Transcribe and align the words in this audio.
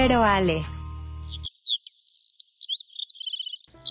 Vero 0.00 0.22
Ale. 0.22 0.62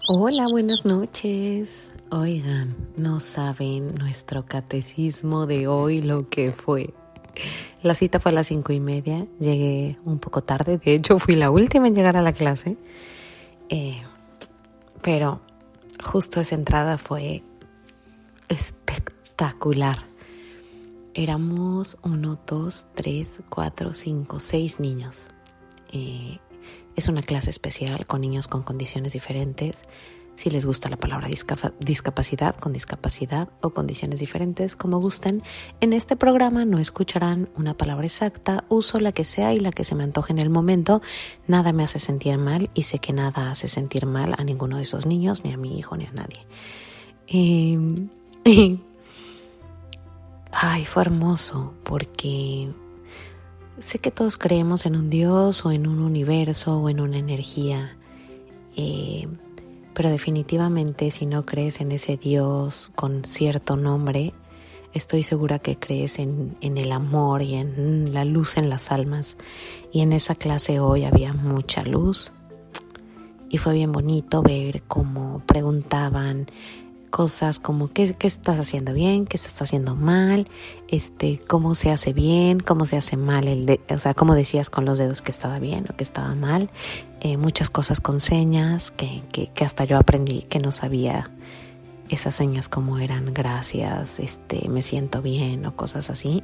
Hola, 0.08 0.48
buenas 0.48 0.86
noches. 0.86 1.92
Oigan, 2.12 2.78
no 2.96 3.20
saben 3.20 3.94
nuestro 3.96 4.46
catecismo 4.46 5.48
de 5.48 5.68
hoy 5.68 6.02
lo 6.02 6.30
que 6.30 6.54
fue. 6.54 6.94
La 7.84 7.94
cita 7.94 8.22
fue 8.22 8.32
a 8.32 8.36
las 8.36 8.48
cinco 8.48 8.72
y 8.72 8.80
media, 8.80 9.28
llegué 9.42 9.98
un 10.06 10.20
poco 10.20 10.42
tarde, 10.42 10.78
de 10.78 10.94
hecho 10.94 11.20
fui 11.20 11.36
la 11.36 11.52
última 11.52 11.90
en 11.90 11.96
llegar 11.96 12.16
a 12.16 12.22
la 12.22 12.32
clase, 12.32 12.78
eh, 13.68 14.02
pero 15.02 15.42
justo 16.02 16.40
esa 16.40 16.56
entrada 16.56 16.98
fue 16.98 17.44
espectacular. 18.48 20.06
Éramos 21.14 21.98
uno, 22.02 22.40
dos, 22.48 22.88
tres, 22.96 23.42
cuatro, 23.50 23.94
cinco, 23.94 24.40
seis 24.40 24.80
niños. 24.80 25.32
Es 25.92 27.08
una 27.08 27.22
clase 27.22 27.50
especial 27.50 28.06
con 28.08 28.22
niños 28.22 28.48
con 28.48 28.64
condiciones 28.64 29.14
diferentes 29.14 29.84
si 30.38 30.52
les 30.52 30.68
gusta 30.68 30.88
la 30.88 30.98
palabra 30.98 31.28
discapacidad, 31.80 32.56
con 32.56 32.72
discapacidad 32.72 33.50
o 33.62 33.72
condiciones 33.72 34.20
diferentes, 34.20 34.76
como 34.76 35.02
gusten, 35.02 35.42
en 35.82 35.94
este 35.94 36.16
programa 36.16 36.64
no 36.64 36.78
escucharán 36.78 37.50
una 37.56 37.74
palabra 37.74 38.06
exacta, 38.06 38.64
uso 38.70 39.00
la 39.00 39.12
que 39.12 39.26
sea 39.26 39.56
y 39.56 39.60
la 39.60 39.72
que 39.72 39.84
se 39.84 39.96
me 39.96 40.04
antoje 40.04 40.34
en 40.34 40.40
el 40.40 40.52
momento. 40.52 41.02
Nada 41.48 41.74
me 41.74 41.84
hace 41.84 41.98
sentir 41.98 42.38
mal 42.38 42.70
y 42.76 42.84
sé 42.84 43.00
que 43.00 43.14
nada 43.14 43.50
hace 43.50 43.68
sentir 43.68 44.06
mal 44.06 44.36
a 44.38 44.44
ninguno 44.44 44.78
de 44.78 44.84
esos 44.84 45.08
niños, 45.08 45.44
ni 45.44 45.54
a 45.54 45.58
mi 45.58 45.80
hijo, 45.80 45.98
ni 45.98 46.06
a 46.06 46.12
nadie. 46.12 46.46
Em, 47.26 48.10
ay, 50.52 50.86
fue 50.86 51.02
hermoso 51.02 51.74
porque 51.84 52.70
sé 53.80 54.00
que 54.00 54.12
todos 54.12 54.38
creemos 54.38 54.86
en 54.86 54.96
un 54.96 55.10
Dios 55.10 55.66
o 55.66 55.72
en 55.72 55.88
un 55.88 56.00
universo 56.00 56.80
o 56.80 56.90
en 56.90 57.00
una 57.00 57.18
energía. 57.18 57.98
Eh, 58.76 59.28
pero 59.94 60.10
definitivamente 60.10 61.10
si 61.12 61.26
no 61.26 61.46
crees 61.46 61.82
en 61.82 61.92
ese 61.92 62.18
Dios 62.18 62.92
con 62.96 63.26
cierto 63.26 63.76
nombre, 63.76 64.34
estoy 64.94 65.24
segura 65.24 65.60
que 65.60 65.78
crees 65.78 66.20
en, 66.20 66.56
el 66.62 66.92
amor 66.92 67.42
y 67.42 67.56
en 67.56 68.14
la 68.14 68.26
luz 68.26 68.58
en 68.58 68.70
las 68.70 68.92
almas. 68.92 69.38
Y 69.92 70.02
en 70.02 70.14
esa 70.14 70.36
clase 70.36 70.80
hoy 70.80 71.04
había 71.04 71.34
mucha 71.34 71.84
luz 71.84 72.32
y 73.50 73.58
fue 73.58 73.74
bien 73.74 73.92
bonito 73.92 74.42
ver 74.42 74.84
cómo 74.88 75.42
preguntaban 75.46 76.48
cosas 77.10 77.60
como 77.60 77.88
qué, 77.88 78.14
qué 78.14 78.28
estás 78.28 78.60
haciendo 78.60 78.94
bien, 78.94 79.26
qué 79.26 79.38
estás 79.38 79.62
haciendo 79.62 79.96
mal, 79.96 80.48
este, 80.88 81.40
cómo 81.48 81.76
se 81.76 81.92
hace 81.92 82.14
bien, 82.14 82.60
cómo 82.60 82.86
se 82.86 82.98
hace 82.98 83.18
mal, 83.18 83.48
el 83.48 83.66
de, 83.66 83.82
o 83.90 84.00
sea, 84.00 84.14
cómo 84.14 84.36
decías 84.36 84.70
con 84.70 84.86
los 84.86 84.98
dedos 84.98 85.22
que 85.22 85.32
estaba 85.32 85.60
bien 85.60 85.86
o 85.90 85.96
que 85.96 86.04
estaba 86.04 86.36
mal, 86.36 86.70
eh, 87.22 87.38
muchas 87.38 87.70
cosas 87.70 88.00
con 88.00 88.20
señas 88.20 88.92
que, 88.92 89.24
que, 89.32 89.50
que, 89.52 89.66
hasta 89.66 89.86
yo 89.86 89.98
aprendí 89.98 90.44
que 90.44 90.60
no 90.60 90.72
sabía 90.72 91.32
esas 92.10 92.36
señas 92.36 92.70
como 92.70 93.00
eran 93.00 93.34
gracias, 93.34 94.20
este, 94.20 94.70
me 94.70 94.82
siento 94.82 95.22
bien 95.22 95.66
o 95.66 95.76
cosas 95.76 96.10
así. 96.10 96.44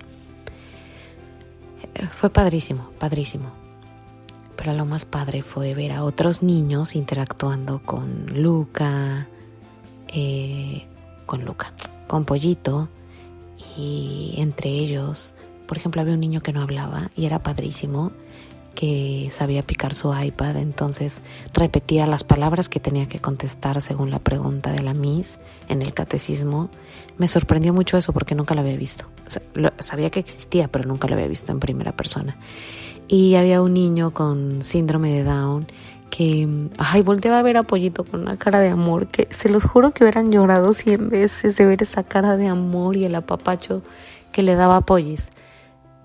Eh, 1.96 2.08
fue 2.12 2.30
padrísimo, 2.30 2.90
padrísimo. 3.00 3.52
Pero 4.56 4.74
lo 4.74 4.86
más 4.86 5.06
padre 5.06 5.42
fue 5.42 5.74
ver 5.74 5.92
a 5.92 6.04
otros 6.04 6.44
niños 6.44 6.96
interactuando 6.96 7.82
con 7.84 8.42
Luca, 8.42 9.28
eh, 10.14 10.86
con 11.26 11.46
Luca, 11.46 11.74
con 12.08 12.26
Pollito 12.26 12.90
y 13.78 14.36
entre 14.38 14.70
ellos, 14.70 15.34
por 15.68 15.78
ejemplo, 15.78 16.02
había 16.02 16.14
un 16.14 16.20
niño 16.20 16.42
que 16.42 16.54
no 16.54 16.62
hablaba 16.62 17.12
y 17.16 17.26
era 17.26 17.42
padrísimo 17.42 18.12
que 18.76 19.30
sabía 19.32 19.62
picar 19.62 19.94
su 19.94 20.14
iPad, 20.14 20.58
entonces 20.58 21.22
repetía 21.54 22.08
las 22.08 22.24
palabras 22.24 22.70
que 22.70 22.80
tenía 22.80 23.08
que 23.08 23.20
contestar 23.20 23.82
según 23.82 24.10
la 24.10 24.20
pregunta 24.20 24.72
de 24.72 24.82
la 24.82 24.94
Miss 24.94 25.38
en 25.70 25.82
el 25.82 25.94
catecismo. 25.94 26.70
Me 27.18 27.28
sorprendió 27.28 27.74
mucho 27.74 27.98
eso 27.98 28.14
porque 28.14 28.36
nunca 28.36 28.56
lo 28.56 28.62
había 28.62 28.76
visto. 28.76 29.06
sabía 29.80 30.10
que 30.10 30.20
existía, 30.20 30.68
pero 30.68 30.88
nunca 30.88 31.08
lo 31.08 31.14
había 31.14 31.28
visto 31.28 31.52
en 31.52 31.60
primera 31.60 31.96
persona. 31.96 32.36
Y 33.08 33.36
había 33.36 33.62
un 33.62 33.74
niño 33.74 34.12
con 34.12 34.64
síndrome 34.64 35.12
de 35.12 35.24
Down 35.24 35.68
que, 36.16 36.48
ay, 36.78 37.02
volteaba 37.02 37.40
a 37.40 37.42
ver 37.42 37.58
a 37.58 37.64
Pollito 37.64 38.04
con 38.04 38.22
una 38.22 38.38
cara 38.38 38.60
de 38.60 38.70
amor, 38.70 39.08
que 39.08 39.28
se 39.32 39.50
los 39.50 39.64
juro 39.64 39.96
que 39.96 40.04
hubieran 40.04 40.32
llorado 40.32 40.72
cien 40.76 41.10
veces 41.10 41.58
de 41.58 41.66
ver 41.66 41.82
esa 41.82 42.04
cara 42.04 42.38
de 42.38 42.48
amor 42.48 42.96
y 42.96 43.06
el 43.06 43.16
apapacho 43.16 43.82
que 44.32 44.44
le 44.44 44.54
daba 44.54 44.78
a 44.78 44.82
Pollis. 44.82 45.32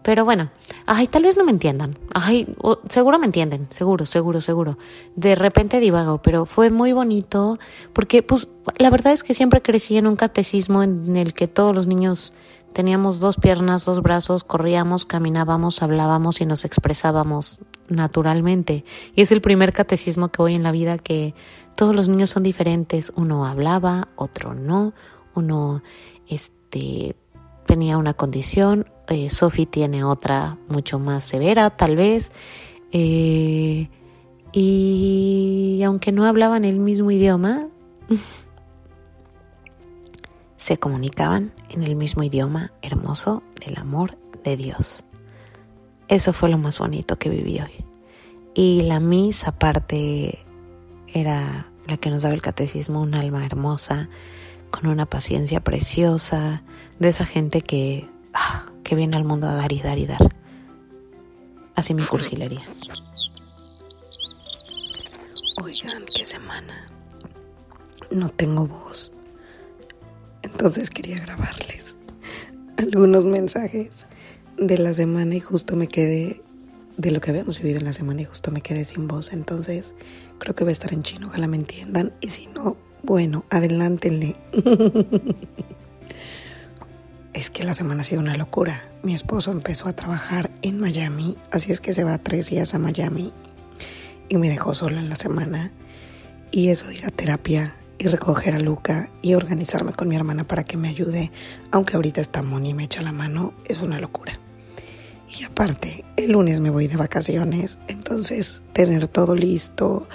Pero 0.03 0.25
bueno, 0.25 0.49
ay, 0.87 1.09
tal 1.09 1.25
vez 1.25 1.37
no 1.37 1.45
me 1.45 1.51
entiendan. 1.51 1.95
Ay, 2.15 2.57
seguro 2.89 3.19
me 3.19 3.27
entienden, 3.27 3.67
seguro, 3.69 4.07
seguro, 4.07 4.41
seguro. 4.41 4.79
De 5.15 5.35
repente 5.35 5.79
divago, 5.79 6.23
pero 6.23 6.47
fue 6.47 6.71
muy 6.71 6.95
bonito 6.95 7.59
porque, 7.93 8.23
pues, 8.23 8.49
la 8.79 8.89
verdad 8.89 9.13
es 9.13 9.23
que 9.23 9.35
siempre 9.35 9.61
crecí 9.61 9.99
en 9.99 10.07
un 10.07 10.17
catecismo 10.17 10.83
en 10.83 11.19
el 11.19 11.35
que 11.35 11.49
todos 11.49 11.75
los 11.75 11.87
niños 11.87 12.33
Teníamos 12.73 13.19
dos 13.19 13.37
piernas, 13.37 13.85
dos 13.85 14.03
brazos, 14.03 14.45
corríamos, 14.45 15.05
caminábamos, 15.05 15.83
hablábamos 15.83 16.41
y 16.41 16.47
nos 16.47 16.65
expresábamos 16.65 17.59
naturalmente. 17.89 18.85
Y 19.15 19.23
es 19.23 19.33
el 19.33 19.41
primer 19.41 19.73
catecismo 19.73 20.29
que 20.29 20.43
voy 20.43 20.55
en 20.55 20.63
la 20.63 20.73
vida 20.73 20.99
que 20.99 21.35
todos 21.75 21.95
los 21.95 22.09
niños 22.09 22.31
son 22.31 22.43
diferentes. 22.43 23.13
Uno 23.17 23.47
hablaba, 23.47 24.09
otro 24.17 24.55
no. 24.55 24.93
Uno 25.35 25.83
este, 26.29 27.17
tenía 27.67 27.99
una 27.99 28.15
condición, 28.15 28.87
eh, 29.09 29.31
Sophie 29.31 29.67
tiene 29.67 30.05
otra 30.05 30.57
mucho 30.69 30.99
más 30.99 31.25
severa, 31.25 31.71
tal 31.71 31.97
vez. 31.97 32.33
Eh, 32.93 33.89
y 34.53 35.81
aunque 35.85 36.13
no 36.13 36.25
hablaban 36.25 36.65
el 36.65 36.79
mismo 36.79 37.11
idioma, 37.11 37.69
se 40.69 40.77
comunicaban 40.77 41.55
en 41.71 41.83
el 41.83 41.97
mismo 41.97 42.23
idioma 42.23 42.73
hermoso 42.83 43.43
del 43.65 43.79
amor 43.79 44.19
de 44.45 44.59
Dios. 44.59 45.03
Eso 46.09 46.35
fue 46.35 46.51
lo 46.51 46.59
más 46.59 46.79
bonito 46.79 47.19
que 47.19 47.31
viví 47.31 47.59
hoy. 47.59 47.87
Y 48.55 48.83
la 48.83 49.01
misa 49.01 49.49
aparte 49.49 50.45
era 51.07 51.73
la 51.87 51.97
que 51.97 52.11
nos 52.11 52.21
daba 52.21 52.35
el 52.35 52.43
catecismo, 52.43 53.01
un 53.01 53.15
alma 53.15 53.47
hermosa, 53.47 54.11
con 54.71 54.89
una 54.89 55.07
paciencia 55.07 55.61
preciosa, 55.61 56.63
de 56.99 57.09
esa 57.09 57.25
gente 57.25 57.63
que, 57.63 58.07
ah, 58.35 58.67
que 58.85 58.95
viene 58.95 59.17
al 59.17 59.25
mundo 59.25 59.49
a 59.49 59.55
dar 59.55 59.73
y 59.73 59.81
dar 59.81 59.99
y 59.99 60.05
dar. 60.05 60.37
Así 61.77 61.95
mi 61.95 62.05
cursilería. 62.05 62.69
Oigan, 65.63 66.03
qué 66.15 66.27
semana. 66.27 66.87
No 68.11 68.29
tengo 68.29 68.67
voz. 68.67 69.15
Entonces 70.53 70.91
quería 70.91 71.19
grabarles 71.21 71.95
algunos 72.77 73.27
mensajes 73.27 74.07
de 74.57 74.79
la 74.79 74.95
semana 74.95 75.35
y 75.35 75.41
justo 75.41 75.77
me 75.77 75.89
quedé 75.89 76.43
de 76.97 77.11
lo 77.11 77.21
que 77.21 77.31
habíamos 77.31 77.59
vivido 77.59 77.79
en 77.79 77.85
la 77.85 77.93
semana 77.93 78.23
y 78.23 78.25
justo 78.25 78.51
me 78.51 78.61
quedé 78.61 78.85
sin 78.85 79.09
voz. 79.09 79.33
Entonces 79.33 79.95
creo 80.39 80.55
que 80.55 80.65
va 80.65 80.71
a 80.71 80.73
estar 80.73 80.93
en 80.93 81.03
chino, 81.03 81.29
ojalá 81.29 81.47
me 81.47 81.57
entiendan. 81.57 82.13
Y 82.21 82.29
si 82.31 82.47
no, 82.49 82.77
bueno, 83.03 83.45
adelántenle. 83.51 84.37
es 87.35 87.51
que 87.51 87.65
la 87.65 87.75
semana 87.75 88.01
ha 88.01 88.05
sido 88.05 88.21
una 88.21 88.37
locura. 88.37 88.91
Mi 89.03 89.15
esposo 89.15 89.53
empezó 89.53 89.89
a 89.89 89.95
trabajar 89.95 90.51
en 90.63 90.81
Miami, 90.81 91.37
así 91.51 91.73
es 91.73 91.81
que 91.81 91.95
se 91.95 92.05
va 92.05 92.19
tres 92.19 92.51
días 92.51 92.75
a 92.75 92.79
Miami 92.79 93.33
y 94.29 94.39
me 94.39 94.49
dejó 94.49 94.75
solo 94.75 94.99
en 94.99 95.09
la 95.09 95.17
semana. 95.17 95.73
Y 96.51 96.69
eso 96.69 96.87
de 96.89 96.97
ir 96.97 97.07
a 97.07 97.11
terapia 97.11 97.75
y 97.99 98.07
recoger 98.07 98.55
a 98.55 98.61
Luca 98.61 99.11
y 99.23 99.35
organizarme 99.35 99.93
con 99.93 100.09
mi 100.09 100.17
hermana 100.17 100.45
para 100.45 100.65
que 100.65 100.77
me 100.77 100.89
ayude, 100.89 101.33
aunque 101.71 101.97
ahorita 101.97 102.21
está 102.21 102.43
Moni 102.43 102.71
y 102.71 102.75
me 102.75 102.85
echa 102.85 103.03
la 103.03 103.13
mano, 103.13 103.55
es 103.67 103.81
una 103.83 104.01
locura. 104.01 104.39
Y 105.37 105.45
aparte, 105.45 106.05
el 106.17 106.33
lunes 106.33 106.61
me 106.61 106.71
voy 106.71 106.87
de 106.87 106.97
vacaciones, 106.97 107.79
entonces 107.89 108.63
tener 108.73 109.09
todo 109.09 109.35
listo, 109.35 110.09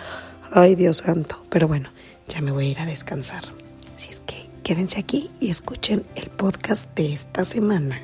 ay 0.52 0.76
Dios 0.76 0.98
santo, 0.98 1.44
pero 1.50 1.68
bueno, 1.68 1.90
ya 2.28 2.42
me 2.42 2.52
voy 2.52 2.68
a 2.68 2.72
ir 2.72 2.80
a 2.80 2.86
descansar. 2.86 3.44
Así 3.96 4.12
es 4.12 4.22
que 4.26 4.50
quédense 4.64 5.00
aquí 5.00 5.30
y 5.40 5.50
escuchen 5.50 6.06
el 6.16 6.30
podcast 6.30 6.96
de 6.96 7.14
esta 7.14 7.46
semana. 7.46 8.00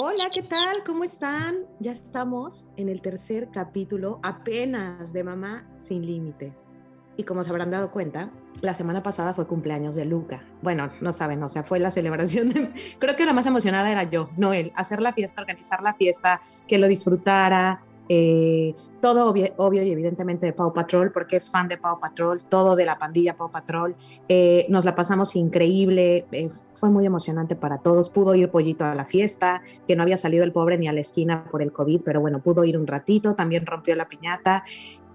Hola, 0.00 0.30
¿qué 0.32 0.44
tal? 0.44 0.84
¿Cómo 0.86 1.02
están? 1.02 1.66
Ya 1.80 1.90
estamos 1.90 2.68
en 2.76 2.88
el 2.88 3.02
tercer 3.02 3.48
capítulo 3.50 4.20
apenas 4.22 5.12
de 5.12 5.24
Mamá 5.24 5.68
sin 5.74 6.06
Límites. 6.06 6.68
Y 7.16 7.24
como 7.24 7.42
se 7.42 7.50
habrán 7.50 7.72
dado 7.72 7.90
cuenta, 7.90 8.30
la 8.60 8.76
semana 8.76 9.02
pasada 9.02 9.34
fue 9.34 9.48
cumpleaños 9.48 9.96
de 9.96 10.04
Luca. 10.04 10.44
Bueno, 10.62 10.92
no 11.00 11.12
saben, 11.12 11.42
o 11.42 11.48
sea, 11.48 11.64
fue 11.64 11.80
la 11.80 11.90
celebración. 11.90 12.52
Creo 13.00 13.16
que 13.16 13.26
la 13.26 13.32
más 13.32 13.46
emocionada 13.46 13.90
era 13.90 14.04
yo, 14.04 14.30
no 14.36 14.52
él. 14.52 14.70
Hacer 14.76 15.02
la 15.02 15.12
fiesta, 15.14 15.40
organizar 15.40 15.82
la 15.82 15.94
fiesta, 15.94 16.40
que 16.68 16.78
lo 16.78 16.86
disfrutara, 16.86 17.82
eh, 18.08 18.74
todo 19.00 19.28
obvio, 19.30 19.82
y 19.82 19.90
evidentemente 19.90 20.46
de 20.46 20.52
Pau 20.52 20.72
Patrol, 20.72 21.12
porque 21.12 21.36
es 21.36 21.50
fan 21.50 21.68
de 21.68 21.76
Pau 21.76 22.00
Patrol, 22.00 22.42
todo 22.44 22.74
de 22.74 22.84
la 22.84 22.98
pandilla 22.98 23.36
Pau 23.36 23.50
Patrol. 23.50 23.94
Eh, 24.28 24.66
nos 24.68 24.84
la 24.84 24.94
pasamos 24.94 25.36
increíble, 25.36 26.26
eh, 26.32 26.48
fue 26.72 26.90
muy 26.90 27.06
emocionante 27.06 27.54
para 27.54 27.78
todos. 27.78 28.10
Pudo 28.10 28.34
ir 28.34 28.50
Pollito 28.50 28.84
a 28.84 28.94
la 28.94 29.04
fiesta, 29.04 29.62
que 29.86 29.94
no 29.94 30.02
había 30.02 30.16
salido 30.16 30.42
el 30.44 30.52
pobre 30.52 30.78
ni 30.78 30.88
a 30.88 30.92
la 30.92 31.00
esquina 31.00 31.44
por 31.50 31.62
el 31.62 31.72
COVID, 31.72 32.00
pero 32.04 32.20
bueno, 32.20 32.40
pudo 32.40 32.64
ir 32.64 32.76
un 32.78 32.86
ratito, 32.86 33.34
también 33.34 33.66
rompió 33.66 33.94
la 33.94 34.08
piñata. 34.08 34.64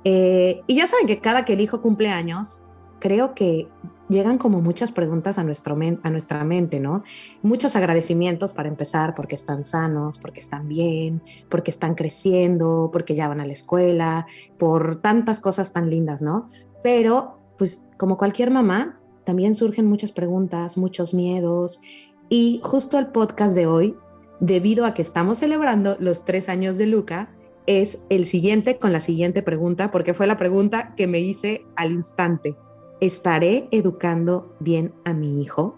y 0.06 0.76
ya 0.76 0.88
saben 0.88 1.08
que 1.08 1.20
cada 1.20 1.46
que 1.46 1.54
el 1.54 1.62
hijo 1.62 1.82
cumple 1.82 2.10
años, 2.10 2.62
creo 3.00 3.34
que 3.34 3.68
llegan 4.10 4.38
como 4.38 4.62
muchas 4.62 4.92
preguntas 4.92 5.38
a, 5.38 5.44
nuestro 5.44 5.78
a 6.04 6.10
nuestra 6.10 6.44
mente, 6.44 6.80
¿no? 6.80 7.04
Muchos 7.42 7.76
agradecimientos 7.76 8.54
para 8.54 8.70
empezar, 8.70 9.16
porque 9.16 9.36
están 9.36 9.64
sanos, 9.64 10.20
porque 10.20 10.40
están 10.40 10.68
bien, 10.68 11.22
porque 11.50 11.72
están 11.72 11.96
creciendo, 11.96 12.90
porque 12.92 13.16
ya 13.16 13.28
van 13.28 13.42
a 13.42 13.46
la 13.46 13.54
escuela, 13.54 14.28
por 14.58 15.02
tantas 15.02 15.40
cosas 15.40 15.74
tan 15.74 15.90
lindas, 15.90 16.22
¿no? 16.22 16.50
Pero, 16.84 17.40
pues 17.58 17.88
como 17.98 18.18
cualquier 18.18 18.52
mamá, 18.52 19.00
también 19.24 19.56
surgen 19.56 19.86
muchas 19.86 20.12
preguntas, 20.12 20.78
muchos 20.78 21.14
miedos. 21.14 21.82
Y 22.30 22.60
justo 22.64 23.00
el 23.00 23.08
podcast 23.08 23.56
de 23.56 23.68
hoy, 23.68 23.96
debido 24.40 24.86
a 24.86 24.94
que 24.94 25.02
estamos 25.02 25.38
celebrando 25.38 25.96
los 26.00 26.26
tres 26.26 26.50
años 26.50 26.78
de 26.78 26.88
Luca, 26.88 27.34
es 27.66 28.00
el 28.10 28.26
siguiente 28.26 28.78
con 28.78 28.92
la 28.92 29.00
siguiente 29.00 29.42
pregunta, 29.42 29.92
porque 29.92 30.14
fue 30.14 30.28
la 30.28 30.38
pregunta 30.38 30.94
que 30.96 31.08
me 31.08 31.20
hice 31.20 31.66
al 31.76 31.92
instante. 31.92 32.58
¿Estaré 33.06 33.68
educando 33.72 34.56
bien 34.62 34.94
a 35.04 35.14
mi 35.14 35.42
hijo? 35.42 35.78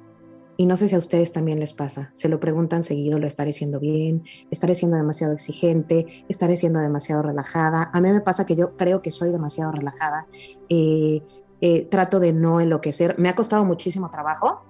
Y 0.57 0.67
no 0.67 0.77
sé 0.77 0.87
si 0.87 0.93
a 0.93 0.99
ustedes 0.99 1.33
también 1.33 1.59
les 1.59 1.73
pasa. 1.73 2.11
Se 2.13 2.29
lo 2.29 2.39
preguntan 2.39 2.83
seguido, 2.83 3.17
¿lo 3.17 3.25
estaré 3.25 3.49
haciendo 3.49 3.79
bien? 3.79 4.23
¿Estaré 4.51 4.75
siendo 4.75 4.95
demasiado 4.95 5.33
exigente? 5.33 6.23
¿Estaré 6.29 6.55
siendo 6.55 6.79
demasiado 6.79 7.23
relajada? 7.23 7.89
A 7.91 7.99
mí 7.99 8.11
me 8.11 8.21
pasa 8.21 8.45
que 8.45 8.55
yo 8.55 8.77
creo 8.77 9.01
que 9.01 9.09
soy 9.09 9.31
demasiado 9.31 9.71
relajada. 9.71 10.27
Eh, 10.69 11.23
eh, 11.61 11.87
trato 11.89 12.19
de 12.19 12.31
no 12.31 12.61
enloquecer. 12.61 13.15
Me 13.17 13.27
ha 13.27 13.33
costado 13.33 13.65
muchísimo 13.65 14.11
trabajo 14.11 14.61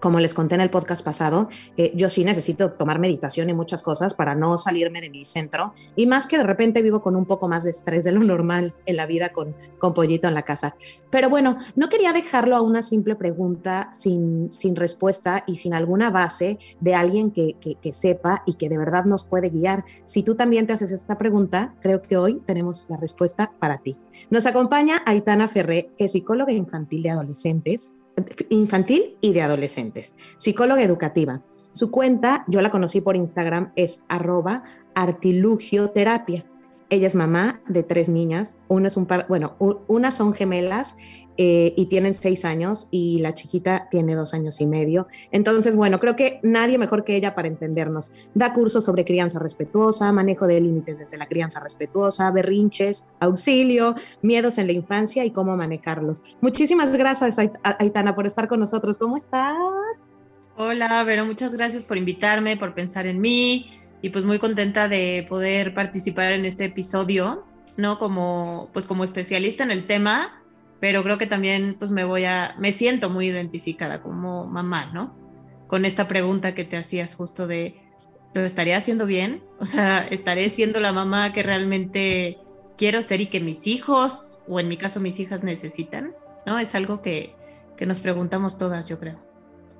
como 0.00 0.20
les 0.20 0.34
conté 0.34 0.54
en 0.54 0.60
el 0.60 0.70
podcast 0.70 1.04
pasado, 1.04 1.48
eh, 1.76 1.92
yo 1.94 2.10
sí 2.10 2.24
necesito 2.24 2.72
tomar 2.72 2.98
meditación 2.98 3.50
y 3.50 3.54
muchas 3.54 3.82
cosas 3.82 4.14
para 4.14 4.34
no 4.34 4.58
salirme 4.58 5.00
de 5.00 5.10
mi 5.10 5.24
centro. 5.24 5.74
Y 5.96 6.06
más 6.06 6.26
que 6.26 6.38
de 6.38 6.44
repente 6.44 6.82
vivo 6.82 7.02
con 7.02 7.16
un 7.16 7.26
poco 7.26 7.48
más 7.48 7.64
de 7.64 7.70
estrés 7.70 8.04
de 8.04 8.12
lo 8.12 8.20
normal 8.20 8.74
en 8.86 8.96
la 8.96 9.06
vida 9.06 9.30
con, 9.30 9.54
con 9.78 9.94
Pollito 9.94 10.28
en 10.28 10.34
la 10.34 10.42
casa. 10.42 10.76
Pero 11.10 11.30
bueno, 11.30 11.56
no 11.74 11.88
quería 11.88 12.12
dejarlo 12.12 12.56
a 12.56 12.60
una 12.60 12.82
simple 12.82 13.16
pregunta 13.16 13.90
sin, 13.92 14.50
sin 14.52 14.76
respuesta 14.76 15.44
y 15.46 15.56
sin 15.56 15.74
alguna 15.74 16.10
base 16.10 16.58
de 16.80 16.94
alguien 16.94 17.30
que, 17.30 17.56
que, 17.60 17.76
que 17.76 17.92
sepa 17.92 18.42
y 18.46 18.54
que 18.54 18.68
de 18.68 18.78
verdad 18.78 19.04
nos 19.04 19.26
puede 19.26 19.50
guiar. 19.50 19.84
Si 20.04 20.22
tú 20.22 20.34
también 20.34 20.66
te 20.66 20.72
haces 20.72 20.92
esta 20.92 21.18
pregunta, 21.18 21.74
creo 21.80 22.02
que 22.02 22.16
hoy 22.16 22.40
tenemos 22.46 22.86
la 22.88 22.96
respuesta 22.96 23.52
para 23.58 23.78
ti. 23.78 23.96
Nos 24.30 24.46
acompaña 24.46 25.02
Aitana 25.06 25.48
Ferré, 25.48 25.90
que 25.96 26.06
es 26.06 26.12
psicóloga 26.12 26.52
infantil 26.52 27.02
de 27.02 27.10
adolescentes 27.10 27.94
infantil 28.50 29.16
y 29.20 29.32
de 29.32 29.42
adolescentes, 29.42 30.14
psicóloga 30.38 30.82
educativa. 30.82 31.42
Su 31.72 31.90
cuenta, 31.90 32.44
yo 32.48 32.60
la 32.60 32.70
conocí 32.70 33.00
por 33.00 33.16
Instagram, 33.16 33.72
es 33.76 34.02
arroba 34.08 34.62
artilugioterapia. 34.94 36.46
Ella 36.88 37.08
es 37.08 37.16
mamá 37.16 37.60
de 37.66 37.82
tres 37.82 38.08
niñas, 38.08 38.58
una 38.68 38.86
es 38.86 38.96
un 38.96 39.06
par, 39.06 39.26
bueno, 39.28 39.56
unas 39.88 40.14
son 40.14 40.32
gemelas 40.32 40.94
eh, 41.36 41.74
y 41.76 41.86
tienen 41.86 42.14
seis 42.14 42.44
años 42.44 42.86
y 42.92 43.18
la 43.20 43.34
chiquita 43.34 43.88
tiene 43.90 44.14
dos 44.14 44.34
años 44.34 44.60
y 44.60 44.66
medio. 44.66 45.08
Entonces, 45.32 45.74
bueno, 45.74 45.98
creo 45.98 46.14
que 46.14 46.38
nadie 46.44 46.78
mejor 46.78 47.02
que 47.02 47.16
ella 47.16 47.34
para 47.34 47.48
entendernos. 47.48 48.12
Da 48.34 48.52
cursos 48.52 48.84
sobre 48.84 49.04
crianza 49.04 49.40
respetuosa, 49.40 50.12
manejo 50.12 50.46
de 50.46 50.60
límites 50.60 50.96
desde 50.96 51.18
la 51.18 51.26
crianza 51.26 51.58
respetuosa, 51.58 52.30
berrinches, 52.30 53.04
auxilio, 53.18 53.96
miedos 54.22 54.56
en 54.58 54.68
la 54.68 54.72
infancia 54.72 55.24
y 55.24 55.32
cómo 55.32 55.56
manejarlos. 55.56 56.22
Muchísimas 56.40 56.94
gracias, 56.94 57.38
Aitana, 57.64 58.14
por 58.14 58.26
estar 58.26 58.46
con 58.46 58.60
nosotros. 58.60 58.96
¿Cómo 58.96 59.16
estás? 59.16 59.56
Hola, 60.56 61.02
Vero, 61.02 61.26
muchas 61.26 61.52
gracias 61.52 61.82
por 61.82 61.98
invitarme, 61.98 62.56
por 62.56 62.74
pensar 62.74 63.06
en 63.06 63.20
mí 63.20 63.66
y 64.02 64.10
pues 64.10 64.24
muy 64.24 64.38
contenta 64.38 64.88
de 64.88 65.26
poder 65.28 65.74
participar 65.74 66.32
en 66.32 66.44
este 66.44 66.66
episodio, 66.66 67.44
¿no? 67.76 67.98
Como, 67.98 68.70
pues 68.72 68.86
como 68.86 69.04
especialista 69.04 69.64
en 69.64 69.70
el 69.70 69.86
tema, 69.86 70.42
pero 70.80 71.02
creo 71.02 71.18
que 71.18 71.26
también 71.26 71.76
pues 71.78 71.90
me 71.90 72.04
voy 72.04 72.24
a, 72.24 72.54
me 72.58 72.72
siento 72.72 73.10
muy 73.10 73.28
identificada 73.28 74.02
como 74.02 74.46
mamá, 74.46 74.86
¿no? 74.92 75.14
Con 75.66 75.84
esta 75.84 76.08
pregunta 76.08 76.54
que 76.54 76.64
te 76.64 76.76
hacías 76.76 77.14
justo 77.14 77.46
de, 77.46 77.80
¿lo 78.34 78.42
estaré 78.42 78.74
haciendo 78.74 79.06
bien? 79.06 79.42
O 79.58 79.66
sea, 79.66 80.06
¿estaré 80.10 80.48
siendo 80.50 80.80
la 80.80 80.92
mamá 80.92 81.32
que 81.32 81.42
realmente 81.42 82.38
quiero 82.76 83.02
ser 83.02 83.20
y 83.20 83.26
que 83.26 83.40
mis 83.40 83.66
hijos, 83.66 84.38
o 84.46 84.60
en 84.60 84.68
mi 84.68 84.76
caso 84.76 85.00
mis 85.00 85.18
hijas 85.18 85.42
necesitan? 85.42 86.14
¿No? 86.44 86.58
Es 86.58 86.74
algo 86.74 87.02
que, 87.02 87.34
que 87.76 87.86
nos 87.86 88.00
preguntamos 88.00 88.58
todas, 88.58 88.88
yo 88.88 89.00
creo. 89.00 89.18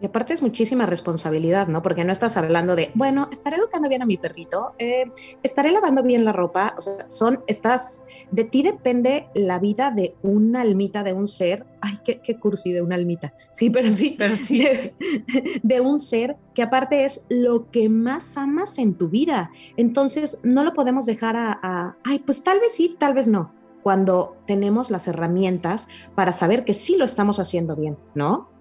Y 0.00 0.06
aparte 0.06 0.34
es 0.34 0.42
muchísima 0.42 0.84
responsabilidad, 0.84 1.68
¿no? 1.68 1.82
Porque 1.82 2.04
no 2.04 2.12
estás 2.12 2.36
hablando 2.36 2.76
de, 2.76 2.90
bueno, 2.94 3.28
estaré 3.32 3.56
educando 3.56 3.88
bien 3.88 4.02
a 4.02 4.06
mi 4.06 4.18
perrito, 4.18 4.74
eh, 4.78 5.10
estaré 5.42 5.72
lavando 5.72 6.02
bien 6.02 6.24
la 6.24 6.32
ropa, 6.32 6.74
o 6.76 6.82
sea, 6.82 7.08
son, 7.08 7.42
estás, 7.46 8.02
de 8.30 8.44
ti 8.44 8.62
depende 8.62 9.26
la 9.34 9.58
vida 9.58 9.90
de 9.90 10.14
una 10.22 10.60
almita, 10.60 11.02
de 11.02 11.14
un 11.14 11.28
ser, 11.28 11.64
ay, 11.80 11.98
qué, 12.04 12.20
qué 12.20 12.38
cursi 12.38 12.72
de 12.72 12.82
una 12.82 12.94
almita, 12.94 13.32
sí, 13.52 13.70
pero 13.70 13.90
sí, 13.90 14.16
pero 14.18 14.36
sí. 14.36 14.66
De, 15.62 15.80
un 15.80 15.98
ser 15.98 16.36
que 16.54 16.62
aparte 16.62 17.04
es 17.04 17.26
lo 17.28 17.70
que 17.70 17.88
más 17.88 18.36
amas 18.36 18.78
en 18.78 18.94
tu 18.94 19.08
vida. 19.08 19.50
Entonces, 19.76 20.40
no 20.42 20.64
lo 20.64 20.72
podemos 20.72 21.06
dejar 21.06 21.36
a, 21.36 21.58
a 21.62 21.96
ay, 22.04 22.18
pues 22.18 22.42
tal 22.42 22.60
vez 22.60 22.74
sí, 22.74 22.96
tal 22.98 23.14
vez 23.14 23.28
no, 23.28 23.52
cuando 23.82 24.36
tenemos 24.46 24.90
las 24.90 25.06
herramientas 25.06 25.88
para 26.14 26.32
saber 26.32 26.64
que 26.64 26.74
sí 26.74 26.96
lo 26.96 27.04
estamos 27.04 27.38
haciendo 27.38 27.76
bien, 27.76 27.96
¿no? 28.14 28.55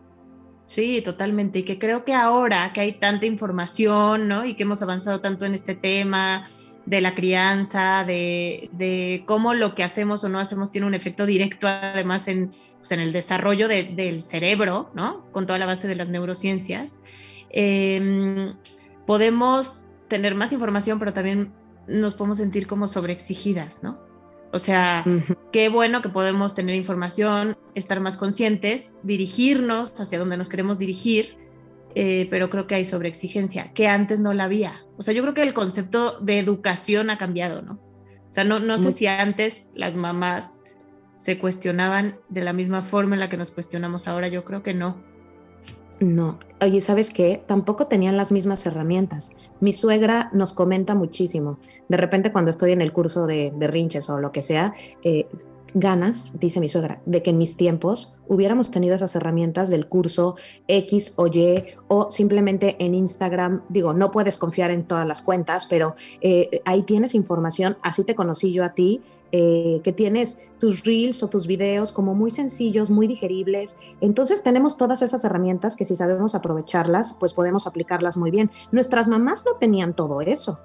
Sí, 0.66 1.02
totalmente. 1.04 1.60
Y 1.60 1.64
que 1.64 1.78
creo 1.78 2.04
que 2.04 2.14
ahora 2.14 2.74
que 2.74 2.82
hay 2.82 2.94
tanta 2.94 3.26
información, 3.26 4.28
¿no? 4.28 4.46
Y 4.46 4.56
que 4.56 4.64
hemos 4.64 4.82
avanzado 4.82 5.22
tanto 5.22 5.46
en 5.46 5.54
este 5.54 5.76
tema 5.76 6.44
de 6.86 7.02
la 7.02 7.16
crianza, 7.16 8.04
de, 8.06 9.24
cómo 9.26 9.54
lo 9.54 9.74
que 9.76 9.84
hacemos 9.84 10.24
o 10.24 10.30
no 10.30 10.40
hacemos 10.40 10.72
tiene 10.72 10.88
un 10.88 10.94
efecto 10.94 11.26
directo 11.26 11.68
además 11.68 12.28
en, 12.28 12.52
pues, 12.78 12.92
el 12.92 13.12
desarrollo 13.12 13.68
del 13.68 14.22
cerebro, 14.22 14.92
¿no? 14.94 15.26
Con 15.32 15.46
toda 15.46 15.60
la 15.60 15.66
base 15.66 15.88
de 15.88 15.96
las 15.96 16.10
neurociencias. 16.10 17.00
Em, 17.50 18.56
podemos 19.08 19.84
tener 20.08 20.36
más 20.36 20.52
información, 20.52 21.00
pero 21.00 21.14
también 21.14 21.54
nos 21.88 22.16
podemos 22.16 22.38
sentir 22.38 22.68
como 22.68 22.88
sobreexigidas, 22.88 23.82
¿no? 23.84 24.05
O 24.56 24.60
sea, 24.60 25.04
qué 25.52 25.68
bueno 25.68 26.02
que 26.02 26.08
podemos 26.08 26.56
tener 26.56 26.76
información, 26.76 27.58
estar 27.74 28.00
más 28.00 28.18
conscientes, 28.18 28.94
dirigirnos 29.04 30.00
hacia 30.00 30.18
donde 30.18 30.38
nos 30.38 30.48
queremos 30.48 30.80
dirigir, 30.80 31.36
eh, 31.94 32.28
pero 32.30 32.50
creo 32.50 32.66
que 32.66 32.76
hay 32.76 32.86
sobreexigencia, 32.86 33.74
que 33.74 33.90
antes 33.90 34.22
no 34.22 34.34
la 34.34 34.46
había. 34.46 34.72
O 34.98 35.04
sea, 35.04 35.14
yo 35.14 35.24
creo 35.24 35.34
que 35.34 35.42
el 35.42 35.54
concepto 35.54 36.22
de 36.22 36.40
educación 36.40 37.10
ha 37.10 37.18
cambiado, 37.18 37.64
¿no? 37.64 37.74
O 37.74 38.32
sea, 38.32 38.46
no, 38.46 38.60
no 38.60 38.78
sé 38.78 38.94
si 38.94 39.08
antes 39.08 39.72
las 39.76 39.98
mamás 39.98 40.62
se 41.18 41.38
cuestionaban 41.38 42.18
de 42.30 42.42
la 42.42 42.54
misma 42.54 42.82
forma 42.82 43.16
en 43.16 43.20
la 43.20 43.28
que 43.28 43.36
nos 43.36 43.52
cuestionamos 43.52 44.08
ahora, 44.08 44.30
yo 44.30 44.46
creo 44.46 44.64
que 44.64 44.74
no. 44.74 45.04
No, 46.00 46.40
oye, 46.62 46.82
¿sabes 46.82 47.12
qué? 47.12 47.42
Tampoco 47.48 47.88
tenían 47.88 48.18
las 48.18 48.32
mismas 48.32 48.66
herramientas. 48.66 49.32
Mi 49.62 49.72
suegra 49.72 50.30
nos 50.34 50.54
comenta 50.54 50.94
muchísimo. 50.94 51.58
De 51.88 51.98
repente 51.98 52.32
cuando 52.32 52.52
estoy 52.52 52.72
en 52.72 52.82
el 52.82 52.92
curso 52.92 53.28
de 53.28 53.54
berrinches 53.56 54.10
o 54.10 54.20
lo 54.20 54.32
que 54.34 54.42
sea, 54.42 54.74
eh, 55.04 55.28
ganas, 55.74 56.34
dice 56.40 56.60
mi 56.60 56.70
suegra, 56.70 57.02
de 57.06 57.22
que 57.22 57.30
en 57.30 57.38
mis 57.38 57.58
tiempos 57.58 58.16
hubiéramos 58.28 58.72
tenido 58.72 58.96
esas 58.96 59.16
herramientas 59.16 59.70
del 59.70 59.88
curso 59.88 60.36
X 60.68 61.14
o 61.18 61.28
Y 61.28 61.64
o 61.88 62.10
simplemente 62.12 62.76
en 62.80 62.96
Instagram. 62.96 63.62
Digo, 63.70 63.94
no 63.94 64.12
puedes 64.12 64.38
confiar 64.38 64.72
en 64.72 64.84
todas 64.84 65.08
las 65.08 65.22
cuentas, 65.22 65.68
pero 65.68 65.96
eh, 66.22 66.62
ahí 66.66 66.84
tienes 66.84 67.14
información. 67.14 67.78
Así 67.84 68.04
te 68.04 68.16
conocí 68.16 68.54
yo 68.54 68.64
a 68.64 68.74
ti 68.74 69.02
eh, 69.38 69.82
que 69.84 69.92
tienes 69.92 70.50
tus 70.62 70.86
reels 70.86 71.22
o 71.22 71.28
tus 71.28 71.46
videos 71.46 71.92
como 71.92 72.16
muy 72.16 72.32
sencillos, 72.32 72.90
muy 72.90 73.06
digeribles. 73.06 73.78
Entonces 74.00 74.44
tenemos 74.44 74.78
todas 74.78 75.02
esas 75.02 75.26
herramientas 75.26 75.76
que 75.76 75.84
si 75.84 75.98
sabemos 75.98 76.36
aprovecharlas, 76.36 77.18
pues 77.20 77.34
podemos 77.34 77.68
aplicarlas 77.68 78.16
muy 78.16 78.32
bien. 78.32 78.50
Nuestras 78.72 79.10
mamás 79.10 79.44
no 79.46 79.58
tenían 79.60 79.94
todo 79.94 80.22
eso. 80.22 80.62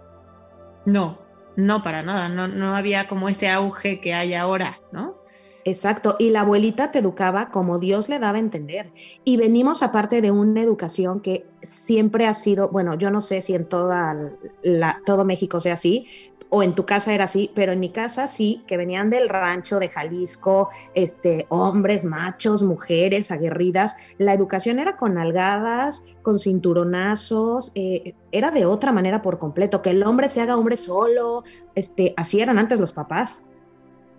No, 0.87 1.19
no 1.57 1.83
para 1.83 2.03
nada, 2.03 2.29
no, 2.29 2.47
no 2.47 2.77
había 2.77 3.09
como 3.09 3.29
ese 3.29 3.49
auge 3.49 4.01
que 4.01 4.15
hay 4.15 4.35
ahora, 4.35 4.79
¿no? 4.93 5.21
Exacto, 5.65 6.17
y 6.19 6.31
la 6.31 6.41
abuelita 6.41 6.91
te 6.91 7.01
educaba 7.01 7.51
como 7.51 7.79
Dios 7.79 8.09
le 8.09 8.19
daba 8.19 8.39
a 8.39 8.41
entender. 8.41 8.93
Y 9.25 9.37
venimos 9.37 9.83
aparte 9.83 10.23
de 10.23 10.31
una 10.31 10.63
educación 10.63 11.21
que 11.21 11.47
siempre 11.63 12.27
ha 12.27 12.35
sido, 12.35 12.71
bueno, 12.71 12.95
yo 12.97 13.11
no 13.11 13.21
sé 13.21 13.43
si 13.43 13.55
en 13.55 13.67
toda 13.67 14.17
la, 14.63 15.03
todo 15.05 15.25
México 15.25 15.61
sea 15.61 15.75
así, 15.75 16.07
o 16.51 16.63
en 16.63 16.75
tu 16.75 16.85
casa 16.85 17.15
era 17.15 17.25
así, 17.25 17.51
pero 17.55 17.73
en 17.73 17.81
mi 17.81 17.91
casa 17.91 18.27
sí, 18.27 18.65
que 18.67 18.77
venían 18.77 19.09
del 19.09 19.29
rancho 19.29 19.79
de 19.79 19.89
Jalisco, 19.89 20.71
este, 20.95 21.47
hombres, 21.49 22.05
machos, 22.05 22.63
mujeres 22.65 23.31
aguerridas. 23.31 23.97
La 24.19 24.35
educación 24.35 24.81
era 24.81 24.97
con 24.97 25.17
algadas, 25.17 26.05
con 26.23 26.39
cinturonazos, 26.39 27.71
eh, 27.77 28.15
era 28.33 28.51
de 28.51 28.67
otra 28.67 28.93
manera 28.93 29.23
por 29.23 29.39
completo, 29.39 29.81
que 29.81 29.91
el 29.91 30.03
hombre 30.03 30.29
se 30.29 30.41
haga 30.41 30.57
hombre 30.57 30.77
solo, 30.77 31.45
este, 31.75 32.15
así 32.17 32.41
eran 32.41 32.59
antes 32.59 32.81
los 32.81 32.93
papás. 32.93 33.45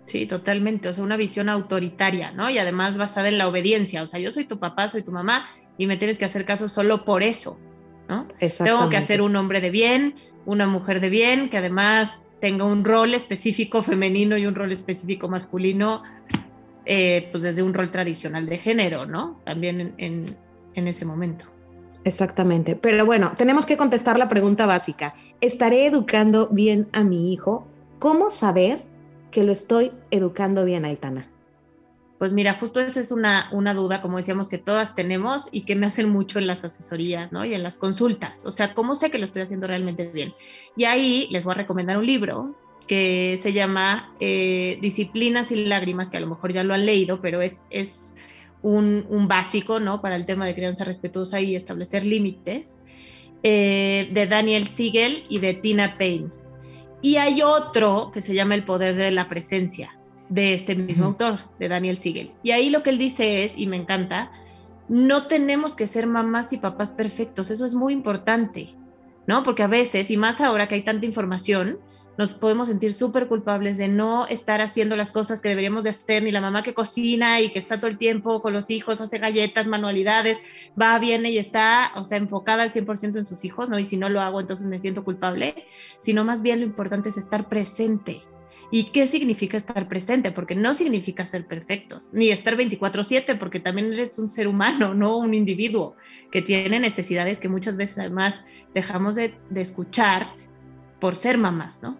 Sí, 0.04 0.26
totalmente, 0.26 0.88
o 0.88 0.92
sea, 0.92 1.04
una 1.04 1.16
visión 1.16 1.48
autoritaria, 1.48 2.32
¿no? 2.32 2.50
Y 2.50 2.58
además 2.58 2.98
basada 2.98 3.28
en 3.28 3.38
la 3.38 3.46
obediencia, 3.46 4.02
o 4.02 4.06
sea, 4.06 4.18
yo 4.18 4.30
soy 4.30 4.46
tu 4.46 4.58
papá, 4.58 4.88
soy 4.88 5.02
tu 5.02 5.12
mamá 5.12 5.44
y 5.78 5.86
me 5.86 5.96
tienes 5.96 6.18
que 6.18 6.24
hacer 6.24 6.44
caso 6.44 6.68
solo 6.68 7.04
por 7.04 7.22
eso, 7.22 7.56
¿no? 8.08 8.26
Tengo 8.38 8.88
que 8.88 8.96
hacer 8.96 9.22
un 9.22 9.36
hombre 9.36 9.60
de 9.60 9.70
bien, 9.70 10.16
una 10.46 10.66
mujer 10.66 11.00
de 11.00 11.10
bien, 11.10 11.50
que 11.50 11.58
además 11.58 12.26
tenga 12.40 12.64
un 12.64 12.84
rol 12.84 13.14
específico 13.14 13.82
femenino 13.82 14.36
y 14.36 14.46
un 14.46 14.54
rol 14.54 14.72
específico 14.72 15.28
masculino, 15.28 16.02
eh, 16.84 17.28
pues 17.30 17.42
desde 17.42 17.62
un 17.62 17.74
rol 17.74 17.90
tradicional 17.90 18.46
de 18.46 18.58
género, 18.58 19.06
¿no? 19.06 19.40
También 19.44 19.94
en, 19.98 20.36
en 20.74 20.88
ese 20.88 21.04
momento. 21.04 21.46
Exactamente. 22.04 22.76
Pero 22.76 23.06
bueno, 23.06 23.34
tenemos 23.36 23.66
que 23.66 23.76
contestar 23.76 24.18
la 24.18 24.28
pregunta 24.28 24.66
básica. 24.66 25.14
¿Estaré 25.40 25.86
educando 25.86 26.48
bien 26.48 26.88
a 26.92 27.04
mi 27.04 27.32
hijo? 27.32 27.66
¿Cómo 27.98 28.30
saber 28.30 28.82
que 29.30 29.44
lo 29.44 29.52
estoy 29.52 29.92
educando 30.10 30.64
bien, 30.64 30.84
Aitana? 30.84 31.31
Pues 32.22 32.34
mira, 32.34 32.54
justo 32.54 32.78
esa 32.78 33.00
es 33.00 33.10
una, 33.10 33.48
una 33.50 33.74
duda, 33.74 34.00
como 34.00 34.18
decíamos, 34.18 34.48
que 34.48 34.56
todas 34.56 34.94
tenemos 34.94 35.48
y 35.50 35.62
que 35.62 35.74
me 35.74 35.86
hacen 35.86 36.08
mucho 36.08 36.38
en 36.38 36.46
las 36.46 36.62
asesorías, 36.62 37.32
¿no? 37.32 37.44
Y 37.44 37.52
en 37.52 37.64
las 37.64 37.78
consultas. 37.78 38.46
O 38.46 38.52
sea, 38.52 38.74
¿cómo 38.74 38.94
sé 38.94 39.10
que 39.10 39.18
lo 39.18 39.24
estoy 39.24 39.42
haciendo 39.42 39.66
realmente 39.66 40.06
bien? 40.06 40.32
Y 40.76 40.84
ahí 40.84 41.26
les 41.32 41.42
voy 41.42 41.54
a 41.54 41.56
recomendar 41.56 41.98
un 41.98 42.06
libro 42.06 42.54
que 42.86 43.40
se 43.42 43.52
llama 43.52 44.14
eh, 44.20 44.78
Disciplinas 44.80 45.50
y 45.50 45.64
Lágrimas, 45.64 46.10
que 46.10 46.18
a 46.18 46.20
lo 46.20 46.28
mejor 46.28 46.52
ya 46.52 46.62
lo 46.62 46.74
han 46.74 46.86
leído, 46.86 47.20
pero 47.20 47.42
es, 47.42 47.62
es 47.70 48.14
un, 48.62 49.04
un 49.08 49.26
básico, 49.26 49.80
¿no? 49.80 50.00
Para 50.00 50.14
el 50.14 50.24
tema 50.24 50.46
de 50.46 50.54
crianza 50.54 50.84
respetuosa 50.84 51.40
y 51.40 51.56
establecer 51.56 52.06
límites, 52.06 52.82
eh, 53.42 54.10
de 54.12 54.28
Daniel 54.28 54.68
Siegel 54.68 55.24
y 55.28 55.40
de 55.40 55.54
Tina 55.54 55.98
Payne. 55.98 56.28
Y 57.00 57.16
hay 57.16 57.42
otro 57.42 58.12
que 58.14 58.20
se 58.20 58.32
llama 58.32 58.54
El 58.54 58.64
Poder 58.64 58.94
de 58.94 59.10
la 59.10 59.28
Presencia, 59.28 59.98
de 60.32 60.54
este 60.54 60.74
mismo 60.74 61.04
autor, 61.04 61.38
de 61.58 61.68
Daniel 61.68 61.96
Siegel. 61.96 62.32
Y 62.42 62.52
ahí 62.52 62.70
lo 62.70 62.82
que 62.82 62.90
él 62.90 62.98
dice 62.98 63.44
es, 63.44 63.56
y 63.58 63.66
me 63.66 63.76
encanta, 63.76 64.30
no 64.88 65.26
tenemos 65.26 65.76
que 65.76 65.86
ser 65.86 66.06
mamás 66.06 66.52
y 66.52 66.58
papás 66.58 66.92
perfectos, 66.92 67.50
eso 67.50 67.66
es 67.66 67.74
muy 67.74 67.92
importante, 67.92 68.74
¿no? 69.26 69.42
Porque 69.42 69.62
a 69.62 69.68
veces, 69.68 70.10
y 70.10 70.16
más 70.16 70.40
ahora 70.40 70.68
que 70.68 70.74
hay 70.76 70.82
tanta 70.82 71.06
información, 71.06 71.78
nos 72.18 72.34
podemos 72.34 72.68
sentir 72.68 72.92
súper 72.92 73.26
culpables 73.26 73.78
de 73.78 73.88
no 73.88 74.26
estar 74.26 74.60
haciendo 74.60 74.96
las 74.96 75.12
cosas 75.12 75.40
que 75.40 75.48
deberíamos 75.48 75.84
de 75.84 75.90
hacer, 75.90 76.22
ni 76.22 76.30
la 76.30 76.40
mamá 76.40 76.62
que 76.62 76.74
cocina 76.74 77.40
y 77.40 77.50
que 77.50 77.58
está 77.58 77.76
todo 77.78 77.88
el 77.88 77.98
tiempo 77.98 78.40
con 78.42 78.52
los 78.52 78.70
hijos, 78.70 79.00
hace 79.00 79.18
galletas, 79.18 79.66
manualidades, 79.66 80.38
va, 80.80 80.98
viene 80.98 81.30
y 81.30 81.38
está, 81.38 81.92
o 81.96 82.04
sea, 82.04 82.18
enfocada 82.18 82.62
al 82.62 82.72
100% 82.72 83.18
en 83.18 83.26
sus 83.26 83.44
hijos, 83.44 83.68
¿no? 83.68 83.78
Y 83.78 83.84
si 83.84 83.96
no 83.96 84.08
lo 84.08 84.20
hago, 84.20 84.40
entonces 84.40 84.66
me 84.66 84.78
siento 84.78 85.04
culpable, 85.04 85.66
sino 85.98 86.24
más 86.24 86.42
bien 86.42 86.60
lo 86.60 86.66
importante 86.66 87.08
es 87.10 87.16
estar 87.16 87.48
presente, 87.48 88.22
¿Y 88.74 88.84
qué 88.84 89.06
significa 89.06 89.58
estar 89.58 89.86
presente? 89.86 90.32
Porque 90.32 90.54
no 90.54 90.72
significa 90.72 91.26
ser 91.26 91.46
perfectos, 91.46 92.08
ni 92.10 92.30
estar 92.30 92.56
24/7, 92.56 93.38
porque 93.38 93.60
también 93.60 93.92
eres 93.92 94.18
un 94.18 94.32
ser 94.32 94.48
humano, 94.48 94.94
no 94.94 95.18
un 95.18 95.34
individuo 95.34 95.94
que 96.30 96.40
tiene 96.40 96.80
necesidades 96.80 97.38
que 97.38 97.50
muchas 97.50 97.76
veces 97.76 97.98
además 97.98 98.42
dejamos 98.72 99.14
de, 99.14 99.34
escuchar 99.54 100.26
por 101.00 101.16
ser 101.16 101.36
mamás, 101.36 101.82
¿no? 101.82 101.98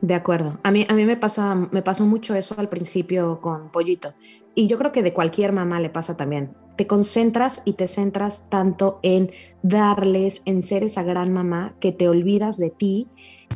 De 0.00 0.14
acuerdo. 0.14 0.58
A 0.62 0.70
mí, 0.70 0.86
a 0.88 0.94
mí 0.94 1.04
me, 1.04 1.18
pasa, 1.18 1.54
me 1.54 1.82
pasó 1.82 2.06
mucho 2.06 2.34
eso 2.34 2.54
al 2.56 2.70
principio 2.70 3.42
con 3.42 3.70
Pollito. 3.70 4.14
Y 4.54 4.68
yo 4.68 4.78
creo 4.78 4.92
que 4.92 5.02
de 5.02 5.12
cualquier 5.12 5.52
mamá 5.52 5.80
le 5.80 5.90
pasa 5.90 6.16
también. 6.16 6.56
Te 6.76 6.86
concentras 6.86 7.62
y 7.64 7.74
te 7.74 7.88
centras 7.88 8.48
tanto 8.50 8.98
en 9.02 9.30
darles, 9.62 10.42
en 10.44 10.62
ser 10.62 10.82
esa 10.82 11.02
gran 11.02 11.32
mamá, 11.32 11.74
que 11.80 11.92
te 11.92 12.08
olvidas 12.08 12.58
de 12.58 12.70
ti 12.70 13.08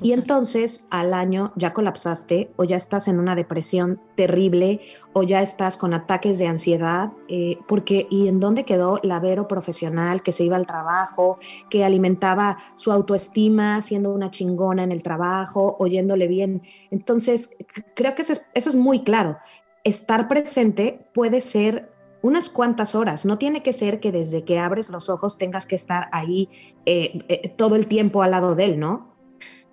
y 0.03 0.12
entonces 0.12 0.87
al 0.91 1.12
año 1.12 1.53
ya 1.57 1.75
colapsaste 1.75 2.50
o 2.57 2.65
ya 2.65 2.77
estás 2.77 3.09
en 3.09 3.19
una 3.19 3.35
depresión 3.35 4.00
terrible 4.15 4.81
o 5.12 5.23
ya 5.25 5.43
estás 5.43 5.77
con 5.77 5.93
ataques 5.93 6.39
de 6.39 6.47
ansiedad, 6.47 7.12
eh, 7.29 7.59
porque 7.69 8.07
¿y 8.11 8.29
en 8.29 8.41
dónde 8.41 8.65
quedó 8.65 8.99
la 9.03 9.21
Vero 9.21 9.47
profesional 9.47 10.23
que 10.23 10.33
se 10.33 10.45
iba 10.45 10.57
al 10.57 10.67
trabajo, 10.67 11.39
que 11.69 11.85
alimentaba 11.85 12.57
su 12.77 12.93
autoestima 12.93 13.83
siendo 13.83 14.12
una 14.15 14.31
chingona 14.31 14.85
en 14.85 14.93
el 14.93 15.03
trabajo, 15.03 15.77
oyéndole 15.79 16.29
bien? 16.29 16.62
Entonces 16.91 17.57
creo 17.95 18.15
que 18.15 18.23
eso 18.23 18.35
es, 18.55 18.75
muy 18.75 19.00
claro. 19.03 19.39
Estar 19.85 20.29
presente 20.29 21.07
puede 21.12 21.41
ser 21.43 21.93
unas 22.23 22.50
cuantas 22.50 22.95
horas. 22.95 23.25
No 23.25 23.39
tiene 23.39 23.62
que 23.62 23.73
ser 23.73 24.00
que 24.00 24.12
desde 24.12 24.45
que 24.45 24.59
abres 24.59 24.91
los 24.91 25.09
ojos 25.09 25.39
tengas 25.39 25.67
que 25.67 25.77
estar 25.77 26.09
ahí 26.12 26.49
eh, 26.87 27.19
eh, 27.29 27.49
todo 27.57 27.77
el 27.77 27.87
tiempo 27.87 28.23
al 28.23 28.33
lado 28.33 28.55
de 28.55 28.65
él, 28.65 28.81
¿no? 28.81 29.11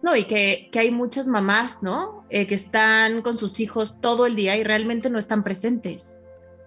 No, 0.02 0.16
y 0.16 0.26
que, 0.26 0.70
hay 0.76 0.92
muchas 0.92 1.28
mamás, 1.28 1.82
¿no? 1.82 2.26
Eh, 2.30 2.46
que 2.48 2.56
están 2.56 3.22
con 3.22 3.38
sus 3.38 3.60
hijos 3.60 4.00
todo 4.00 4.26
el 4.26 4.36
día 4.36 4.56
y 4.56 4.64
realmente 4.64 5.10
no 5.10 5.18
están 5.18 5.44
presentes, 5.44 6.20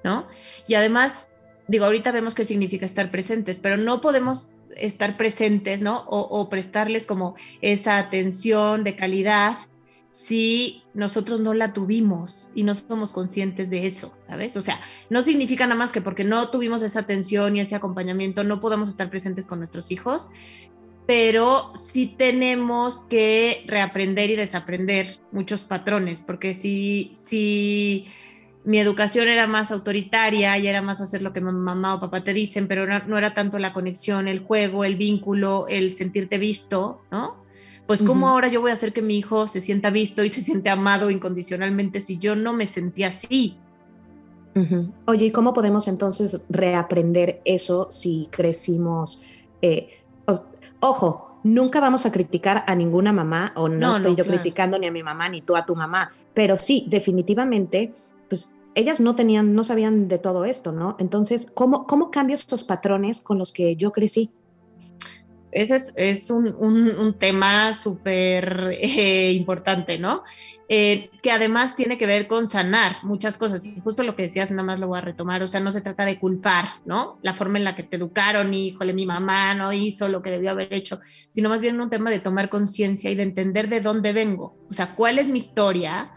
¿no? 0.03 0.27
Y 0.67 0.75
además, 0.75 1.29
digo, 1.69 1.85
ahorita 1.85 2.13
vemos 2.13 2.35
qué 2.35 2.45
significa 2.45 2.85
estar 2.85 3.11
presentes, 3.11 3.61
pero 3.61 3.77
no 3.77 4.01
podemos 4.01 4.51
estar 4.77 5.17
presentes, 5.17 5.81
¿no? 5.81 6.05
O, 6.09 6.49
prestarles 6.49 7.07
como 7.07 7.35
esa 7.61 7.99
atención 7.99 8.85
de 8.85 8.97
calidad 8.97 9.57
si 10.11 10.83
nosotros 10.93 11.41
no 11.41 11.55
la 11.55 11.73
tuvimos 11.73 12.51
y 12.55 12.65
no 12.65 12.75
somos 12.75 13.13
conscientes 13.13 13.71
de 13.71 13.87
eso, 13.87 14.13
¿sabes? 14.21 14.57
O 14.57 14.61
sea, 14.61 14.81
no 15.09 15.23
significa 15.23 15.67
nada 15.67 15.79
más 15.79 15.93
que 15.93 16.01
porque 16.01 16.25
no 16.25 16.51
tuvimos 16.51 16.83
esa 16.83 17.01
atención 17.01 17.57
y 17.57 17.61
ese 17.61 17.77
acompañamiento 17.77 18.43
no 18.43 18.61
podemos 18.61 18.89
estar 18.89 19.09
presentes 19.09 19.47
con 19.47 19.59
nuestros 19.59 19.91
hijos, 19.91 20.31
pero 21.07 21.73
sí 21.75 22.07
tenemos 22.07 23.03
que 23.03 23.65
reaprender 23.67 24.31
y 24.31 24.37
desaprender 24.37 25.07
muchos 25.33 25.63
patrones, 25.63 26.21
porque 26.21 26.55
si, 26.55 27.13
si 27.15 28.07
mi 28.65 28.79
educación 28.79 29.29
era 29.29 29.47
más 29.47 29.73
autoritaria 29.73 30.57
y 30.59 30.67
era 30.67 30.83
más 30.83 31.01
hacer 31.01 31.23
lo 31.23 31.33
que 31.33 31.41
mamá 31.41 31.95
o 31.95 32.01
papá 32.01 32.23
te 32.23 32.35
dicen, 32.35 32.69
pero 32.69 32.87
no, 32.87 33.19
era 33.19 33.33
tanto 33.33 33.59
la 33.59 33.73
conexión, 33.73 34.29
el 34.29 34.41
juego, 34.41 34.85
el 34.85 34.97
vínculo, 34.97 35.67
el 35.69 35.93
sentirte 35.93 36.39
visto, 36.39 37.01
¿no? 37.11 37.40
Pues 37.91 38.05
cómo 38.05 38.29
ahora 38.29 38.47
yo 38.47 38.61
voy 38.61 38.71
a 38.71 38.75
hacer 38.75 38.93
que 38.93 39.03
mi 39.03 39.19
hijo 39.19 39.49
se 39.49 39.61
sienta 39.61 39.91
visto 39.91 40.23
y 40.23 40.29
se 40.29 40.43
siente 40.43 40.71
amado 40.71 41.11
incondicionalmente 41.11 42.01
si 42.01 42.19
yo 42.19 42.37
no 42.37 42.53
me 42.53 42.69
sentía 42.69 43.09
así. 43.09 43.57
Oye, 45.07 45.27
¿y 45.27 45.31
cómo 45.33 45.53
podemos 45.53 45.89
entonces 45.89 46.45
reaprender 46.49 47.41
eso 47.45 47.89
si 47.91 48.29
crecimos? 48.31 49.23
Eh, 49.61 49.89
Ojo, 50.81 51.41
nunca 51.43 51.81
vamos 51.81 52.07
a 52.07 52.13
criticar 52.13 52.65
a 52.67 52.75
ninguna 52.77 53.13
mamá, 53.13 53.53
o 53.57 53.69
no, 53.69 53.97
estoy 53.97 54.15
yo 54.15 54.25
criticando 54.25 54.79
ni 54.79 54.87
a 54.87 54.93
mi 54.93 55.03
mamá 55.03 55.29
ni 55.29 55.43
tú 55.43 55.57
a 55.57 55.67
tu 55.67 55.75
mamá, 55.75 56.13
pero 56.33 56.57
sí, 56.57 56.87
definitivamente, 56.89 57.93
pues 58.29 58.53
ellas 58.77 59.01
no 59.01 59.17
tenían, 59.17 59.55
no 59.55 59.65
sabían 59.65 60.07
de 60.07 60.19
todo 60.19 60.45
esto, 60.45 60.71
¿no? 60.71 60.97
Entonces, 61.01 61.51
¿cómo, 61.53 61.89
cómo 61.89 62.11
cambio 62.11 62.35
estos 62.35 62.63
patrones 62.65 63.21
con 63.21 63.37
los 63.37 63.53
que 63.53 63.75
yo 63.75 63.93
crecí? 63.93 64.31
Ese 65.53 65.77
es, 65.97 66.31
un, 66.31 67.15
tema 67.19 67.75
súper 67.75 68.71
eh, 68.81 69.33
importante, 69.33 69.99
¿no? 69.99 70.23
Eh, 70.69 71.11
que 71.23 71.33
además 71.33 71.75
tiene 71.75 71.99
que 71.99 72.07
ver 72.07 72.29
con 72.29 72.47
sanar 72.47 72.99
muchas 73.03 73.37
cosas. 73.37 73.65
Y 73.65 73.81
justo 73.81 74.05
lo 74.05 74.15
que 74.15 74.23
decías, 74.23 74.53
nada 74.53 74.63
más 74.63 74.79
lo 74.79 74.87
voy 74.87 74.99
a 74.99 75.01
retomar. 75.01 75.43
O 75.43 75.49
sea, 75.49 75.59
no 75.59 75.73
se 75.73 75.81
trata 75.81 76.05
de 76.05 76.21
culpar, 76.21 76.67
¿no? 76.85 77.19
La 77.23 77.35
forma 77.35 77.59
en 77.59 77.65
la 77.65 77.75
que 77.75 77.83
te 77.83 77.97
educaron, 77.97 78.55
híjole, 78.55 78.93
mi 78.93 79.07
mamá 79.07 79.55
no 79.55 79.73
hizo 79.73 80.09
lo 80.09 80.23
que 80.23 80.31
debió 80.31 80.53
haber 80.53 80.73
hecho, 80.73 81.01
sino 81.31 81.49
más 81.49 81.61
bien 81.61 81.81
un 81.81 81.91
tema 81.91 82.11
de 82.11 82.21
tomar 82.21 82.49
conciencia 82.49 83.11
y 83.11 83.17
de 83.17 83.25
entender 83.25 83.69
de 83.69 83.81
dónde 83.81 84.13
vengo. 84.13 84.57
O 84.71 84.73
sea, 84.73 84.95
cuál 84.95 85.19
es 85.19 85.27
mi 85.27 85.39
historia 85.39 86.13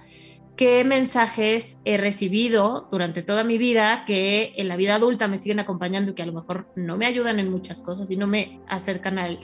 qué 0.55 0.83
mensajes 0.83 1.77
he 1.83 1.97
recibido 1.97 2.87
durante 2.91 3.23
toda 3.23 3.43
mi 3.43 3.57
vida 3.57 4.03
que 4.05 4.53
en 4.57 4.67
la 4.67 4.75
vida 4.75 4.95
adulta 4.95 5.27
me 5.27 5.37
siguen 5.37 5.59
acompañando 5.59 6.11
y 6.11 6.13
que 6.13 6.23
a 6.23 6.27
lo 6.27 6.33
mejor 6.33 6.67
no 6.75 6.97
me 6.97 7.05
ayudan 7.05 7.39
en 7.39 7.49
muchas 7.49 7.81
cosas 7.81 8.11
y 8.11 8.17
no 8.17 8.27
me 8.27 8.59
acercan 8.67 9.17
al, 9.17 9.39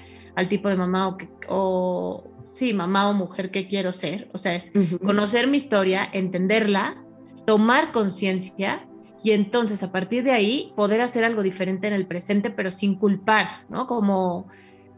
tipo 0.47 0.69
de 0.69 0.75
mamá 0.75 1.07
o, 1.07 1.17
o, 1.47 2.23
sí, 2.51 2.73
mamá 2.73 3.09
o 3.09 3.13
mujer 3.13 3.51
que 3.51 3.67
quiero 3.67 3.91
ser. 3.91 4.29
O 4.33 4.37
sea, 4.37 4.55
es 4.55 4.71
conocer 5.03 5.47
mi 5.47 5.57
historia, 5.57 6.07
entenderla, 6.11 7.03
tomar 7.45 7.91
conciencia 7.91 8.87
y 9.23 9.31
entonces 9.31 9.83
a 9.83 9.91
partir 9.91 10.23
de 10.23 10.31
ahí 10.31 10.73
poder 10.75 11.01
hacer 11.01 11.23
algo 11.23 11.43
diferente 11.43 11.87
en 11.87 11.93
el 11.93 12.07
presente, 12.07 12.51
pero 12.51 12.71
sin 12.71 12.95
culpar, 12.95 13.65
¿no? 13.67 13.87
Como 13.87 14.47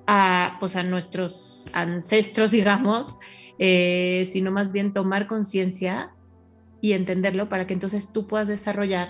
a, 0.05 0.57
pues 0.59 0.75
a 0.75 0.83
nuestros 0.83 1.67
ancestros, 1.73 2.51
digamos, 2.51 3.17
eh, 3.63 4.27
sino 4.31 4.49
más 4.49 4.71
bien 4.71 4.91
tomar 4.91 5.27
conciencia 5.27 6.09
y 6.81 6.93
entenderlo 6.93 7.47
para 7.47 7.67
que 7.67 7.75
entonces 7.75 8.11
tú 8.11 8.25
puedas 8.25 8.47
desarrollar 8.47 9.09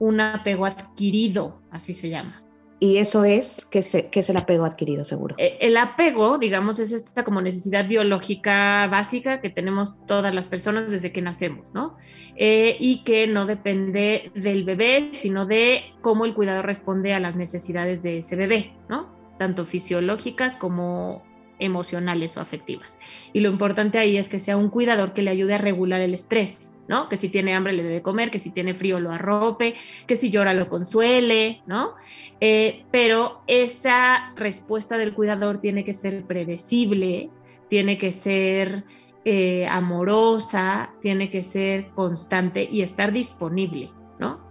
un 0.00 0.18
apego 0.18 0.66
adquirido, 0.66 1.62
así 1.70 1.94
se 1.94 2.10
llama, 2.10 2.42
Y 2.80 2.96
eso 2.96 3.24
es 3.24 3.64
que, 3.64 3.82
se, 3.82 4.10
que 4.10 4.18
es 4.18 4.28
el 4.28 4.38
apego 4.38 4.64
adquirido, 4.64 5.04
seguro. 5.04 5.36
Eh, 5.38 5.58
el 5.60 5.76
apego, 5.76 6.36
digamos, 6.36 6.80
es 6.80 6.90
esta 6.90 7.22
como 7.22 7.40
necesidad 7.40 7.86
biológica 7.86 8.88
básica 8.88 9.40
que 9.40 9.50
tenemos 9.50 10.04
todas 10.06 10.34
las 10.34 10.48
personas 10.48 10.90
desde 10.90 11.12
que 11.12 11.22
nacemos, 11.22 11.72
¿no? 11.72 11.96
Eh, 12.34 12.76
y 12.80 13.04
que 13.04 13.28
no 13.28 13.46
depende 13.46 14.32
del 14.34 14.64
bebé, 14.64 15.10
sino 15.12 15.46
de 15.46 15.80
cómo 16.00 16.24
el 16.24 16.34
cuidador 16.34 16.66
responde 16.66 17.14
a 17.14 17.20
las 17.20 17.36
necesidades 17.36 18.02
de 18.02 18.18
ese 18.18 18.34
bebé, 18.34 18.74
¿no? 18.88 19.14
Tanto 19.38 19.64
fisiológicas 19.64 20.56
como 20.56 21.22
emocionales 21.58 22.36
o 22.36 22.40
afectivas. 22.40 22.98
Y 23.32 23.40
lo 23.40 23.50
importante 23.50 23.98
ahí 23.98 24.16
es 24.16 24.28
que 24.28 24.40
sea 24.40 24.56
un 24.56 24.70
cuidador 24.70 25.12
que 25.12 25.22
le 25.22 25.30
ayude 25.30 25.54
a 25.54 25.58
regular 25.58 26.00
el 26.00 26.14
estrés, 26.14 26.74
¿no? 26.88 27.08
Que 27.08 27.16
si 27.16 27.28
tiene 27.28 27.54
hambre 27.54 27.72
le 27.72 27.82
dé 27.82 27.90
de 27.90 28.02
comer, 28.02 28.30
que 28.30 28.38
si 28.38 28.50
tiene 28.50 28.74
frío 28.74 29.00
lo 29.00 29.12
arrope, 29.12 29.74
que 30.06 30.16
si 30.16 30.30
llora 30.30 30.54
lo 30.54 30.68
consuele, 30.68 31.62
¿no? 31.66 31.94
Eh, 32.40 32.84
pero 32.90 33.42
esa 33.46 34.32
respuesta 34.36 34.98
del 34.98 35.14
cuidador 35.14 35.58
tiene 35.58 35.84
que 35.84 35.94
ser 35.94 36.24
predecible, 36.24 37.30
tiene 37.68 37.98
que 37.98 38.12
ser 38.12 38.84
eh, 39.24 39.66
amorosa, 39.66 40.94
tiene 41.00 41.30
que 41.30 41.42
ser 41.42 41.88
constante 41.90 42.68
y 42.70 42.82
estar 42.82 43.12
disponible, 43.12 43.90
¿no? 44.18 44.44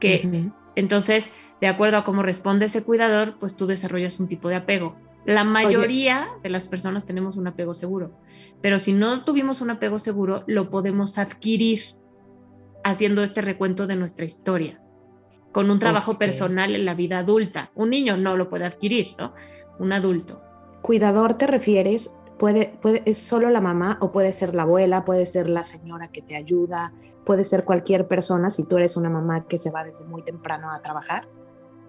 que 0.00 0.50
entonces, 0.76 1.32
de 1.60 1.66
acuerdo 1.66 1.98
a 1.98 2.04
cómo 2.04 2.22
responde 2.22 2.66
ese 2.66 2.82
cuidador, 2.82 3.36
pues 3.38 3.56
tú 3.56 3.66
desarrollas 3.66 4.20
un 4.20 4.28
tipo 4.28 4.48
de 4.48 4.56
apego. 4.56 4.96
La 5.24 5.44
mayoría 5.44 6.28
de 6.42 6.50
las 6.50 6.64
personas 6.64 7.04
tenemos 7.04 7.36
un 7.36 7.46
apego 7.46 7.74
seguro, 7.74 8.18
pero 8.62 8.78
si 8.78 8.92
no 8.92 9.24
tuvimos 9.24 9.60
un 9.60 9.70
apego 9.70 9.98
seguro, 9.98 10.44
lo 10.46 10.70
podemos 10.70 11.18
adquirir 11.18 11.80
haciendo 12.84 13.22
este 13.22 13.42
recuento 13.42 13.86
de 13.86 13.96
nuestra 13.96 14.24
historia, 14.24 14.80
con 15.52 15.70
un 15.70 15.78
trabajo 15.78 16.18
personal 16.18 16.74
en 16.74 16.84
la 16.84 16.94
vida 16.94 17.18
adulta. 17.18 17.70
Un 17.74 17.90
niño 17.90 18.16
no 18.16 18.36
lo 18.36 18.48
puede 18.48 18.64
adquirir, 18.64 19.14
¿no? 19.18 19.34
Un 19.78 19.92
adulto. 19.92 20.42
Cuidador 20.80 21.34
te 21.34 21.46
refieres, 21.46 22.14
puede, 22.38 22.78
puede, 22.80 23.02
es 23.04 23.18
solo 23.18 23.50
la 23.50 23.60
mamá 23.60 23.98
o 24.00 24.12
puede 24.12 24.32
ser 24.32 24.54
la 24.54 24.62
abuela, 24.62 25.04
puede 25.04 25.26
ser 25.26 25.48
la 25.50 25.64
señora 25.64 26.08
que 26.08 26.22
te 26.22 26.36
ayuda, 26.36 26.94
puede 27.26 27.44
ser 27.44 27.64
cualquier 27.64 28.08
persona 28.08 28.48
si 28.48 28.64
tú 28.64 28.78
eres 28.78 28.96
una 28.96 29.10
mamá 29.10 29.46
que 29.46 29.58
se 29.58 29.70
va 29.70 29.84
desde 29.84 30.06
muy 30.06 30.22
temprano 30.22 30.70
a 30.72 30.80
trabajar. 30.80 31.28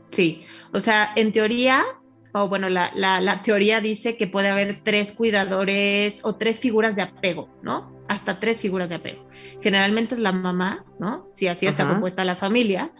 Sí, 0.08 0.44
o 0.74 0.82
sea, 0.82 1.12
en 1.16 1.32
teoría 1.32 1.86
o 2.34 2.48
bueno, 2.48 2.70
la, 2.70 3.42
teoría 3.44 3.82
dice 3.82 4.16
que 4.16 4.28
puede 4.28 4.50
haber 4.50 4.82
tres 4.84 5.12
cuidadores 5.12 6.22
o 6.24 6.36
tres 6.36 6.60
figuras 6.60 6.96
de 6.96 7.02
apego, 7.02 7.50
¿no? 7.62 7.92
Hasta 8.08 8.40
tres 8.40 8.60
figuras 8.62 8.90
de 8.90 8.96
apego. 8.96 9.28
Generalmente 9.62 10.16
es 10.16 10.22
la 10.22 10.32
mamá, 10.32 10.86
¿no? 11.00 11.28
Si 11.34 11.48
así 11.48 11.66
está 11.66 11.88
compuesta 11.88 12.24
la 12.24 12.36
familia. 12.36 12.92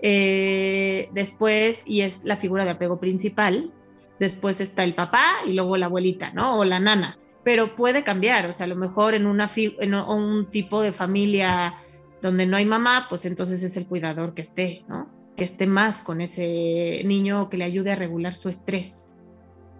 Eh, 0.00 1.08
después, 1.12 1.82
y 1.84 2.02
es 2.02 2.24
la 2.24 2.36
figura 2.36 2.64
de 2.64 2.72
apego 2.72 3.00
principal. 3.00 3.72
Después 4.20 4.60
está 4.60 4.84
el 4.84 4.94
papá 4.94 5.24
y 5.46 5.52
luego 5.52 5.76
la 5.76 5.86
abuelita, 5.86 6.30
¿no? 6.32 6.58
O 6.58 6.64
la 6.64 6.78
nana. 6.78 7.18
Pero 7.44 7.76
puede 7.76 8.02
cambiar, 8.02 8.46
o 8.46 8.52
sea, 8.52 8.64
a 8.64 8.68
lo 8.68 8.76
mejor 8.76 9.14
en, 9.14 9.26
una 9.26 9.50
en 9.54 9.94
un 9.94 10.50
tipo 10.50 10.80
de 10.82 10.92
familia 10.92 11.74
donde 12.22 12.46
no 12.46 12.56
hay 12.56 12.64
mamá, 12.64 13.06
pues 13.08 13.24
entonces 13.24 13.62
es 13.62 13.76
el 13.76 13.86
cuidador 13.86 14.34
que 14.34 14.42
esté, 14.42 14.84
¿no? 14.88 15.15
Que 15.36 15.44
esté 15.44 15.66
más 15.66 16.02
con 16.02 16.20
ese 16.20 17.02
niño, 17.04 17.48
que 17.50 17.58
le 17.58 17.64
ayude 17.64 17.92
a 17.92 17.96
regular 17.96 18.34
su 18.34 18.48
estrés. 18.48 19.10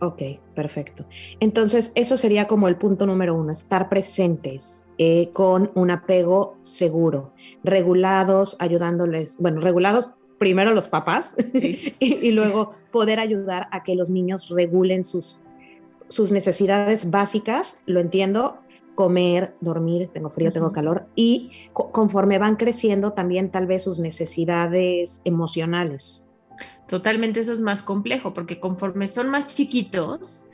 Ok, 0.00 0.22
perfecto. 0.54 1.06
Entonces, 1.40 1.92
eso 1.94 2.18
sería 2.18 2.46
como 2.46 2.68
el 2.68 2.76
punto 2.76 3.06
número 3.06 3.34
uno, 3.34 3.50
estar 3.50 3.88
presentes 3.88 4.84
eh, 4.98 5.30
con 5.32 5.70
un 5.74 5.90
apego 5.90 6.58
seguro, 6.62 7.32
regulados, 7.64 8.56
ayudándoles, 8.60 9.38
bueno, 9.38 9.60
regulados 9.60 10.12
primero 10.38 10.74
los 10.74 10.88
papás 10.88 11.34
y, 11.98 12.30
luego 12.32 12.72
poder 12.92 13.20
ayudar 13.20 13.68
a 13.72 13.82
que 13.82 13.94
los 13.94 14.10
niños 14.10 14.50
regulen 14.50 15.02
sus, 15.02 15.40
sus 16.08 16.30
necesidades 16.30 17.10
básicas, 17.10 17.78
lo 17.86 18.00
entiendo, 18.00 18.58
comer, 18.96 19.54
dormir, 19.60 20.10
tengo 20.12 20.30
frío, 20.30 20.52
tengo 20.52 20.72
calor, 20.72 21.06
y 21.14 21.50
conforme 21.72 22.40
van 22.40 22.56
creciendo 22.56 23.12
también 23.12 23.52
tal 23.52 23.68
vez 23.68 23.84
sus 23.84 24.00
necesidades 24.00 25.20
emocionales. 25.24 26.26
Totalmente 26.88 27.40
eso 27.40 27.52
es 27.52 27.60
más 27.60 27.84
complejo, 27.84 28.34
porque 28.34 28.58
conforme 28.58 29.06
son 29.06 29.28
más 29.28 29.46
chiquitos, 29.46 30.46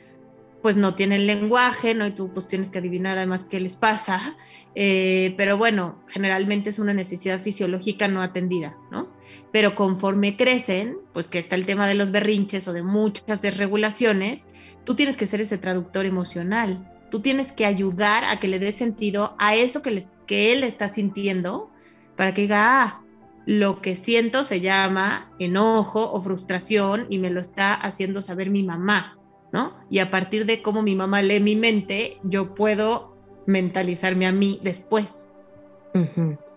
pues 0.63 0.77
no 0.77 0.95
tienen 0.95 1.27
lenguaje, 1.27 1.93
¿no? 1.93 2.07
Y 2.07 2.11
tú 2.11 2.31
pues 2.33 2.47
tienes 2.47 2.71
que 2.71 2.79
adivinar 2.79 3.17
además 3.17 3.43
qué 3.43 3.59
les 3.59 3.75
pasa, 3.75 4.37
eh, 4.75 5.33
pero 5.37 5.57
bueno, 5.57 6.01
generalmente 6.07 6.69
es 6.69 6.79
una 6.79 6.93
necesidad 6.93 7.41
fisiológica 7.41 8.07
no 8.07 8.21
atendida, 8.21 8.77
¿no? 8.89 9.09
Pero 9.51 9.75
conforme 9.75 10.37
crecen, 10.37 10.97
pues 11.13 11.27
que 11.27 11.37
está 11.37 11.55
el 11.55 11.65
tema 11.65 11.87
de 11.87 11.95
los 11.95 12.11
berrinches 12.11 12.67
o 12.69 12.73
de 12.73 12.81
muchas 12.81 13.41
desregulaciones, 13.41 14.47
tú 14.85 14.95
tienes 14.95 15.17
que 15.17 15.25
ser 15.25 15.41
ese 15.41 15.57
traductor 15.57 16.05
emocional, 16.05 16.92
Tú 17.13 17.21
tienes 17.21 17.51
que 17.51 17.67
ayudar 17.67 18.23
a 18.23 18.39
que 18.39 18.47
le 18.47 18.57
dé 18.57 18.71
sentido 18.71 19.35
a 19.37 19.53
eso 19.53 19.83
que, 19.83 20.03
que 20.25 20.51
él 20.51 20.63
está 20.63 20.87
sintiendo 20.87 21.69
para 22.15 22.33
que 22.33 22.41
diga, 22.41 22.81
ah, 22.81 23.01
lo 23.45 23.81
que 23.81 23.95
siento 23.95 24.43
se 24.43 24.61
llama 24.61 25.31
enojo 25.37 26.11
o 26.11 26.19
frustración 26.21 27.05
y 27.11 27.19
me 27.19 27.29
lo 27.29 27.39
está 27.39 27.75
haciendo 27.75 28.23
saber 28.23 28.49
mi 28.49 28.63
mamá, 28.63 29.19
¿no? 29.51 29.75
Y 29.91 29.99
a 29.99 30.09
partir 30.09 30.47
de 30.47 30.63
cómo 30.63 30.81
mi 30.81 30.95
mamá 30.95 31.21
lee 31.21 31.39
mi 31.39 31.55
mente, 31.55 32.17
yo 32.23 32.55
puedo 32.55 33.15
mentalizarme 33.45 34.25
a 34.25 34.31
mí 34.31 34.59
después. 34.63 35.29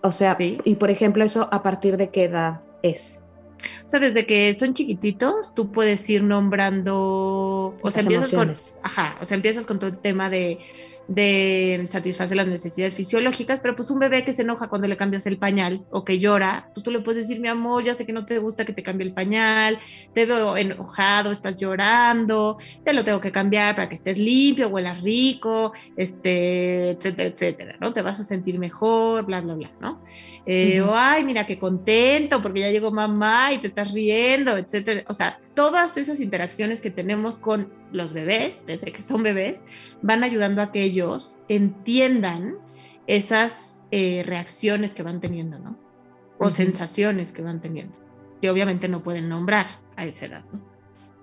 O 0.01 0.11
sea, 0.11 0.35
y 0.39 0.73
por 0.73 0.89
ejemplo, 0.89 1.23
eso 1.23 1.49
a 1.51 1.61
partir 1.61 1.97
de 1.97 2.09
qué 2.09 2.23
edad 2.23 2.61
es? 2.81 3.23
O 3.85 3.89
sea, 3.89 3.99
desde 3.99 4.25
que 4.25 4.53
son 4.53 4.73
chiquititos, 4.73 5.53
tú 5.53 5.71
puedes 5.71 6.07
ir 6.09 6.23
nombrando, 6.23 7.75
o 7.81 7.91
sea, 7.91 8.01
empiezas 8.03 8.31
con, 8.31 8.53
ajá, 8.83 9.17
o 9.21 9.25
sea, 9.25 9.35
empiezas 9.35 9.65
con 9.65 9.79
todo 9.79 9.89
el 9.89 9.97
tema 9.97 10.29
de 10.29 10.59
de 11.07 11.83
satisfacer 11.85 12.35
las 12.35 12.47
necesidades 12.47 12.93
fisiológicas, 12.93 13.59
pero 13.61 13.75
pues 13.75 13.89
un 13.89 13.99
bebé 13.99 14.23
que 14.23 14.33
se 14.33 14.41
enoja 14.41 14.67
cuando 14.67 14.87
le 14.87 14.97
cambias 14.97 15.25
el 15.25 15.37
pañal 15.37 15.85
o 15.89 16.03
que 16.03 16.19
llora, 16.19 16.69
pues 16.73 16.83
tú 16.83 16.91
le 16.91 16.99
puedes 16.99 17.23
decir, 17.23 17.39
mi 17.41 17.47
amor, 17.47 17.83
ya 17.83 17.93
sé 17.93 18.05
que 18.05 18.13
no 18.13 18.25
te 18.25 18.39
gusta 18.39 18.65
que 18.65 18.73
te 18.73 18.83
cambie 18.83 19.07
el 19.07 19.13
pañal, 19.13 19.79
te 20.13 20.25
veo 20.25 20.57
enojado, 20.57 21.31
estás 21.31 21.59
llorando, 21.59 22.57
te 22.83 22.93
lo 22.93 23.03
tengo 23.03 23.21
que 23.21 23.31
cambiar 23.31 23.75
para 23.75 23.87
que 23.87 23.95
estés 23.95 24.17
limpio, 24.17 24.67
huelas 24.67 25.01
rico, 25.01 25.71
este, 25.95 26.91
etcétera, 26.91 27.29
etcétera, 27.29 27.77
¿no? 27.79 27.93
Te 27.93 28.01
vas 28.01 28.19
a 28.19 28.23
sentir 28.23 28.59
mejor, 28.59 29.25
bla, 29.25 29.41
bla, 29.41 29.55
bla, 29.55 29.71
¿no? 29.79 30.03
Eh, 30.45 30.81
o, 30.81 30.93
ay, 30.93 31.23
mira 31.23 31.45
qué 31.45 31.57
contento 31.57 32.41
porque 32.41 32.61
ya 32.61 32.69
llegó 32.69 32.91
mamá 32.91 33.53
y 33.53 33.59
te 33.59 33.67
estás 33.67 33.93
riendo, 33.93 34.57
etcétera. 34.57 35.03
O 35.07 35.13
sea, 35.13 35.39
todas 35.57 35.97
esas 35.97 36.19
interacciones 36.19 36.81
que 36.81 36.91
tenemos 36.91 37.39
con 37.39 37.73
los 37.91 38.13
bebés, 38.13 38.61
desde 38.67 38.93
que 38.93 39.01
son 39.01 39.23
bebés, 39.23 39.65
van 40.03 40.23
ayudando 40.23 40.61
a 40.61 40.71
que 40.71 40.83
ellos 40.83 41.39
entiendan 41.47 42.59
esas 43.07 43.79
eh, 43.89 44.21
reacciones 44.23 44.93
que 44.93 45.01
van 45.01 45.19
teniendo, 45.19 45.57
¿no? 45.57 45.75
O 46.37 46.51
sensaciones 46.51 47.31
que 47.31 47.41
van 47.41 47.59
teniendo, 47.59 47.97
que 48.39 48.51
obviamente 48.51 48.87
no 48.87 49.01
pueden 49.01 49.29
nombrar 49.29 49.65
a 49.95 50.05
esa 50.05 50.27
edad, 50.27 50.45
¿no? 50.53 50.61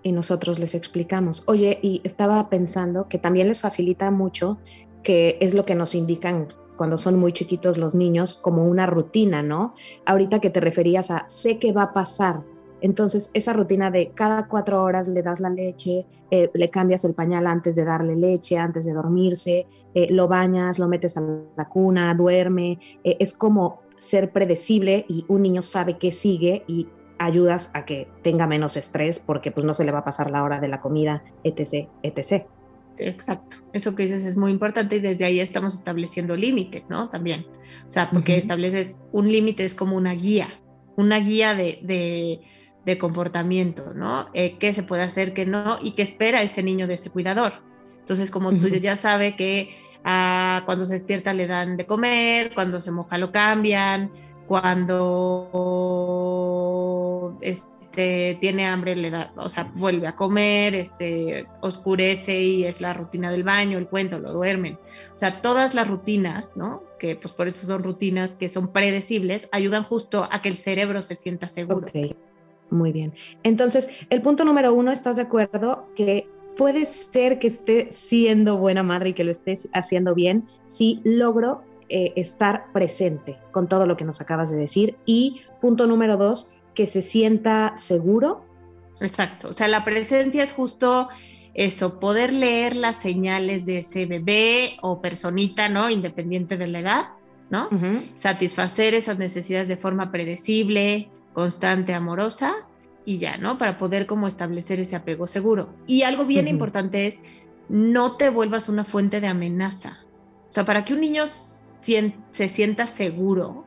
Y 0.02 0.10
nosotros 0.10 0.58
les 0.58 0.74
explicamos, 0.74 1.44
oye, 1.46 1.78
y 1.80 2.00
estaba 2.02 2.50
pensando 2.50 3.08
que 3.08 3.18
también 3.18 3.46
les 3.46 3.60
facilita 3.60 4.10
mucho, 4.10 4.58
que 5.04 5.38
es 5.40 5.54
lo 5.54 5.64
que 5.64 5.76
nos 5.76 5.94
indican 5.94 6.48
cuando 6.76 6.98
son 6.98 7.20
muy 7.20 7.32
chiquitos 7.32 7.78
los 7.78 7.94
niños, 7.94 8.36
como 8.36 8.64
una 8.64 8.86
rutina, 8.86 9.44
¿no? 9.44 9.74
Ahorita 10.06 10.40
que 10.40 10.50
te 10.50 10.60
referías 10.60 11.12
a, 11.12 11.22
sé 11.28 11.60
que 11.60 11.70
va 11.70 11.84
a 11.84 11.92
pasar, 11.92 12.42
entonces, 12.84 13.30
esa 13.32 13.54
rutina 13.54 13.90
de 13.90 14.10
cada 14.10 14.46
cuatro 14.46 14.82
horas 14.82 15.08
le 15.08 15.22
das 15.22 15.40
la 15.40 15.48
leche, 15.48 16.04
eh, 16.30 16.50
le 16.52 16.68
cambias 16.68 17.06
el 17.06 17.14
pañal 17.14 17.46
antes 17.46 17.76
de 17.76 17.84
darle 17.86 18.14
leche, 18.14 18.58
antes 18.58 18.84
de 18.84 18.92
dormirse, 18.92 19.66
eh, 19.94 20.08
lo 20.10 20.28
bañas, 20.28 20.78
lo 20.78 20.86
metes 20.86 21.16
a 21.16 21.22
la 21.56 21.66
cuna, 21.66 22.12
duerme, 22.12 22.78
eh, 23.02 23.16
es 23.20 23.32
como 23.32 23.80
ser 23.96 24.32
predecible 24.32 25.06
y 25.08 25.24
un 25.28 25.40
niño 25.40 25.62
sabe 25.62 25.96
qué 25.96 26.12
sigue 26.12 26.62
y 26.66 26.86
ayudas 27.18 27.70
a 27.72 27.86
que 27.86 28.06
tenga 28.20 28.46
menos 28.46 28.76
estrés 28.76 29.18
porque 29.18 29.50
pues 29.50 29.64
no 29.64 29.72
se 29.72 29.86
le 29.86 29.90
va 29.90 30.00
a 30.00 30.04
pasar 30.04 30.30
la 30.30 30.42
hora 30.42 30.60
de 30.60 30.68
la 30.68 30.82
comida, 30.82 31.24
etc., 31.42 31.88
etc. 32.02 32.44
exacto. 32.98 33.56
Eso 33.72 33.94
que 33.94 34.02
dices 34.02 34.24
es 34.24 34.36
muy 34.36 34.50
importante 34.50 34.96
y 34.96 35.00
desde 35.00 35.24
ahí 35.24 35.40
estamos 35.40 35.72
estableciendo 35.72 36.36
límites, 36.36 36.90
¿no? 36.90 37.08
También. 37.08 37.46
O 37.88 37.90
sea, 37.90 38.10
porque 38.10 38.36
estableces 38.36 38.98
un 39.10 39.32
límite, 39.32 39.64
es 39.64 39.74
como 39.74 39.96
una 39.96 40.12
guía, 40.12 40.60
una 40.96 41.18
guía 41.18 41.54
de, 41.54 41.78
de 41.82 42.42
comportamiento, 42.98 43.92
¿no? 43.94 44.28
Eh, 44.34 44.56
¿Qué 44.58 44.72
se 44.72 44.82
puede 44.82 45.02
hacer, 45.02 45.32
qué 45.34 45.46
no? 45.46 45.78
Y 45.82 45.92
qué 45.92 46.02
espera 46.02 46.42
ese 46.42 46.62
niño 46.62 46.86
de 46.86 46.94
ese 46.94 47.10
cuidador. 47.10 47.52
Entonces, 47.98 48.30
como 48.30 48.50
tú 48.50 48.66
dices, 48.66 48.82
ya 48.82 48.96
sabe 48.96 49.34
que 49.34 49.74
ah, 50.04 50.62
cuando 50.66 50.84
se 50.84 50.92
despierta 50.92 51.32
le 51.32 51.46
dan 51.46 51.78
de 51.78 51.86
comer, 51.86 52.52
cuando 52.54 52.80
se 52.80 52.90
moja 52.90 53.16
lo 53.16 53.32
cambian, 53.32 54.10
cuando 54.46 55.48
este, 57.40 58.36
tiene 58.40 58.66
hambre 58.66 58.94
le 58.94 59.10
da, 59.10 59.32
o 59.36 59.48
sea, 59.48 59.72
vuelve 59.74 60.06
a 60.06 60.16
comer, 60.16 60.74
este, 60.74 61.46
oscurece 61.62 62.38
y 62.38 62.64
es 62.64 62.82
la 62.82 62.92
rutina 62.92 63.30
del 63.30 63.42
baño, 63.42 63.78
el 63.78 63.88
cuento, 63.88 64.18
lo 64.18 64.34
duermen. 64.34 64.78
O 65.14 65.18
sea, 65.18 65.40
todas 65.40 65.74
las 65.74 65.88
rutinas, 65.88 66.52
¿no? 66.56 66.82
Que 66.98 67.16
pues 67.16 67.32
por 67.32 67.48
eso 67.48 67.66
son 67.66 67.82
rutinas 67.82 68.34
que 68.34 68.50
son 68.50 68.70
predecibles, 68.72 69.48
ayudan 69.52 69.84
justo 69.84 70.28
a 70.30 70.42
que 70.42 70.50
el 70.50 70.56
cerebro 70.56 71.00
se 71.00 71.14
sienta 71.14 71.48
seguro. 71.48 71.86
Muy 72.70 72.92
bien. 72.92 73.12
Entonces, 73.42 73.90
el 74.10 74.22
punto 74.22 74.44
número 74.44 74.72
uno, 74.74 74.90
¿estás 74.90 75.16
de 75.16 75.22
acuerdo 75.22 75.88
que 75.94 76.28
puede 76.56 76.86
ser 76.86 77.38
que 77.38 77.48
esté 77.48 77.88
siendo 77.92 78.58
buena 78.58 78.82
madre 78.82 79.10
y 79.10 79.12
que 79.12 79.24
lo 79.24 79.32
esté 79.32 79.56
haciendo 79.72 80.14
bien 80.14 80.48
si 80.66 81.00
logro 81.04 81.62
eh, 81.88 82.12
estar 82.16 82.72
presente 82.72 83.38
con 83.50 83.68
todo 83.68 83.86
lo 83.86 83.96
que 83.96 84.04
nos 84.04 84.20
acabas 84.20 84.50
de 84.50 84.56
decir? 84.56 84.96
Y 85.04 85.42
punto 85.60 85.86
número 85.86 86.16
dos, 86.16 86.48
que 86.74 86.86
se 86.86 87.02
sienta 87.02 87.76
seguro. 87.76 88.44
Exacto. 89.00 89.48
O 89.48 89.52
sea, 89.52 89.68
la 89.68 89.84
presencia 89.84 90.42
es 90.42 90.52
justo 90.52 91.08
eso, 91.54 92.00
poder 92.00 92.32
leer 92.32 92.74
las 92.74 92.96
señales 92.96 93.64
de 93.64 93.78
ese 93.78 94.06
bebé 94.06 94.76
o 94.82 95.00
personita, 95.00 95.68
¿no? 95.68 95.88
Independiente 95.88 96.56
de 96.56 96.66
la 96.66 96.80
edad, 96.80 97.04
¿no? 97.48 97.68
Satisfacer 98.16 98.94
esas 98.94 99.18
necesidades 99.18 99.68
de 99.68 99.76
forma 99.76 100.10
predecible, 100.10 101.10
constante, 101.34 101.92
amorosa 101.92 102.54
y 103.04 103.18
ya, 103.18 103.36
¿no? 103.36 103.58
Para 103.58 103.76
poder 103.76 104.06
como 104.06 104.26
establecer 104.26 104.80
ese 104.80 104.96
apego 104.96 105.26
seguro. 105.26 105.74
Y 105.86 106.02
algo 106.02 106.24
bien 106.24 106.48
importante 106.48 107.06
es 107.06 107.20
no 107.68 108.16
te 108.16 108.30
vuelvas 108.30 108.70
una 108.70 108.84
fuente 108.84 109.20
de 109.20 109.26
amenaza. 109.26 109.98
O 110.48 110.52
sea, 110.52 110.64
para 110.64 110.86
que 110.86 110.94
un 110.94 111.00
niño 111.00 111.24
se 111.26 112.48
sienta 112.48 112.86
seguro, 112.86 113.66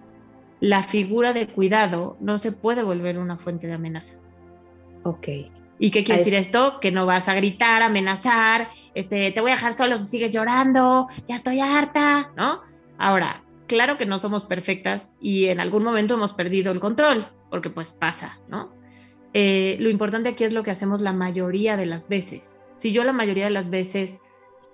la 0.59 0.81
figura 0.83 1.33
de 1.33 1.47
cuidado 1.47 2.17
no 2.19 2.39
se 2.39 2.51
puede 2.51 2.81
volver 2.81 3.19
una 3.19 3.37
fuente 3.37 3.67
de 3.67 3.73
amenaza. 3.73 4.17
Ok. 5.03 5.27
¿Y 5.79 5.91
qué 5.91 6.03
quiere 6.03 6.21
decir 6.21 6.33
esto? 6.33 6.79
Que 6.79 6.91
no 6.91 7.05
vas 7.05 7.27
a 7.27 7.35
gritar, 7.35 7.83
amenazar, 7.83 8.69
este, 8.95 9.31
te 9.31 9.41
voy 9.41 9.51
a 9.51 9.55
dejar 9.55 9.73
solo 9.75 9.97
si 9.99 10.05
sigues 10.05 10.33
llorando, 10.33 11.07
ya 11.27 11.35
estoy 11.35 11.59
harta, 11.59 12.31
¿no? 12.35 12.61
Ahora, 12.97 13.43
claro 13.67 13.97
que 13.97 14.07
no 14.07 14.17
somos 14.17 14.45
perfectas 14.45 15.11
y 15.21 15.45
en 15.45 15.59
algún 15.59 15.83
momento 15.83 16.15
hemos 16.15 16.33
perdido 16.33 16.71
el 16.71 16.79
control, 16.79 17.31
porque 17.49 17.69
pues 17.69 17.91
pasa, 17.91 18.39
¿no? 18.47 18.75
Eh, 19.33 19.77
lo 19.79 19.89
importante 19.89 20.29
aquí 20.29 20.43
es 20.43 20.53
lo 20.53 20.63
que 20.63 20.71
hacemos 20.71 21.01
la 21.01 21.13
mayoría 21.13 21.77
de 21.77 21.85
las 21.85 22.07
veces. 22.07 22.61
Si 22.75 22.91
yo 22.91 23.03
la 23.03 23.13
mayoría 23.13 23.45
de 23.45 23.51
las 23.51 23.69
veces 23.69 24.19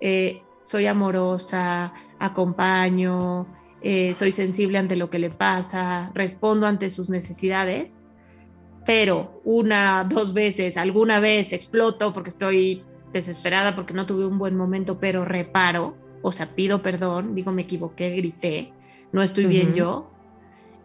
eh, 0.00 0.42
soy 0.62 0.86
amorosa, 0.86 1.92
acompaño, 2.18 3.46
eh, 3.82 4.14
soy 4.14 4.32
sensible 4.32 4.78
ante 4.78 4.96
lo 4.96 5.10
que 5.10 5.18
le 5.18 5.30
pasa, 5.30 6.10
respondo 6.14 6.66
ante 6.66 6.88
sus 6.88 7.10
necesidades, 7.10 8.04
pero 8.86 9.40
una, 9.44 10.04
dos 10.04 10.32
veces, 10.32 10.76
alguna 10.76 11.20
vez 11.20 11.52
exploto 11.52 12.12
porque 12.12 12.30
estoy 12.30 12.82
desesperada 13.12 13.74
porque 13.74 13.94
no 13.94 14.06
tuve 14.06 14.26
un 14.26 14.38
buen 14.38 14.56
momento, 14.56 14.98
pero 14.98 15.24
reparo, 15.24 15.96
o 16.22 16.32
sea, 16.32 16.54
pido 16.54 16.82
perdón, 16.82 17.34
digo 17.34 17.52
me 17.52 17.62
equivoqué, 17.62 18.16
grité, 18.16 18.72
no 19.12 19.22
estoy 19.22 19.46
bien 19.46 19.74
yo, 19.74 20.10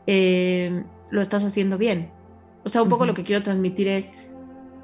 eh, 0.05 0.83
lo 1.11 1.21
estás 1.21 1.43
haciendo 1.43 1.77
bien. 1.77 2.11
O 2.63 2.69
sea, 2.69 2.81
un 2.83 2.89
poco 2.89 3.05
lo 3.05 3.13
que 3.13 3.23
quiero 3.23 3.43
transmitir 3.43 3.87
es, 3.87 4.11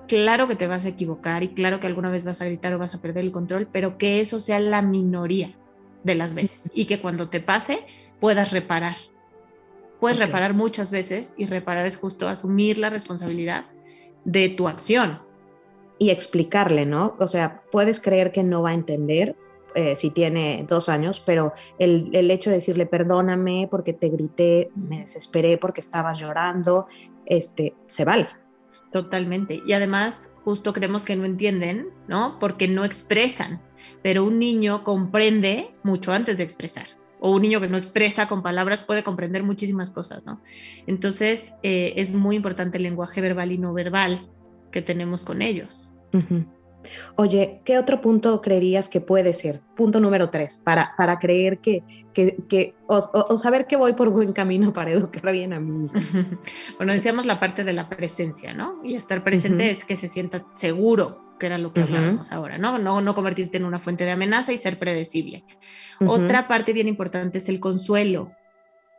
claro 0.08 0.48
que 0.48 0.56
te 0.56 0.68
vas 0.68 0.86
a 0.86 0.90
equivocar 0.90 1.44
y 1.44 1.50
claro 1.50 1.80
que 1.80 1.88
alguna 1.88 2.10
vez 2.10 2.24
vas 2.24 2.42
a 2.42 2.46
gritar 2.46 2.74
o 2.74 2.80
vas 2.80 2.96
a 2.96 3.02
perder 3.02 3.26
el 3.26 3.32
control, 3.32 3.68
pero 3.72 3.98
que 3.98 4.22
eso 4.22 4.40
sea 4.40 4.60
la 4.60 4.82
minoría 4.82 5.56
de 6.04 6.16
las 6.16 6.34
veces 6.34 6.70
y 6.74 6.86
que 6.86 7.02
cuando 7.02 7.30
te 7.30 7.40
pase 7.40 7.86
puedas 8.20 8.52
reparar 8.52 8.96
Puedes 10.00 10.20
reparar 10.20 10.54
muchas 10.54 10.92
veces 10.92 11.34
y 11.38 11.46
reparar 11.46 11.86
es 11.86 11.98
justo 11.98 12.28
asumir 12.28 12.78
la 12.78 12.90
responsabilidad 12.90 13.66
de 14.26 14.50
tu 14.50 14.68
acción. 14.68 15.22
Y 15.98 16.10
explicarle, 16.10 16.86
¿no? 16.86 17.16
O 17.20 17.28
sea, 17.28 17.64
puedes 17.72 18.02
creer 18.02 18.32
que 18.32 18.44
no 18.44 18.62
va 18.62 18.72
a 18.72 18.74
entender 18.74 19.36
eh, 19.76 19.96
si 19.96 20.10
tiene 20.10 20.66
dos 20.68 20.90
años, 20.90 21.20
pero 21.20 21.54
el, 21.80 22.10
el, 22.14 22.32
hecho 22.32 22.50
de 22.50 22.58
decirle 22.58 22.86
perdóname 22.86 23.68
porque 23.70 23.94
te 23.94 24.10
grité, 24.10 24.72
me 24.76 25.00
desesperé 25.00 25.58
porque 25.58 25.82
estabas 25.82 26.20
llorando, 26.20 26.86
este, 27.26 27.76
se 27.88 28.06
vale. 28.06 28.28
Totalmente. 28.92 29.62
Y 29.68 29.74
además, 29.74 30.34
justo 30.44 30.72
creemos 30.72 31.04
que 31.04 31.16
no 31.16 31.26
entienden, 31.26 31.90
¿no? 32.08 32.40
Porque 32.40 32.68
no 32.68 32.86
expresan, 32.86 33.62
pero 34.02 34.24
un 34.24 34.40
niño 34.40 34.84
comprende 34.84 35.76
mucho 35.84 36.14
antes 36.14 36.38
de 36.38 36.44
expresar 36.44 36.88
o 37.20 37.32
un 37.32 37.42
niño 37.42 37.60
que 37.60 37.68
no 37.68 37.78
expresa 37.78 38.28
con 38.28 38.44
palabras 38.44 38.82
puede 38.82 39.04
comprender 39.04 39.44
muchísimas 39.44 39.90
cosas, 39.92 40.26
¿no? 40.26 40.42
Entonces 40.86 41.54
eh, 41.64 41.94
es 41.98 42.14
muy 42.14 42.36
importante 42.36 42.78
el 42.78 42.84
lenguaje 42.84 43.20
verbal 43.20 43.52
y 43.52 43.58
no 43.58 43.74
verbal 43.74 44.30
que 44.72 44.82
tenemos 44.82 45.24
con 45.24 45.42
ellos. 45.42 45.92
Oye, 47.16 47.62
¿qué 47.66 47.78
otro 47.78 48.02
punto 48.02 48.42
creerías 48.42 48.90
que 48.90 49.02
puede 49.02 49.34
ser? 49.34 49.62
Punto 49.76 50.00
número 50.00 50.30
tres, 50.30 50.60
para, 50.64 50.94
para 50.98 51.20
creer 51.20 51.60
que, 51.60 51.84
que, 52.14 52.76
o, 52.88 53.38
saber 53.38 53.68
que 53.68 53.76
voy 53.76 53.94
por 53.94 54.10
buen 54.10 54.34
camino 54.34 54.74
para 54.74 54.92
educar 54.92 55.32
bien 55.32 55.54
a 55.54 55.60
mi 55.60 55.86
hijo. 55.86 55.94
bueno, 56.78 56.94
decíamos 56.94 57.26
la 57.26 57.40
parte 57.40 57.64
de 57.64 57.74
la 57.74 57.90
presencia, 57.90 58.54
¿no? 58.54 58.80
Y 58.84 58.96
estar 58.96 59.24
presente 59.24 59.70
es 59.70 59.86
que 59.86 59.96
se 59.96 60.10
sienta 60.10 60.46
seguro, 60.54 61.36
que 61.40 61.48
era 61.48 61.58
lo 61.58 61.74
que 61.74 61.82
hablábamos 61.82 62.32
ahora, 62.32 62.58
¿no? 62.58 62.78
¿no? 62.78 63.02
No 63.02 63.16
convertirte 63.16 63.58
en 63.58 63.66
una 63.66 63.80
fuente 63.80 64.06
de 64.06 64.12
amenaza 64.12 64.54
y 64.54 64.58
ser 64.58 64.80
predecible. 64.80 65.44
Otra 66.00 66.48
parte 66.48 66.74
bien 66.74 66.88
importante 66.88 67.40
es 67.40 67.50
el 67.50 67.60
consuelo, 67.60 68.32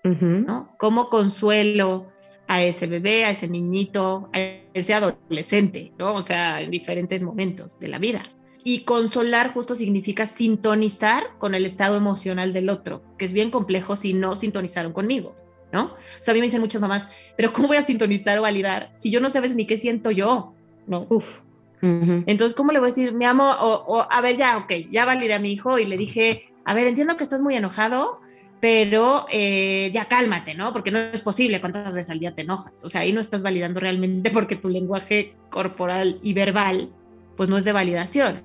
¿no? 0.05 0.75
¿Cómo 0.79 1.09
consuelo 1.09 2.12
a 2.48 2.62
ese 2.62 2.87
bebé, 2.87 3.24
a 3.24 3.30
ese 3.30 3.48
niñito, 3.48 4.30
a 4.32 4.38
ese 4.72 4.94
adolescente, 4.94 5.92
¿no? 5.98 6.14
O 6.14 6.22
sea, 6.22 6.61
en 6.61 6.70
diferentes 6.70 7.22
momentos 7.22 7.78
de 7.78 7.88
la 7.88 7.98
vida. 7.98 8.22
Y 8.62 8.80
consolar 8.80 9.52
justo 9.52 9.74
significa 9.74 10.26
sintonizar 10.26 11.24
con 11.38 11.54
el 11.54 11.66
estado 11.66 11.96
emocional 11.96 12.52
del 12.52 12.68
otro, 12.68 13.02
que 13.16 13.24
es 13.24 13.32
bien 13.32 13.50
complejo 13.50 13.94
si 13.94 14.12
no 14.12 14.35
sintonizaron 14.35 14.92
conmigo, 14.92 15.37
¿no? 15.72 15.85
O 15.85 16.24
sea, 16.24 16.32
a 16.32 16.35
mí 16.35 16.40
me 16.40 16.46
dicen 16.46 16.61
muchas 16.61 16.80
mamás, 16.80 17.09
pero 17.37 17.52
¿cómo 17.52 17.68
voy 17.68 17.76
a 17.76 17.82
sintonizar 17.82 18.38
o 18.38 18.42
validar 18.42 18.92
si 18.96 19.11
yo 19.11 19.20
no 19.20 19.30
sabes 19.30 19.54
ni 19.54 19.66
qué 19.66 19.76
siento 19.76 20.11
yo? 20.11 20.54
¿No? 20.87 21.06
Uf. 21.11 21.42
Entonces, 21.82 22.56
¿cómo 22.56 22.72
le 22.72 22.80
voy 22.80 22.88
a 22.88 22.90
decir, 22.92 23.14
mi 23.14 23.24
amo? 23.24 23.48
O, 23.61 24.04
a 24.11 24.20
ver, 24.20 24.37
ya, 24.37 24.59
ok, 24.59 24.72
ya 24.90 25.04
validé 25.04 25.35
a 25.35 25.38
mi 25.38 25.52
hijo 25.52 25.78
y 25.78 25.85
le 25.85 25.96
dije, 25.96 26.46
a 26.64 26.74
ver, 26.74 26.88
entiendo 26.88 27.16
que 27.16 27.22
estás 27.22 27.42
muy 27.42 27.54
enojado, 27.54 28.20
pero 28.61 29.27
eh, 29.31 29.90
ya 29.92 30.07
cálmate, 30.07 30.55
¿no? 30.55 30.73
Porque 30.73 30.90
no 30.90 30.99
es 30.99 31.21
posible 31.21 31.61
cuántas 31.61 31.95
veces 31.95 32.11
al 32.11 32.19
día 32.19 32.35
te 32.35 32.42
enojas. 32.42 32.83
O 32.85 32.90
sea, 32.90 33.03
ahí 33.03 33.12
no 33.12 33.21
estás 33.21 33.42
validando 33.42 33.81
realmente 33.81 34.31
porque 34.33 34.57
tu 34.57 34.69
lenguaje 34.69 35.35
corporal 35.51 36.19
y 36.23 36.35
verbal, 36.35 36.90
pues 37.37 37.49
no 37.49 37.57
es 37.57 37.64
de 37.64 37.73
validación. 37.73 38.42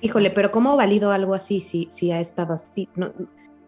Híjole, 0.00 0.30
pero 0.30 0.50
¿cómo 0.50 0.76
valido 0.76 1.12
algo 1.12 1.34
así 1.34 1.60
si, 1.60 1.86
si 1.90 2.10
ha 2.10 2.20
estado 2.20 2.54
así? 2.54 2.88
No, 2.96 3.12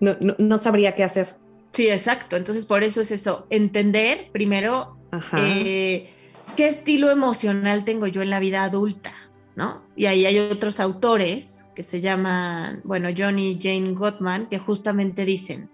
no, 0.01 0.16
no, 0.37 0.59
sabría 0.59 0.94
qué 0.94 1.05
hacer. 1.05 1.29
Sí, 1.73 1.88
exacto. 1.88 2.37
Entonces, 2.37 2.66
por 2.66 2.83
eso 2.83 3.01
es 3.01 3.12
eso, 3.12 3.47
entender 3.51 4.31
primero 4.33 4.99
eh, 5.38 6.09
qué 6.57 6.68
estilo 6.68 7.11
emocional 7.11 7.85
tengo 7.85 8.09
yo 8.09 8.23
en 8.23 8.31
la 8.31 8.40
vida 8.40 8.64
adulta, 8.64 9.12
¿no? 9.55 9.83
Y 9.94 10.07
ahí 10.07 10.27
hay 10.27 10.38
otros 10.38 10.81
autores 10.81 11.68
que 11.77 11.85
se 11.85 12.01
llaman, 12.01 12.81
bueno, 12.85 13.11
John 13.16 13.38
y 13.38 13.59
Jane 13.61 13.92
Gottman, 13.92 14.49
que 14.49 14.59
justamente 14.59 15.25
dicen, 15.25 15.70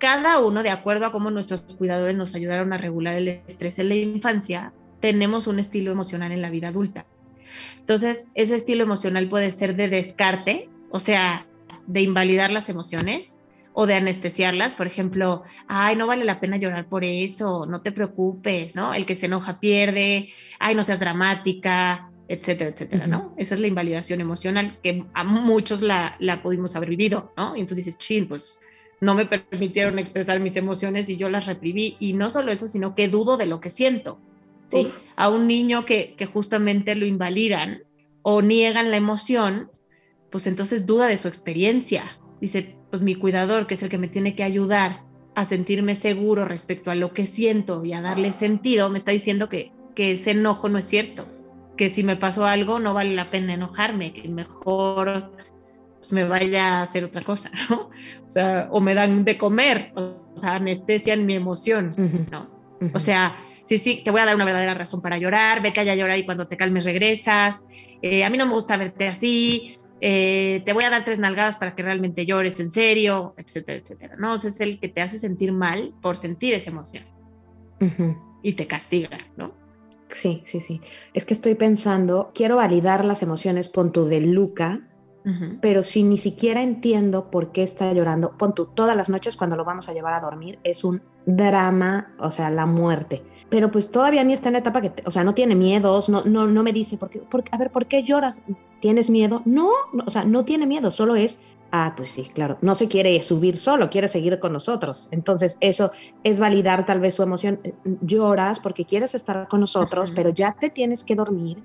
cada 0.00 0.40
uno, 0.40 0.64
de 0.64 0.70
acuerdo 0.70 1.06
a 1.06 1.12
cómo 1.12 1.30
nuestros 1.30 1.60
cuidadores 1.60 2.16
nos 2.16 2.34
ayudaron 2.34 2.72
a 2.72 2.78
regular 2.78 3.14
el 3.14 3.28
estrés 3.28 3.78
en 3.78 3.90
la 3.90 3.94
infancia, 3.94 4.72
tenemos 4.98 5.46
un 5.46 5.60
estilo 5.60 5.92
emocional 5.92 6.32
en 6.32 6.42
la 6.42 6.50
vida 6.50 6.68
adulta. 6.68 7.06
Entonces, 7.78 8.28
ese 8.34 8.56
estilo 8.56 8.82
emocional 8.82 9.28
puede 9.28 9.50
ser 9.50 9.76
de 9.76 9.88
descarte, 9.88 10.68
o 10.90 10.98
sea, 10.98 11.46
de 11.86 12.00
invalidar 12.00 12.50
las 12.50 12.68
emociones 12.68 13.40
o 13.72 13.86
de 13.86 13.94
anestesiarlas, 13.94 14.74
por 14.74 14.86
ejemplo, 14.86 15.42
ay, 15.68 15.96
no 15.96 16.06
vale 16.06 16.24
la 16.24 16.40
pena 16.40 16.56
llorar 16.56 16.86
por 16.88 17.04
eso, 17.04 17.66
no 17.66 17.82
te 17.82 17.92
preocupes, 17.92 18.74
¿no? 18.74 18.94
El 18.94 19.06
que 19.06 19.16
se 19.16 19.26
enoja 19.26 19.60
pierde, 19.60 20.28
ay, 20.58 20.74
no 20.74 20.82
seas 20.82 21.00
dramática, 21.00 22.10
etcétera, 22.26 22.70
etcétera, 22.70 23.06
¿no? 23.06 23.34
Esa 23.36 23.54
es 23.54 23.60
la 23.60 23.66
invalidación 23.66 24.20
emocional 24.20 24.78
que 24.82 25.04
a 25.12 25.24
muchos 25.24 25.82
la, 25.82 26.16
la 26.20 26.42
pudimos 26.42 26.74
haber 26.74 26.88
vivido, 26.88 27.32
¿no? 27.36 27.54
Y 27.54 27.60
entonces 27.60 27.84
dices, 27.84 27.98
chin, 27.98 28.26
pues 28.26 28.60
no 29.00 29.14
me 29.14 29.26
permitieron 29.26 29.98
expresar 29.98 30.40
mis 30.40 30.56
emociones 30.56 31.08
y 31.08 31.16
yo 31.16 31.28
las 31.30 31.46
reprimí. 31.46 31.96
Y 31.98 32.12
no 32.12 32.30
solo 32.30 32.52
eso, 32.52 32.68
sino 32.68 32.94
que 32.94 33.08
dudo 33.08 33.36
de 33.36 33.46
lo 33.46 33.60
que 33.60 33.70
siento. 33.70 34.20
¿sí? 34.68 34.86
A 35.16 35.28
un 35.28 35.46
niño 35.46 35.84
que, 35.84 36.14
que 36.16 36.26
justamente 36.26 36.94
lo 36.94 37.06
invalidan 37.06 37.82
o 38.22 38.42
niegan 38.42 38.90
la 38.90 38.96
emoción, 38.96 39.70
pues 40.30 40.46
entonces 40.46 40.86
duda 40.86 41.06
de 41.06 41.18
su 41.18 41.28
experiencia. 41.28 42.18
Dice, 42.40 42.76
pues 42.90 43.02
mi 43.02 43.14
cuidador, 43.14 43.66
que 43.66 43.74
es 43.74 43.82
el 43.82 43.88
que 43.88 43.98
me 43.98 44.08
tiene 44.08 44.34
que 44.34 44.44
ayudar 44.44 45.04
a 45.34 45.44
sentirme 45.44 45.94
seguro 45.94 46.44
respecto 46.44 46.90
a 46.90 46.94
lo 46.94 47.12
que 47.12 47.26
siento 47.26 47.84
y 47.84 47.92
a 47.92 48.02
darle 48.02 48.32
sentido, 48.32 48.90
me 48.90 48.98
está 48.98 49.12
diciendo 49.12 49.48
que, 49.48 49.72
que 49.94 50.12
ese 50.12 50.32
enojo 50.32 50.68
no 50.68 50.78
es 50.78 50.84
cierto, 50.84 51.26
que 51.76 51.88
si 51.88 52.02
me 52.02 52.16
pasó 52.16 52.44
algo 52.44 52.78
no 52.78 52.94
vale 52.94 53.14
la 53.14 53.30
pena 53.30 53.54
enojarme, 53.54 54.12
que 54.12 54.28
mejor 54.28 55.32
pues 56.00 56.12
me 56.12 56.24
vaya 56.24 56.78
a 56.78 56.82
hacer 56.82 57.04
otra 57.04 57.22
cosa, 57.22 57.50
¿no? 57.70 57.90
O 58.26 58.30
sea, 58.30 58.68
o 58.72 58.80
me 58.80 58.94
dan 58.94 59.24
de 59.24 59.36
comer, 59.36 59.92
o 59.94 60.32
sea, 60.34 60.54
anestesian 60.54 61.26
mi 61.26 61.34
emoción, 61.34 61.90
¿no? 62.30 62.58
O 62.94 62.98
sea, 62.98 63.36
sí, 63.64 63.76
sí, 63.76 64.00
te 64.02 64.10
voy 64.10 64.22
a 64.22 64.24
dar 64.24 64.34
una 64.34 64.46
verdadera 64.46 64.72
razón 64.72 65.02
para 65.02 65.18
llorar, 65.18 65.62
ve 65.62 65.74
que 65.74 65.80
haya 65.80 65.94
llorar 65.94 66.18
y 66.18 66.24
cuando 66.24 66.48
te 66.48 66.56
calmes 66.56 66.86
regresas, 66.86 67.66
eh, 68.00 68.24
a 68.24 68.30
mí 68.30 68.38
no 68.38 68.46
me 68.46 68.54
gusta 68.54 68.78
verte 68.78 69.06
así, 69.06 69.76
eh, 70.00 70.62
te 70.64 70.72
voy 70.72 70.84
a 70.84 70.90
dar 70.90 71.04
tres 71.04 71.18
nalgadas 71.18 71.56
para 71.56 71.74
que 71.74 71.82
realmente 71.82 72.24
llores 72.24 72.58
en 72.58 72.70
serio, 72.70 73.34
etcétera, 73.36 73.78
etcétera, 73.78 74.16
¿no? 74.18 74.32
O 74.32 74.38
sea, 74.38 74.48
es 74.48 74.60
el 74.60 74.80
que 74.80 74.88
te 74.88 75.02
hace 75.02 75.18
sentir 75.18 75.52
mal 75.52 75.92
por 76.00 76.16
sentir 76.16 76.54
esa 76.54 76.70
emoción 76.70 77.04
y 78.42 78.54
te 78.54 78.66
castiga, 78.66 79.18
¿no? 79.36 79.54
Sí, 80.08 80.40
sí, 80.44 80.60
sí. 80.60 80.80
Es 81.14 81.24
que 81.24 81.34
estoy 81.34 81.54
pensando, 81.54 82.32
quiero 82.34 82.56
validar 82.56 83.04
las 83.04 83.22
emociones, 83.22 83.68
pon 83.68 83.92
tú 83.92 84.06
de 84.06 84.20
Luca, 84.20 84.89
pero 85.60 85.82
si 85.82 86.02
ni 86.02 86.18
siquiera 86.18 86.62
entiendo 86.62 87.30
por 87.30 87.52
qué 87.52 87.62
está 87.62 87.92
llorando, 87.92 88.36
pon 88.38 88.54
tú, 88.54 88.66
todas 88.66 88.96
las 88.96 89.10
noches 89.10 89.36
cuando 89.36 89.56
lo 89.56 89.64
vamos 89.64 89.88
a 89.88 89.92
llevar 89.92 90.14
a 90.14 90.20
dormir 90.20 90.58
es 90.64 90.82
un 90.82 91.02
drama, 91.26 92.14
o 92.18 92.30
sea, 92.30 92.50
la 92.50 92.66
muerte. 92.66 93.22
Pero 93.50 93.70
pues 93.70 93.90
todavía 93.90 94.24
ni 94.24 94.32
está 94.32 94.48
en 94.48 94.54
la 94.54 94.60
etapa 94.60 94.80
que, 94.80 94.92
o 95.04 95.10
sea, 95.10 95.24
no 95.24 95.34
tiene 95.34 95.56
miedos, 95.56 96.08
no, 96.08 96.22
no, 96.24 96.46
no 96.46 96.62
me 96.62 96.72
dice, 96.72 96.96
por 96.96 97.10
qué, 97.10 97.20
a 97.50 97.58
ver, 97.58 97.70
¿por 97.70 97.86
qué 97.86 98.02
lloras? 98.02 98.38
¿Tienes 98.80 99.10
miedo? 99.10 99.42
No, 99.44 99.70
no, 99.92 100.04
o 100.06 100.10
sea, 100.10 100.24
no 100.24 100.44
tiene 100.44 100.66
miedo, 100.66 100.90
solo 100.90 101.16
es 101.16 101.40
Ah, 101.72 101.94
pues 101.96 102.10
sí, 102.10 102.28
claro. 102.34 102.58
No 102.62 102.74
se 102.74 102.88
quiere 102.88 103.22
subir 103.22 103.56
solo, 103.56 103.90
quiere 103.90 104.08
seguir 104.08 104.40
con 104.40 104.52
nosotros. 104.52 105.08
Entonces, 105.12 105.56
eso 105.60 105.92
es 106.24 106.40
validar 106.40 106.84
tal 106.84 106.98
vez 106.98 107.14
su 107.14 107.22
emoción. 107.22 107.60
Eh, 107.62 107.74
lloras 108.00 108.58
porque 108.58 108.84
quieres 108.84 109.14
estar 109.14 109.46
con 109.46 109.60
nosotros, 109.60 110.12
pero 110.14 110.30
ya 110.30 110.56
te 110.58 110.70
tienes 110.70 111.04
que 111.04 111.14
dormir. 111.14 111.62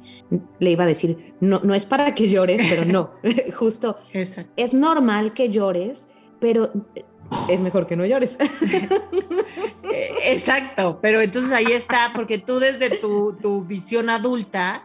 Le 0.60 0.72
iba 0.72 0.84
a 0.84 0.88
decir, 0.88 1.34
no, 1.40 1.60
no 1.64 1.74
es 1.74 1.86
para 1.86 2.14
que 2.14 2.30
llores, 2.30 2.62
pero 2.70 2.86
no. 2.86 3.12
Justo 3.56 3.98
es 4.14 4.74
normal 4.74 5.34
que 5.34 5.50
llores, 5.50 6.08
pero 6.40 6.72
es 7.50 7.62
mejor 7.62 7.88
que 7.88 7.96
no 7.96 8.06
llores. 8.06 8.38
Eh, 9.92 10.34
exacto, 10.34 11.00
pero 11.00 11.22
entonces 11.22 11.52
ahí 11.52 11.68
está, 11.68 12.12
porque 12.14 12.40
tú 12.40 12.60
desde 12.60 12.90
tu, 12.98 13.38
tu 13.40 13.64
visión 13.64 14.10
adulta 14.10 14.84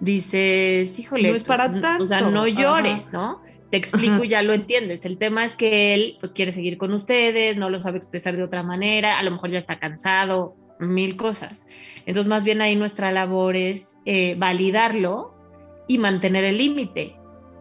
dices, 0.00 0.98
híjole, 0.98 1.30
no 1.30 1.36
es 1.36 1.44
para 1.44 1.64
tanto. 1.64 1.88
Pues, 1.98 2.02
o 2.02 2.06
sea, 2.06 2.20
no 2.22 2.46
llores, 2.46 3.12
¿no? 3.12 3.42
Te 3.70 3.76
explico 3.76 4.24
y 4.24 4.28
ya 4.28 4.42
lo 4.42 4.52
entiendes. 4.52 5.04
El 5.04 5.18
tema 5.18 5.44
es 5.44 5.54
que 5.54 5.94
él 5.94 6.16
pues 6.20 6.32
quiere 6.32 6.52
seguir 6.52 6.78
con 6.78 6.92
ustedes, 6.92 7.56
no 7.56 7.70
lo 7.70 7.80
sabe 7.80 7.98
expresar 7.98 8.36
de 8.36 8.42
otra 8.42 8.62
manera, 8.62 9.18
a 9.18 9.22
lo 9.22 9.30
mejor 9.30 9.50
ya 9.50 9.58
está 9.58 9.78
cansado, 9.78 10.56
mil 10.78 11.16
cosas. 11.16 11.66
Entonces 12.06 12.28
más 12.28 12.44
bien 12.44 12.60
ahí 12.60 12.76
nuestra 12.76 13.12
labor 13.12 13.56
es 13.56 13.96
eh, 14.04 14.34
validarlo 14.38 15.34
y 15.88 15.98
mantener 15.98 16.44
el 16.44 16.58
límite. 16.58 17.16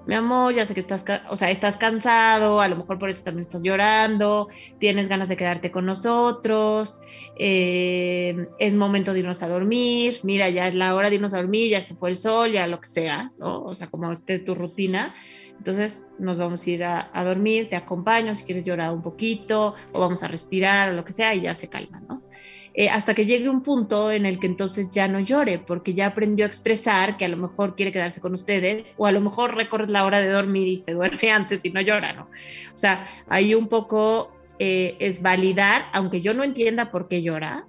Mi 0.08 0.14
amor, 0.14 0.54
ya 0.54 0.68
sé 0.68 0.76
que 0.76 0.80
estás, 0.80 1.04
o 1.32 1.36
sea, 1.36 1.50
estás 1.50 1.78
cansado, 1.78 2.62
a 2.62 2.68
lo 2.68 2.76
mejor 2.76 3.00
por 3.00 3.10
eso 3.10 3.24
también 3.24 3.42
estás 3.42 3.64
llorando, 3.64 4.48
tienes 4.80 5.08
ganas 5.08 5.30
de 5.30 5.36
quedarte 5.36 5.72
con 5.72 5.88
nosotros, 5.88 7.00
eh, 7.40 8.46
es 8.60 8.76
momento 8.76 9.14
de 9.14 9.22
irnos 9.22 9.42
a 9.42 9.48
dormir, 9.48 10.20
mira, 10.22 10.48
ya 10.50 10.68
es 10.68 10.76
la 10.76 10.94
hora 10.94 11.10
de 11.10 11.16
irnos 11.16 11.34
a 11.34 11.38
dormir, 11.38 11.72
ya 11.72 11.82
se 11.82 11.96
fue 11.96 12.12
el 12.12 12.18
sol, 12.18 12.52
ya 12.52 12.68
lo 12.68 12.80
que 12.82 12.88
sea, 12.88 13.32
¿no? 13.40 13.64
O 13.64 13.74
sea, 13.74 13.88
como 13.88 14.12
esté 14.12 14.38
tu 14.38 14.54
rutina 14.54 15.16
entonces 15.58 16.04
nos 16.20 16.38
vamos 16.38 16.66
a 16.66 16.70
ir 16.70 16.84
a, 16.84 17.24
dormir, 17.24 17.70
te 17.70 17.76
acompaño 17.76 18.36
si 18.36 18.44
quieres 18.44 18.66
llorar 18.66 18.94
un 18.94 19.02
poquito 19.02 19.76
o 19.92 20.00
vamos 20.00 20.24
a 20.24 20.28
respirar 20.28 20.90
o 20.90 20.94
lo 20.94 21.04
que 21.04 21.14
sea 21.14 21.34
y 21.34 21.42
ya 21.42 21.54
se 21.56 21.68
calma, 21.68 22.02
¿no? 22.08 22.22
Eh, 22.78 22.90
hasta 22.90 23.14
que 23.14 23.26
llegue 23.26 23.48
un 23.48 23.64
punto 23.64 24.12
en 24.12 24.26
el 24.26 24.38
que 24.38 24.48
entonces 24.48 24.94
ya 24.94 25.08
no 25.08 25.22
llore, 25.22 25.60
porque 25.60 25.94
ya 25.94 26.08
aprendió 26.08 26.46
a 26.46 26.48
expresar 26.48 27.16
que 27.16 27.24
a 27.24 27.30
lo 27.30 27.38
mejor 27.38 27.76
quiere 27.76 27.94
quedarse 27.94 28.20
con 28.20 28.34
ustedes, 28.34 28.96
o 28.98 29.06
a 29.06 29.14
lo 29.14 29.22
mejor 29.22 29.56
recorre 29.56 29.88
la 29.88 30.04
hora 30.04 30.20
de 30.20 30.30
dormir 30.30 30.68
y 30.68 30.76
se 30.76 30.92
duerme 30.92 31.32
antes 31.32 31.64
y 31.64 31.70
no 31.70 31.80
llora, 31.80 32.12
¿no? 32.12 32.24
O 32.74 32.78
sea, 32.78 33.08
ahí 33.28 33.56
un 33.56 33.70
poco 33.70 34.36
eh, 34.60 34.98
es 35.00 35.22
validar, 35.22 35.86
aunque 35.94 36.20
yo 36.20 36.34
no 36.34 36.44
entienda 36.44 36.92
por 36.92 37.08
qué 37.08 37.22
llora, 37.22 37.66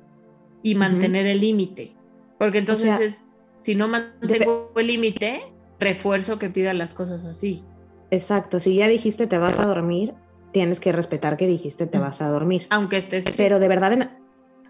y 0.62 0.74
mantener 0.74 1.26
el 1.26 1.40
límite, 1.40 1.94
porque 2.40 2.58
entonces 2.58 2.98
es, 2.98 3.24
si 3.58 3.76
no 3.76 3.86
mantengo 3.86 4.72
el 4.74 4.88
límite, 4.88 5.42
refuerzo 5.78 6.40
que 6.40 6.50
pida 6.50 6.74
las 6.74 6.92
cosas 6.92 7.24
así. 7.24 7.62
Exacto, 8.10 8.60
si 8.60 8.76
ya 8.76 8.88
dijiste 8.88 9.26
te 9.26 9.38
vas 9.38 9.58
a 9.58 9.66
dormir, 9.66 10.14
tienes 10.52 10.80
que 10.80 10.92
respetar 10.92 11.36
que 11.36 11.46
dijiste 11.46 11.86
te 11.86 11.98
vas 11.98 12.22
a 12.22 12.28
dormir. 12.28 12.66
Aunque 12.70 12.96
estés... 12.98 13.24
Pero 13.36 13.58
de 13.58 13.68
verdad, 13.68 13.92
en, 13.92 14.10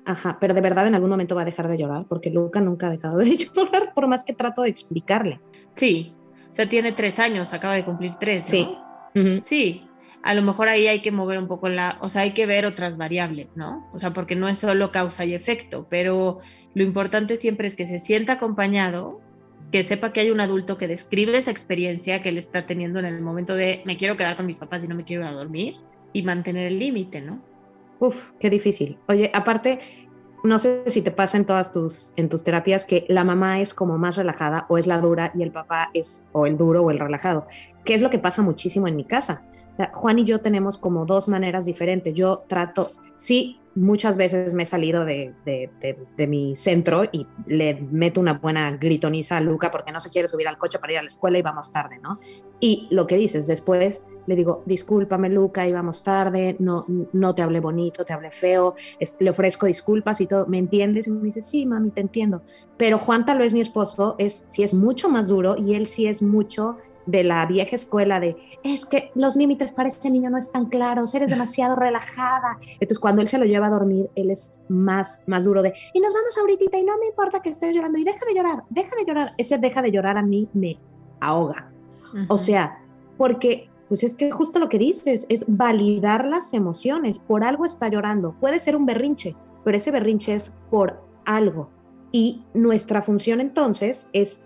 ajá, 0.05 0.38
pero 0.40 0.55
de 0.55 0.61
verdad 0.61 0.87
en 0.87 0.94
algún 0.94 1.11
momento 1.11 1.35
va 1.35 1.42
a 1.42 1.46
dejar 1.46 1.68
de 1.68 1.79
llorar, 1.79 2.07
porque 2.09 2.31
Luca 2.31 2.61
nunca 2.61 2.88
ha 2.88 2.90
dejado 2.90 3.18
de 3.18 3.37
llorar, 3.57 3.92
por 3.94 4.07
más 4.07 4.25
que 4.25 4.33
trato 4.33 4.62
de 4.62 4.70
explicarle. 4.70 5.40
Sí, 5.75 6.14
o 6.51 6.55
sea, 6.55 6.68
tiene 6.68 6.92
tres 6.92 7.18
años, 7.18 7.53
acaba 7.53 7.75
de 7.75 7.85
cumplir 7.85 8.14
tres. 8.14 8.44
Sí. 8.44 8.77
Sí, 9.40 9.88
a 10.22 10.35
lo 10.35 10.42
mejor 10.42 10.68
ahí 10.68 10.88
hay 10.88 11.01
que 11.01 11.11
mover 11.11 11.38
un 11.38 11.46
poco 11.46 11.68
la, 11.70 11.96
o 12.03 12.09
sea, 12.11 12.22
hay 12.22 12.33
que 12.35 12.44
ver 12.44 12.66
otras 12.66 12.96
variables, 12.99 13.57
¿no? 13.57 13.88
O 13.94 13.99
sea, 13.99 14.12
porque 14.12 14.37
no 14.37 14.46
es 14.49 14.59
solo 14.59 14.92
causa 14.92 15.25
y 15.25 15.33
efecto, 15.33 15.87
pero 15.88 16.38
lo 16.75 16.83
importante 16.83 17.37
siempre 17.37 17.66
es 17.66 17.77
que 17.77 17.87
se 17.87 17.99
sienta 17.99 18.35
acompañado 18.35 19.20
que 19.70 19.83
sepa 19.83 20.12
que 20.12 20.20
hay 20.20 20.31
un 20.31 20.40
adulto 20.40 20.79
que 20.79 20.88
describe 20.88 21.37
esa 21.37 21.50
experiencia 21.50 22.22
que 22.22 22.29
él 22.29 22.38
está 22.38 22.66
teniendo 22.66 22.98
en 22.98 23.07
el 23.07 23.20
momento 23.20 23.55
de 23.55 23.83
me 23.85 23.96
quiero 23.96 24.16
quedar 24.16 24.37
con 24.37 24.46
mis 24.46 24.59
papás 24.59 24.85
y 24.85 24.88
no 24.88 24.94
me 24.94 25.05
quiero 25.05 25.22
ir 25.22 25.29
a 25.29 25.33
dormir 25.33 25.76
y 26.12 26.22
mantener 26.22 26.68
el 26.68 26.79
límite, 26.79 27.20
¿no? 27.20 27.42
Uf, 27.98 28.33
qué 28.38 28.50
difícil. 28.50 28.98
Oye, 29.09 29.31
aparte, 29.35 29.79
no 30.44 30.59
sé 30.59 30.88
si 30.88 31.02
te 31.02 31.11
pasa 31.11 31.37
en 31.37 31.44
todas 31.44 31.72
tus, 31.72 32.12
en 32.16 32.29
tus 32.29 32.44
terapias 32.44 32.85
que 32.85 33.05
la 33.09 33.24
mamá 33.24 33.61
es 33.61 33.74
como 33.74 33.98
más 33.98 34.16
relajada 34.16 34.66
o 34.68 34.79
es 34.79 34.87
la 34.87 35.00
dura 35.00 35.33
y 35.35 35.42
el 35.42 35.50
papá 35.50 35.90
es 35.94 36.24
o 36.33 36.46
el 36.46 36.57
duro 36.57 36.83
o 36.83 36.90
el 36.90 36.98
relajado, 36.98 37.46
que 37.85 37.94
es 37.94 38.02
lo 38.02 38.11
que 38.11 38.18
pasa 38.18 38.42
muchísimo 38.42 38.87
en 38.88 38.96
mi 38.96 39.05
casa. 39.05 39.44
Juan 39.92 40.18
y 40.18 40.24
yo 40.24 40.40
tenemos 40.40 40.79
como 40.79 41.05
dos 41.05 41.29
maneras 41.29 41.66
diferentes. 41.66 42.14
Yo 42.14 42.44
trato, 42.48 42.92
sí, 43.16 43.61
muchas 43.76 44.16
veces 44.16 44.54
me 44.54 44.64
he 44.64 44.66
salido 44.66 45.04
de, 45.04 45.34
mi 46.26 46.56
centro 46.56 47.04
y 47.12 47.26
le 47.46 47.74
meto 47.74 48.20
una 48.20 48.34
buena 48.34 48.72
gritoniza 48.72 49.36
a 49.36 49.40
Luca 49.40 49.70
porque 49.70 49.92
no 49.92 50.00
se 50.00 50.10
quiere 50.10 50.26
subir 50.26 50.48
al 50.48 50.58
coche 50.58 50.78
para 50.78 50.94
ir 50.94 50.98
a 50.98 51.02
la 51.02 51.08
escuela 51.08 51.38
y 51.38 51.42
vamos 51.42 51.70
tarde, 51.70 51.98
¿no? 52.02 52.18
Y 52.58 52.88
lo 52.90 53.06
que 53.06 53.16
dices, 53.16 53.46
después 53.46 54.00
le 54.26 54.34
digo, 54.34 54.62
discúlpame 54.66 55.28
Luca, 55.28 55.68
íbamos 55.68 56.02
tarde, 56.02 56.56
no, 56.58 56.84
no 57.12 57.34
te 57.34 57.42
hablé 57.42 57.60
bonito, 57.60 58.04
te 58.04 58.12
hablé 58.12 58.30
feo, 58.30 58.74
le 59.20 59.30
ofrezco 59.30 59.66
disculpas 59.66 60.20
y 60.20 60.26
todo, 60.26 60.46
¿me 60.46 60.58
entiendes? 60.58 61.06
Y 61.06 61.12
me 61.12 61.22
dice, 61.22 61.40
sí, 61.40 61.64
mami, 61.64 61.90
te 61.90 62.00
entiendo. 62.00 62.42
Pero 62.76 62.98
Juan, 62.98 63.24
tal 63.24 63.38
vez 63.38 63.54
mi 63.54 63.60
esposo, 63.60 64.16
es, 64.18 64.44
sí 64.48 64.62
es 64.62 64.74
mucho 64.74 65.08
más 65.08 65.28
duro 65.28 65.56
y 65.56 65.74
él 65.74 65.86
sí 65.86 66.06
es 66.06 66.22
mucho 66.22 66.76
de 67.06 67.24
la 67.24 67.46
vieja 67.46 67.76
escuela 67.76 68.20
de 68.20 68.36
es 68.62 68.84
que 68.84 69.10
los 69.14 69.36
límites 69.36 69.72
para 69.72 69.88
ese 69.88 70.10
niño 70.10 70.28
no 70.28 70.38
están 70.38 70.66
claros, 70.66 71.14
eres 71.14 71.30
demasiado 71.30 71.76
relajada. 71.76 72.58
Entonces, 72.74 72.98
cuando 72.98 73.22
él 73.22 73.28
se 73.28 73.38
lo 73.38 73.44
lleva 73.44 73.68
a 73.68 73.70
dormir, 73.70 74.10
él 74.14 74.30
es 74.30 74.50
más, 74.68 75.22
más 75.26 75.44
duro 75.44 75.62
de 75.62 75.72
y 75.94 76.00
nos 76.00 76.12
vamos 76.12 76.36
ahorita 76.38 76.76
y 76.76 76.84
no 76.84 76.98
me 76.98 77.06
importa 77.06 77.40
que 77.40 77.50
estés 77.50 77.74
llorando 77.74 77.98
y 77.98 78.04
deja 78.04 78.24
de 78.26 78.34
llorar, 78.34 78.64
deja 78.70 78.90
de 78.98 79.04
llorar. 79.06 79.30
Ese 79.38 79.58
deja 79.58 79.82
de 79.82 79.92
llorar 79.92 80.18
a 80.18 80.22
mí 80.22 80.48
me 80.52 80.78
ahoga. 81.20 81.70
O 82.28 82.38
sea, 82.38 82.78
porque 83.18 83.68
pues 83.88 84.02
es 84.02 84.14
que 84.14 84.30
justo 84.30 84.58
lo 84.58 84.68
que 84.68 84.78
dices 84.78 85.26
es 85.28 85.44
validar 85.46 86.26
las 86.26 86.54
emociones. 86.54 87.18
Por 87.18 87.44
algo 87.44 87.64
está 87.64 87.88
llorando. 87.88 88.34
Puede 88.40 88.58
ser 88.58 88.76
un 88.76 88.86
berrinche, 88.86 89.36
pero 89.64 89.76
ese 89.76 89.90
berrinche 89.90 90.34
es 90.34 90.54
por 90.70 91.02
algo. 91.24 91.70
Y 92.12 92.44
nuestra 92.54 93.02
función 93.02 93.40
entonces 93.40 94.08
es 94.12 94.45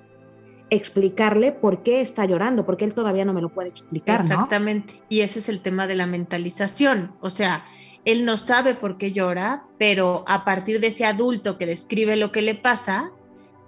explicarle 0.70 1.52
por 1.52 1.82
qué 1.82 2.00
está 2.00 2.24
llorando, 2.24 2.64
porque 2.64 2.84
él 2.84 2.94
todavía 2.94 3.24
no 3.24 3.32
me 3.32 3.42
lo 3.42 3.50
puede 3.50 3.68
explicar. 3.68 4.20
Exactamente. 4.20 5.02
Y 5.08 5.20
ese 5.20 5.40
es 5.40 5.48
el 5.48 5.60
tema 5.60 5.86
de 5.86 5.96
la 5.96 6.06
mentalización. 6.06 7.14
O 7.20 7.30
sea, 7.30 7.64
él 8.04 8.24
no 8.24 8.36
sabe 8.36 8.74
por 8.74 8.96
qué 8.96 9.12
llora, 9.12 9.64
pero 9.78 10.24
a 10.26 10.44
partir 10.44 10.80
de 10.80 10.88
ese 10.88 11.04
adulto 11.04 11.58
que 11.58 11.66
describe 11.66 12.16
lo 12.16 12.32
que 12.32 12.42
le 12.42 12.54
pasa, 12.54 13.12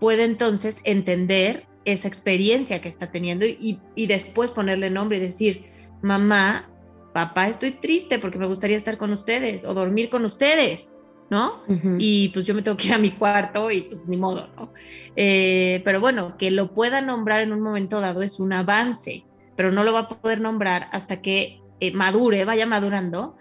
puede 0.00 0.24
entonces 0.24 0.78
entender 0.84 1.66
esa 1.84 2.08
experiencia 2.08 2.80
que 2.80 2.88
está 2.88 3.10
teniendo 3.10 3.44
y, 3.44 3.78
después 3.96 4.50
ponerle 4.50 4.90
nombre 4.90 5.18
y 5.18 5.20
decir, 5.20 5.64
mamá, 6.00 6.70
papá, 7.12 7.48
estoy 7.48 7.72
triste 7.72 8.18
porque 8.18 8.38
me 8.38 8.46
gustaría 8.46 8.76
estar 8.76 8.98
con 8.98 9.12
ustedes 9.12 9.64
o 9.64 9.74
dormir 9.74 10.08
con 10.08 10.24
ustedes. 10.24 10.94
¿No? 11.32 11.62
Y 11.96 12.28
pues 12.28 12.44
yo 12.44 12.54
me 12.54 12.60
tengo 12.60 12.76
que 12.76 12.88
ir 12.88 12.92
a 12.92 12.98
mi 12.98 13.10
cuarto 13.12 13.70
y 13.70 13.80
pues 13.80 14.06
ni 14.06 14.18
modo, 14.18 14.48
¿no? 14.54 14.70
Eh, 15.16 15.80
pero 15.82 15.98
bueno, 15.98 16.36
que 16.36 16.50
lo 16.50 16.74
pueda 16.74 17.00
nombrar 17.00 17.40
en 17.40 17.54
un 17.54 17.62
momento 17.62 18.02
dado 18.02 18.20
es 18.20 18.38
un 18.38 18.52
avance, 18.52 19.24
pero 19.56 19.72
no 19.72 19.82
lo 19.82 19.94
va 19.94 20.00
a 20.00 20.08
poder 20.10 20.42
nombrar 20.42 20.88
hasta 20.92 21.22
que 21.22 21.62
eh, 21.80 21.92
madure, 21.94 22.44
vaya 22.44 22.66
madurando, 22.66 23.34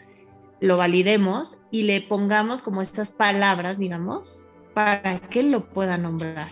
lo 0.62 0.78
validemos 0.78 1.58
y 1.70 1.84
le 1.84 2.00
pongamos 2.00 2.62
como 2.62 2.82
estas 2.82 3.10
palabras, 3.12 3.78
digamos, 3.78 4.48
para 4.74 5.20
que 5.20 5.42
él 5.42 5.52
lo 5.52 5.68
pueda 5.68 5.98
nombrar. 5.98 6.50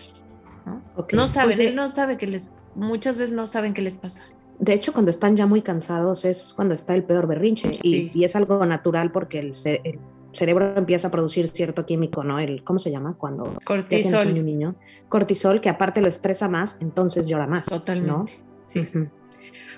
No, 0.65 0.83
no 1.13 1.27
saben, 1.29 1.61
él 1.61 1.73
no 1.73 1.87
sabe 1.87 2.17
que 2.17 2.27
les, 2.27 2.49
muchas 2.75 3.15
veces 3.15 3.33
no 3.33 3.47
saben 3.47 3.73
qué 3.73 3.81
les 3.81 3.97
pasa. 3.97 4.23
De 4.59 4.73
hecho, 4.73 4.91
cuando 4.91 5.09
están 5.09 5.37
ya 5.37 5.45
muy 5.45 5.61
cansados 5.61 6.25
es 6.25 6.51
cuando 6.53 6.75
está 6.75 6.95
el 6.95 7.05
peor 7.05 7.27
berrinche 7.27 7.71
y, 7.81 8.25
es 8.25 8.35
algo 8.35 8.65
natural 8.65 9.13
porque 9.13 9.39
el, 9.39 9.53
el 9.85 9.99
cerebro 10.31 10.77
empieza 10.77 11.07
a 11.07 11.11
producir 11.11 11.47
cierto 11.47 11.85
químico, 11.85 12.23
¿no? 12.23 12.39
El, 12.39 12.63
¿Cómo 12.63 12.79
se 12.79 12.91
llama? 12.91 13.15
Cuando 13.17 13.57
Cortisol. 13.65 14.27
un 14.27 14.45
niño. 14.45 14.75
Cortisol, 15.07 15.61
que 15.61 15.69
aparte 15.69 16.01
lo 16.01 16.07
estresa 16.07 16.47
más, 16.47 16.77
entonces 16.81 17.27
llora 17.27 17.47
más. 17.47 17.67
Totalmente. 17.67 18.39
Sí. 18.65 18.87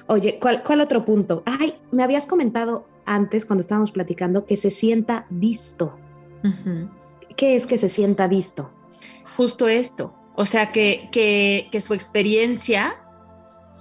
Oye, 0.07 0.39
¿cuál, 0.41 0.63
¿cuál 0.63 0.81
otro 0.81 1.05
punto? 1.05 1.43
Ay, 1.45 1.75
me 1.91 2.03
habías 2.03 2.25
comentado 2.25 2.85
antes 3.05 3.45
cuando 3.45 3.61
estábamos 3.61 3.91
platicando 3.91 4.45
que 4.45 4.57
se 4.57 4.71
sienta 4.71 5.25
visto. 5.29 5.97
¿Qué 7.35 7.55
es 7.55 7.67
que 7.67 7.77
se 7.77 7.89
sienta 7.89 8.27
visto? 8.27 8.71
Justo 9.37 9.67
esto. 9.67 10.13
O 10.35 10.45
sea, 10.45 10.69
que, 10.69 11.09
que, 11.11 11.67
que 11.71 11.81
su 11.81 11.93
experiencia, 11.93 12.95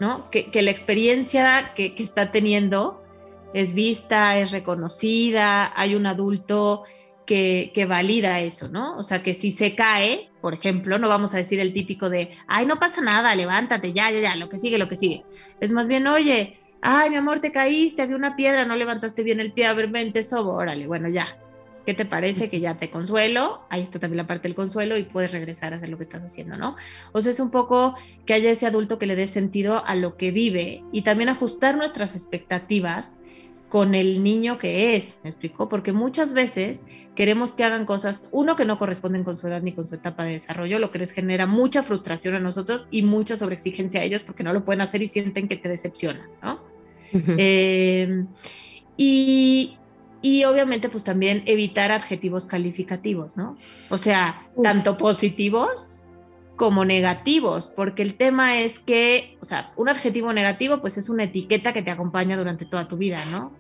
¿no? 0.01 0.31
Que, 0.31 0.51
que 0.51 0.63
la 0.63 0.71
experiencia 0.71 1.73
que, 1.75 1.95
que 1.95 2.03
está 2.03 2.31
teniendo 2.31 3.00
es 3.55 3.75
vista, 3.75 4.39
es 4.39 4.51
reconocida, 4.51 5.73
hay 5.79 5.95
un 5.95 6.07
adulto 6.07 6.85
que, 7.27 7.71
que, 7.75 7.87
valida 7.87 8.41
eso, 8.41 8.69
¿no? 8.69 8.97
O 8.99 9.03
sea, 9.03 9.23
que 9.23 9.35
si 9.35 9.53
se 9.53 9.75
cae, 9.75 10.31
por 10.41 10.55
ejemplo, 10.55 10.99
no 10.99 11.09
vamos 11.09 11.35
a 11.35 11.37
decir 11.37 11.61
el 11.61 11.73
típico 11.73 12.11
de, 12.11 12.31
ay, 12.49 12.67
no 12.67 12.79
pasa 12.79 13.01
nada, 13.01 13.35
levántate, 13.35 13.93
ya, 13.93 14.11
ya, 14.11 14.21
ya, 14.21 14.37
lo 14.37 14.49
que 14.49 14.59
sigue, 14.59 14.79
lo 14.79 14.89
que 14.89 14.97
sigue. 14.97 15.25
Es 15.61 15.73
más 15.73 15.87
bien, 15.87 16.07
oye, 16.07 16.59
ay, 16.83 17.11
mi 17.11 17.17
amor, 17.17 17.41
te 17.41 17.53
caíste, 17.53 18.03
había 18.03 18.17
una 18.17 18.37
piedra, 18.37 18.65
no 18.65 18.75
levantaste 18.75 19.23
bien 19.23 19.41
el 19.41 19.53
pie, 19.53 19.67
a 19.67 19.75
ver, 19.75 19.89
vente, 19.89 20.25
sobo, 20.25 20.55
órale, 20.55 20.87
bueno, 20.87 21.09
ya. 21.09 21.39
¿Qué 21.91 21.95
te 21.95 22.05
parece 22.05 22.49
que 22.49 22.61
ya 22.61 22.79
te 22.79 22.89
consuelo? 22.89 23.63
Ahí 23.69 23.83
está 23.83 23.99
también 23.99 24.19
la 24.19 24.29
parte 24.29 24.47
del 24.47 24.55
consuelo 24.55 24.97
y 24.97 25.03
puedes 25.03 25.33
regresar 25.33 25.73
a 25.73 25.77
hacer 25.77 25.89
lo 25.89 25.97
que 25.97 26.05
estás 26.05 26.23
haciendo, 26.23 26.57
¿no? 26.57 26.77
O 27.11 27.21
sea, 27.21 27.33
es 27.33 27.41
un 27.41 27.51
poco 27.51 27.97
que 28.27 28.33
haya 28.33 28.49
ese 28.49 28.65
adulto 28.65 28.97
que 29.01 29.07
le 29.07 29.17
dé 29.17 29.27
sentido 29.27 29.85
a 29.85 29.97
lo 29.97 30.17
que 30.17 30.31
vive 30.31 30.85
y 30.93 31.03
también 31.03 31.31
ajustar 31.31 31.77
nuestras 31.77 32.15
expectativas 32.15 33.19
con 33.69 33.97
el 33.97 34.23
niño 34.23 34.57
que 34.57 34.95
es, 34.95 35.19
¿me 35.25 35.31
explico? 35.31 35.69
Porque 35.69 35.93
muchas 35.93 36.33
veces 36.33 36.87
queremos 37.17 37.55
que 37.55 37.65
hagan 37.65 37.87
cosas, 37.87 38.23
uno, 38.31 38.55
que 38.55 38.65
no 38.65 38.79
corresponden 38.79 39.25
con 39.25 39.37
su 39.37 39.49
edad 39.49 39.61
ni 39.61 39.73
con 39.73 39.85
su 39.85 39.97
etapa 39.97 40.23
de 40.23 40.35
desarrollo, 40.35 40.79
lo 40.79 40.93
que 40.93 41.01
les 41.01 41.11
genera 41.11 41.49
mucha 41.49 41.83
frustración 41.83 42.37
a 42.37 42.39
nosotros 42.39 42.87
y 42.93 43.03
mucha 43.03 43.37
sobreexigencia 43.37 44.01
a 44.01 44.05
ellos 44.05 44.23
porque 44.23 44.45
no 44.45 44.53
lo 44.53 44.65
pueden 44.65 44.81
hacer 44.81 45.03
y 45.03 45.09
sienten 45.09 45.49
que 45.49 45.57
te 45.57 45.69
decepcionan, 45.69 46.29
¿no? 46.41 46.61
Em, 47.37 48.29
y, 48.97 49.80
y 50.23 50.45
obviamente 50.45 50.89
pues 50.89 51.05
también 51.05 51.43
evitar 51.47 51.93
adjetivos 51.93 52.47
calificativos, 52.47 53.37
¿no? 53.37 53.57
O 53.89 53.99
sea, 53.99 54.49
tanto 54.63 54.97
positivos 54.97 56.05
como 56.57 56.85
negativos, 56.85 57.69
porque 57.69 58.03
el 58.03 58.15
tema 58.15 58.59
es 58.59 58.79
que, 58.79 59.39
o 59.41 59.47
sea, 59.47 59.73
un 59.77 59.89
adjetivo 59.89 60.33
negativo 60.33 60.81
pues 60.81 60.99
es 60.99 61.09
una 61.09 61.25
etiqueta 61.25 61.73
que 61.73 61.83
te 61.83 61.91
acompaña 61.91 62.37
durante 62.37 62.67
toda 62.67 62.87
tu 62.87 62.99
vida, 62.99 63.25
¿no? 63.27 63.53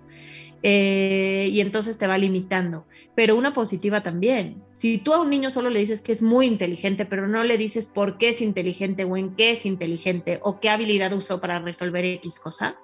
Eh, 0.63 1.49
y 1.51 1.63
entonces 1.63 1.97
te 1.97 2.07
va 2.07 2.19
limitando, 2.19 2.87
pero 3.15 3.37
una 3.37 3.55
positiva 3.55 4.03
también. 4.03 4.63
Si 4.75 4.99
tú 4.99 5.15
a 5.15 5.21
un 5.21 5.31
niño 5.31 5.51
solo 5.51 5.71
le 5.71 5.79
dices 5.79 6.03
que 6.03 6.13
es 6.13 6.21
muy 6.21 6.47
inteligente, 6.47 7.07
pero 7.07 7.27
no 7.27 7.43
le 7.45 7.57
dices 7.57 7.87
por 7.87 8.19
qué 8.19 8.29
es 8.29 8.43
inteligente 8.43 9.05
o 9.05 9.17
en 9.17 9.35
qué 9.35 9.53
es 9.53 9.65
inteligente 9.65 10.39
o 10.43 10.61
qué 10.61 10.69
habilidad 10.69 11.15
usó 11.15 11.41
para 11.41 11.61
resolver 11.61 12.05
X 12.05 12.39
cosa, 12.39 12.77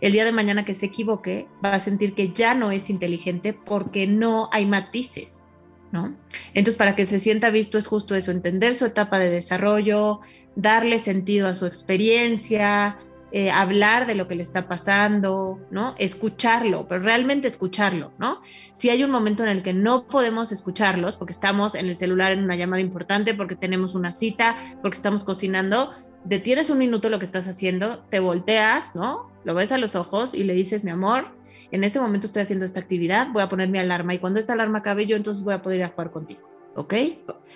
el 0.00 0.12
día 0.12 0.24
de 0.24 0.32
mañana 0.32 0.64
que 0.64 0.74
se 0.74 0.86
equivoque 0.86 1.48
va 1.64 1.74
a 1.74 1.80
sentir 1.80 2.14
que 2.14 2.32
ya 2.32 2.54
no 2.54 2.70
es 2.70 2.90
inteligente 2.90 3.52
porque 3.52 4.06
no 4.06 4.48
hay 4.52 4.66
matices. 4.66 5.44
¿No? 5.90 6.14
Entonces, 6.52 6.76
para 6.76 6.94
que 6.94 7.06
se 7.06 7.18
sienta 7.18 7.48
visto 7.48 7.78
es 7.78 7.86
justo 7.86 8.14
eso, 8.14 8.30
entender 8.30 8.74
su 8.74 8.84
etapa 8.84 9.18
de 9.18 9.30
desarrollo, 9.30 10.20
darle 10.54 10.98
sentido 10.98 11.48
a 11.48 11.54
su 11.54 11.64
experiencia, 11.64 12.98
eh, 13.30 13.50
hablar 13.50 14.06
de 14.06 14.14
lo 14.14 14.26
que 14.26 14.34
le 14.34 14.42
está 14.42 14.68
pasando, 14.68 15.60
¿no? 15.70 15.94
Escucharlo, 15.98 16.88
pero 16.88 17.02
realmente 17.02 17.46
escucharlo, 17.46 18.12
¿no? 18.18 18.40
Si 18.72 18.88
hay 18.88 19.04
un 19.04 19.10
momento 19.10 19.42
en 19.42 19.50
el 19.50 19.62
que 19.62 19.74
no 19.74 20.06
podemos 20.06 20.50
escucharlos 20.50 21.16
porque 21.18 21.32
estamos 21.32 21.74
en 21.74 21.88
el 21.88 21.94
celular 21.94 22.32
en 22.32 22.42
una 22.42 22.56
llamada 22.56 22.80
importante, 22.80 23.34
porque 23.34 23.54
tenemos 23.54 23.94
una 23.94 24.12
cita, 24.12 24.56
porque 24.80 24.96
estamos 24.96 25.24
cocinando, 25.24 25.90
detienes 26.24 26.70
un 26.70 26.78
minuto 26.78 27.08
lo 27.08 27.18
que 27.18 27.24
estás 27.24 27.48
haciendo, 27.48 28.00
te 28.10 28.20
volteas, 28.20 28.94
¿no? 28.94 29.30
Lo 29.44 29.54
ves 29.54 29.72
a 29.72 29.78
los 29.78 29.94
ojos 29.94 30.34
y 30.34 30.44
le 30.44 30.54
dices, 30.54 30.84
mi 30.84 30.90
amor, 30.90 31.28
en 31.70 31.84
este 31.84 32.00
momento 32.00 32.26
estoy 32.26 32.42
haciendo 32.42 32.64
esta 32.64 32.80
actividad, 32.80 33.28
voy 33.32 33.42
a 33.42 33.48
poner 33.48 33.68
mi 33.68 33.78
alarma 33.78 34.14
y 34.14 34.18
cuando 34.18 34.40
esta 34.40 34.52
alarma 34.52 34.78
acabe 34.78 35.06
yo 35.06 35.16
entonces 35.16 35.44
voy 35.44 35.54
a 35.54 35.62
poder 35.62 35.80
ir 35.80 35.84
a 35.84 35.88
jugar 35.88 36.10
contigo. 36.10 36.48
¿ok? 36.78 36.94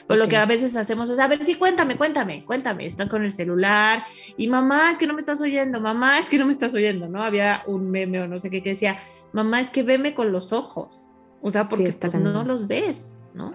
Pues 0.09 0.19
lo 0.19 0.27
que 0.27 0.37
a 0.37 0.47
veces 0.47 0.75
hacemos 0.75 1.09
es, 1.09 1.19
a 1.21 1.29
ver, 1.29 1.45
sí, 1.45 1.55
cuéntame, 1.55 1.97
cuéntame, 1.97 2.45
cuéntame, 2.45 2.87
estás 2.87 3.09
con 3.09 3.23
el 3.23 3.31
celular 3.31 4.03
y 4.37 4.49
mamá, 4.49 4.91
es 4.91 4.99
que 4.99 5.07
no 5.07 5.15
me 5.15 5.21
estás 5.21 5.41
oyendo, 5.41 5.81
mamá, 5.81 6.19
es 6.19 6.29
que 6.29 6.39
no 6.39 6.47
me 6.47 6.51
estás 6.51 6.75
oyendo, 6.75 7.09
¿no? 7.09 7.23
Había 7.23 7.63
un 7.69 7.89
meme 7.89 8.21
o 8.21 8.27
no 8.27 8.41
sé 8.41 8.51
qué 8.51 8.65
que 8.65 8.71
decía, 8.71 8.99
mamá, 9.33 9.61
es 9.61 9.71
que 9.71 9.85
veme 9.85 10.15
con 10.15 10.33
los 10.33 10.53
ojos, 10.53 11.09
o 11.41 11.51
sea, 11.51 11.69
porque 11.69 11.93
pues 12.01 12.15
no 12.15 12.43
los 12.43 12.67
ves, 12.67 13.21
¿no? 13.33 13.55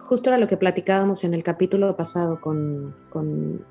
Justo 0.00 0.30
era 0.30 0.38
lo 0.38 0.48
que 0.48 0.56
platicábamos 0.56 1.22
en 1.22 1.34
el 1.34 1.44
capítulo 1.44 1.96
pasado 1.96 2.40
con, 2.40 2.94
con 3.10 3.64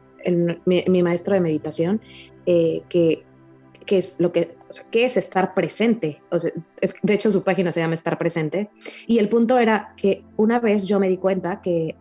mi, 0.65 1.03
maestro 1.03 1.33
de 1.33 1.41
meditación, 1.41 2.01
eh, 2.45 2.83
que, 2.89 3.23
que, 3.85 3.97
es 3.97 4.15
lo 4.19 4.31
que, 4.31 4.55
es 4.91 5.17
estar 5.17 5.53
presente. 5.53 6.21
de 7.03 7.13
hecho, 7.13 7.31
su 7.31 7.43
página 7.43 7.71
se 7.71 7.79
llama 7.79 7.95
Estar 7.95 8.17
presente. 8.17 8.69
Y 9.07 9.19
el 9.19 9.29
punto 9.29 9.57
era 9.59 9.93
que 9.97 10.23
una 10.37 10.59
vez 10.59 10.85
yo 10.85 10.99
me 10.99 11.09
di 11.09 11.17
cuenta 11.17 11.61
que 11.61 11.95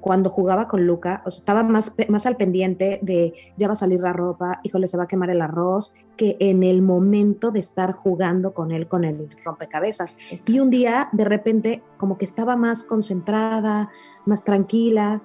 cuando 0.00 0.30
jugaba 0.30 0.66
con 0.66 0.86
Luca, 0.86 1.22
estaba 1.26 1.62
más, 1.62 1.94
más 2.08 2.26
al 2.26 2.36
pendiente 2.36 2.98
de 3.02 3.34
ya 3.56 3.68
va 3.68 3.72
a 3.72 3.76
salir 3.76 4.00
la 4.00 4.12
ropa, 4.12 4.60
híjole, 4.62 4.88
se 4.88 4.96
va 4.96 5.04
a 5.04 5.08
quemar 5.08 5.30
el 5.30 5.42
arroz, 5.42 5.94
que 6.16 6.36
en 6.40 6.62
el 6.62 6.82
momento 6.82 7.50
de 7.50 7.60
estar 7.60 7.92
jugando 7.92 8.54
con 8.54 8.72
él, 8.72 8.88
con 8.88 9.04
el 9.04 9.28
rompecabezas. 9.44 10.16
Y 10.46 10.58
un 10.58 10.70
día, 10.70 11.08
de 11.12 11.24
repente, 11.24 11.82
como 11.98 12.16
que 12.16 12.24
estaba 12.24 12.56
más 12.56 12.84
concentrada, 12.84 13.90
más 14.24 14.44
tranquila, 14.44 15.22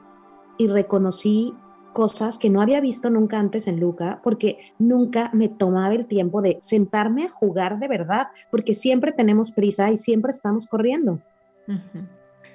y 0.57 0.67
reconocí 0.67 1.53
cosas 1.95 2.37
que 2.37 2.49
no 2.49 2.61
había 2.61 2.81
visto 2.81 3.09
nunca 3.09 3.39
antes 3.39 3.67
en 3.67 3.79
Luca, 3.79 4.19
porque 4.21 4.73
nunca 4.77 5.31
me 5.33 5.47
tomaba 5.47 5.95
el 5.95 6.07
tiempo 6.07 6.41
de 6.41 6.57
sentarme 6.61 7.23
a 7.23 7.29
jugar 7.29 7.79
de 7.79 7.87
verdad, 7.87 8.27
porque 8.51 8.75
siempre 8.75 9.13
tenemos 9.13 9.53
prisa 9.53 9.89
y 9.91 9.97
siempre 9.97 10.31
estamos 10.31 10.67
corriendo. 10.67 11.21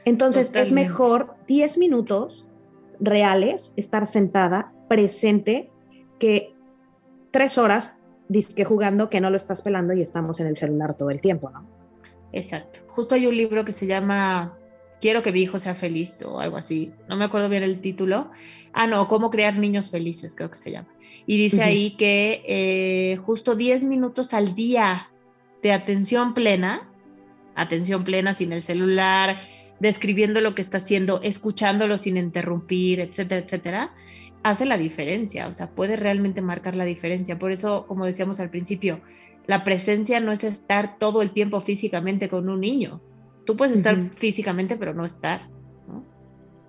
Entonces 0.05 0.53
es 0.55 0.72
mejor 0.72 1.37
10 1.48 1.79
minutos 1.79 2.48
reales 3.00 3.72
estar 3.76 4.07
sentada, 4.07 4.74
presente, 4.88 5.72
que 6.18 6.55
tres 7.31 7.57
horas 7.57 7.98
disque 8.29 8.66
jugando 8.66 9.09
que 9.09 9.22
no 9.22 9.31
lo 9.31 9.37
estás 9.37 9.62
pelando 9.62 9.94
y 9.94 10.03
estamos 10.03 10.38
en 10.40 10.48
el 10.48 10.57
celular 10.57 10.98
todo 10.98 11.09
el 11.09 11.22
tiempo, 11.22 11.48
¿no? 11.48 11.66
Exacto. 12.33 12.81
Justo 12.88 13.14
hay 13.14 13.26
un 13.26 13.38
libro 13.38 13.64
que 13.64 13.72
se 13.72 13.87
llama 13.87 14.60
quiero 15.00 15.22
que 15.22 15.32
mi 15.32 15.42
hijo 15.42 15.58
sea 15.58 15.74
feliz 15.74 16.22
o 16.22 16.40
algo 16.40 16.56
así. 16.56 16.92
No 17.08 17.16
me 17.16 17.24
acuerdo 17.24 17.48
bien 17.48 17.62
el 17.62 17.80
título. 17.80 18.30
Ah, 18.72 18.86
no, 18.86 19.08
cómo 19.08 19.30
crear 19.30 19.56
niños 19.56 19.90
felices, 19.90 20.34
creo 20.34 20.50
que 20.50 20.56
se 20.56 20.70
llama. 20.70 20.88
Y 21.26 21.38
dice 21.38 21.62
ahí 21.62 21.92
que 21.92 22.42
eh, 22.46 23.16
justo 23.18 23.56
10 23.56 23.84
minutos 23.84 24.34
al 24.34 24.54
día 24.54 25.10
de 25.62 25.72
atención 25.72 26.34
plena, 26.34 26.88
atención 27.54 28.04
plena 28.04 28.34
sin 28.34 28.52
el 28.52 28.62
celular, 28.62 29.38
describiendo 29.80 30.40
lo 30.40 30.54
que 30.54 30.62
está 30.62 30.76
haciendo, 30.76 31.20
escuchándolo 31.22 31.98
sin 31.98 32.16
interrumpir, 32.16 33.00
etcétera, 33.00 33.44
etcétera, 33.44 33.94
hace 34.42 34.64
la 34.64 34.78
diferencia, 34.78 35.48
o 35.48 35.52
sea, 35.52 35.70
puede 35.70 35.96
realmente 35.96 36.42
marcar 36.42 36.74
la 36.76 36.84
diferencia. 36.84 37.38
Por 37.38 37.52
eso, 37.52 37.86
como 37.86 38.06
decíamos 38.06 38.40
al 38.40 38.50
principio, 38.50 39.00
la 39.46 39.64
presencia 39.64 40.20
no 40.20 40.32
es 40.32 40.44
estar 40.44 40.98
todo 40.98 41.22
el 41.22 41.32
tiempo 41.32 41.60
físicamente 41.60 42.28
con 42.28 42.48
un 42.48 42.60
niño, 42.60 43.00
Tú 43.44 43.57
puedes 43.57 43.74
estar 43.74 44.11
físicamente, 44.11 44.76
pero 44.76 44.94
no 44.94 45.05
estar. 45.05 45.48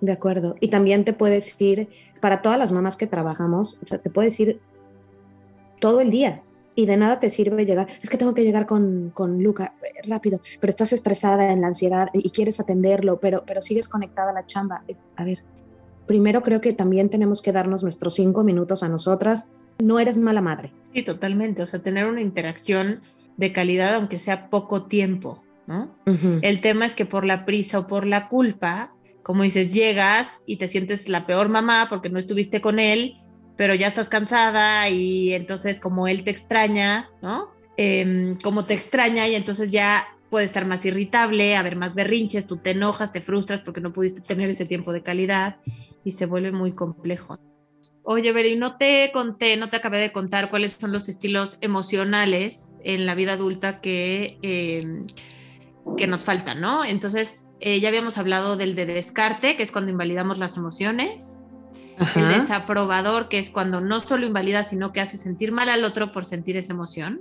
De 0.00 0.12
acuerdo. 0.12 0.56
Y 0.60 0.68
también 0.68 1.04
te 1.04 1.12
puedes 1.12 1.54
ir, 1.60 1.88
para 2.20 2.42
todas 2.42 2.58
las 2.58 2.72
mamás 2.72 2.96
que 2.96 3.06
trabajamos, 3.06 3.78
te 3.86 4.10
puedes 4.10 4.38
ir 4.40 4.60
todo 5.78 6.00
el 6.00 6.10
día 6.10 6.42
y 6.74 6.86
de 6.86 6.96
nada 6.96 7.20
te 7.20 7.30
sirve 7.30 7.64
llegar. 7.66 7.88
Es 8.02 8.10
que 8.10 8.16
tengo 8.16 8.34
que 8.34 8.44
llegar 8.44 8.66
con, 8.66 9.10
con 9.14 9.42
Luca 9.42 9.74
eh, 9.82 10.08
rápido, 10.08 10.40
pero 10.60 10.70
estás 10.70 10.92
estresada 10.92 11.52
en 11.52 11.60
la 11.60 11.68
ansiedad 11.68 12.08
y 12.12 12.30
quieres 12.30 12.60
atenderlo, 12.60 13.20
pero, 13.20 13.44
pero 13.46 13.60
sigues 13.60 13.88
conectada 13.88 14.30
a 14.30 14.34
la 14.34 14.46
chamba. 14.46 14.82
A 15.16 15.24
ver, 15.24 15.38
primero 16.06 16.42
creo 16.42 16.60
que 16.60 16.72
también 16.72 17.08
tenemos 17.08 17.42
que 17.42 17.52
darnos 17.52 17.82
nuestros 17.82 18.14
cinco 18.14 18.44
minutos 18.44 18.82
a 18.82 18.88
nosotras. 18.88 19.50
No 19.80 19.98
eres 19.98 20.18
mala 20.18 20.40
madre. 20.40 20.72
Sí, 20.94 21.02
totalmente. 21.02 21.62
O 21.62 21.66
sea, 21.66 21.82
tener 21.82 22.06
una 22.06 22.20
interacción 22.20 23.02
de 23.36 23.52
calidad, 23.52 23.94
aunque 23.94 24.18
sea 24.18 24.50
poco 24.50 24.86
tiempo. 24.86 25.42
El 26.42 26.60
tema 26.60 26.86
es 26.86 26.94
que 26.94 27.06
por 27.06 27.24
la 27.24 27.44
prisa 27.44 27.80
o 27.80 27.86
por 27.86 28.06
la 28.06 28.28
culpa, 28.28 28.92
como 29.22 29.42
dices, 29.42 29.72
llegas 29.72 30.40
y 30.46 30.56
te 30.56 30.68
sientes 30.68 31.08
la 31.08 31.26
peor 31.26 31.48
mamá 31.48 31.86
porque 31.88 32.10
no 32.10 32.18
estuviste 32.18 32.60
con 32.60 32.78
él, 32.78 33.16
pero 33.56 33.74
ya 33.74 33.86
estás 33.86 34.08
cansada 34.08 34.88
y 34.88 35.32
entonces 35.34 35.80
como 35.80 36.08
él 36.08 36.24
te 36.24 36.30
extraña, 36.30 37.10
¿no? 37.22 37.50
Em, 37.76 38.36
como 38.42 38.64
te 38.64 38.74
extraña 38.74 39.28
y 39.28 39.34
entonces 39.34 39.70
ya 39.70 40.06
puede 40.30 40.46
estar 40.46 40.66
más 40.66 40.84
irritable, 40.84 41.56
haber 41.56 41.76
más 41.76 41.94
berrinches, 41.94 42.46
tú 42.46 42.56
te 42.56 42.70
enojas, 42.70 43.12
te 43.12 43.20
frustras 43.20 43.60
porque 43.60 43.80
no 43.80 43.92
pudiste 43.92 44.20
tener 44.20 44.48
ese 44.50 44.64
tiempo 44.64 44.92
de 44.92 45.02
calidad 45.02 45.56
y 46.04 46.12
se 46.12 46.26
vuelve 46.26 46.52
muy 46.52 46.72
complejo. 46.72 47.38
Oye, 48.04 48.32
Beri, 48.32 48.56
no 48.56 48.76
te 48.76 49.10
conté, 49.12 49.56
no 49.56 49.68
te 49.68 49.76
acabé 49.76 49.98
de 49.98 50.10
contar 50.10 50.50
cuáles 50.50 50.72
son 50.72 50.90
los 50.90 51.08
estilos 51.08 51.58
emocionales 51.60 52.70
en 52.82 53.06
la 53.06 53.14
vida 53.14 53.34
adulta 53.34 53.80
que 53.80 54.38
em, 54.42 55.06
que 55.96 56.06
nos 56.06 56.24
faltan, 56.24 56.60
¿no? 56.60 56.84
Entonces, 56.84 57.46
eh, 57.60 57.80
ya 57.80 57.88
habíamos 57.88 58.18
hablado 58.18 58.56
del 58.56 58.74
de 58.74 58.86
descarte, 58.86 59.56
que 59.56 59.62
es 59.62 59.72
cuando 59.72 59.90
invalidamos 59.90 60.38
las 60.38 60.56
emociones. 60.56 61.40
El 62.16 62.28
desaprobador, 62.28 63.28
que 63.28 63.38
es 63.38 63.50
cuando 63.50 63.80
no 63.80 64.00
solo 64.00 64.26
invalida, 64.26 64.64
sino 64.64 64.92
que 64.92 65.00
hace 65.00 65.16
sentir 65.16 65.52
mal 65.52 65.68
al 65.68 65.84
otro 65.84 66.10
por 66.10 66.24
sentir 66.24 66.56
esa 66.56 66.72
emoción, 66.72 67.20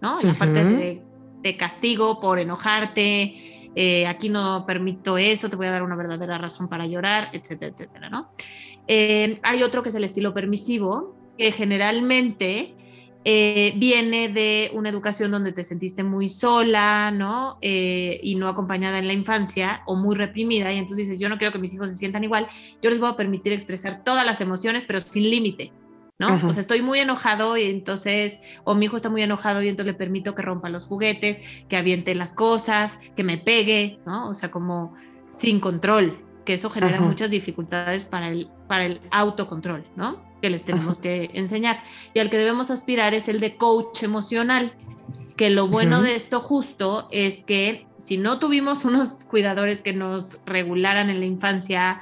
¿no? 0.00 0.20
Y 0.20 0.28
aparte 0.28 1.02
de, 1.42 1.56
castigo 1.56 2.20
por 2.20 2.38
enojarte, 2.38 3.70
eh, 3.74 4.06
aquí 4.06 4.28
no 4.28 4.66
permito 4.66 5.18
eso, 5.18 5.48
te 5.48 5.56
voy 5.56 5.66
a 5.66 5.70
dar 5.70 5.82
una 5.82 5.96
verdadera 5.96 6.38
razón 6.38 6.68
para 6.68 6.86
llorar, 6.86 7.30
etcétera, 7.32 7.72
etcétera, 7.74 8.10
¿no? 8.10 8.30
Eh, 8.86 9.40
hay 9.42 9.62
otro 9.62 9.82
que 9.82 9.88
es 9.88 9.94
el 9.94 10.04
estilo 10.04 10.34
permisivo, 10.34 11.16
que 11.36 11.50
generalmente 11.50 12.74
eh, 13.24 13.74
viene 13.76 14.30
de 14.30 14.70
una 14.72 14.88
educación 14.88 15.30
donde 15.30 15.52
te 15.52 15.62
sentiste 15.62 16.02
muy 16.02 16.30
sola, 16.30 17.10
¿no? 17.10 17.58
Eh, 17.60 18.18
y 18.22 18.34
no 18.36 18.48
acompañada 18.48 18.98
en 18.98 19.06
la 19.06 19.12
infancia 19.12 19.82
o 19.86 19.94
muy 19.96 20.16
reprimida, 20.16 20.72
y 20.72 20.78
entonces 20.78 21.06
dices, 21.06 21.20
yo 21.20 21.28
no 21.28 21.36
quiero 21.36 21.52
que 21.52 21.58
mis 21.58 21.74
hijos 21.74 21.90
se 21.90 21.96
sientan 21.96 22.24
igual, 22.24 22.46
yo 22.80 22.88
les 22.88 22.98
voy 22.98 23.10
a 23.10 23.16
permitir 23.16 23.52
expresar 23.52 24.04
todas 24.04 24.24
las 24.24 24.40
emociones, 24.40 24.84
pero 24.86 25.00
sin 25.00 25.28
límite, 25.28 25.70
¿no? 26.18 26.34
O 26.46 26.52
sea, 26.52 26.62
estoy 26.62 26.80
muy 26.80 26.98
enojado 26.98 27.58
y 27.58 27.64
entonces, 27.64 28.38
o 28.64 28.74
mi 28.74 28.86
hijo 28.86 28.96
está 28.96 29.10
muy 29.10 29.22
enojado 29.22 29.62
y 29.62 29.68
entonces 29.68 29.92
le 29.92 29.98
permito 29.98 30.34
que 30.34 30.42
rompa 30.42 30.70
los 30.70 30.86
juguetes, 30.86 31.64
que 31.68 31.76
aviente 31.76 32.14
las 32.14 32.32
cosas, 32.32 32.98
que 33.16 33.24
me 33.24 33.36
pegue, 33.36 33.98
¿no? 34.06 34.30
O 34.30 34.34
sea, 34.34 34.50
como 34.50 34.94
sin 35.28 35.60
control, 35.60 36.24
que 36.46 36.54
eso 36.54 36.70
genera 36.70 37.00
muchas 37.00 37.30
dificultades 37.30 38.06
para 38.06 38.28
el, 38.28 38.48
para 38.66 38.86
el 38.86 39.00
autocontrol, 39.10 39.84
¿no? 39.94 40.29
Que 40.40 40.50
les 40.50 40.64
tenemos 40.64 40.98
que 41.00 41.30
enseñar. 41.34 41.82
Y 42.14 42.20
al 42.20 42.30
que 42.30 42.38
debemos 42.38 42.70
aspirar 42.70 43.14
es 43.14 43.28
el 43.28 43.40
de 43.40 43.56
coach 43.56 44.02
emocional, 44.02 44.74
que 45.36 45.50
lo 45.50 45.68
bueno 45.68 46.02
de 46.02 46.14
esto 46.14 46.40
justo 46.40 47.08
es 47.10 47.40
que 47.40 47.86
si 47.98 48.18
no 48.18 48.38
tuvimos 48.38 48.84
unos 48.84 49.24
cuidadores 49.24 49.82
que 49.82 49.92
nos 49.92 50.38
regularan 50.46 51.10
en 51.10 51.20
la 51.20 51.26
infancia 51.26 52.00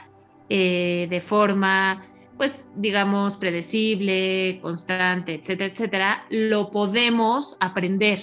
eh, 0.49 1.07
de 1.11 1.21
forma, 1.21 2.03
pues 2.37 2.69
digamos, 2.77 3.37
predecible, 3.37 4.59
constante, 4.63 5.35
etcétera, 5.35 5.73
etcétera, 5.73 6.27
lo 6.31 6.71
podemos 6.71 7.57
aprender 7.61 8.21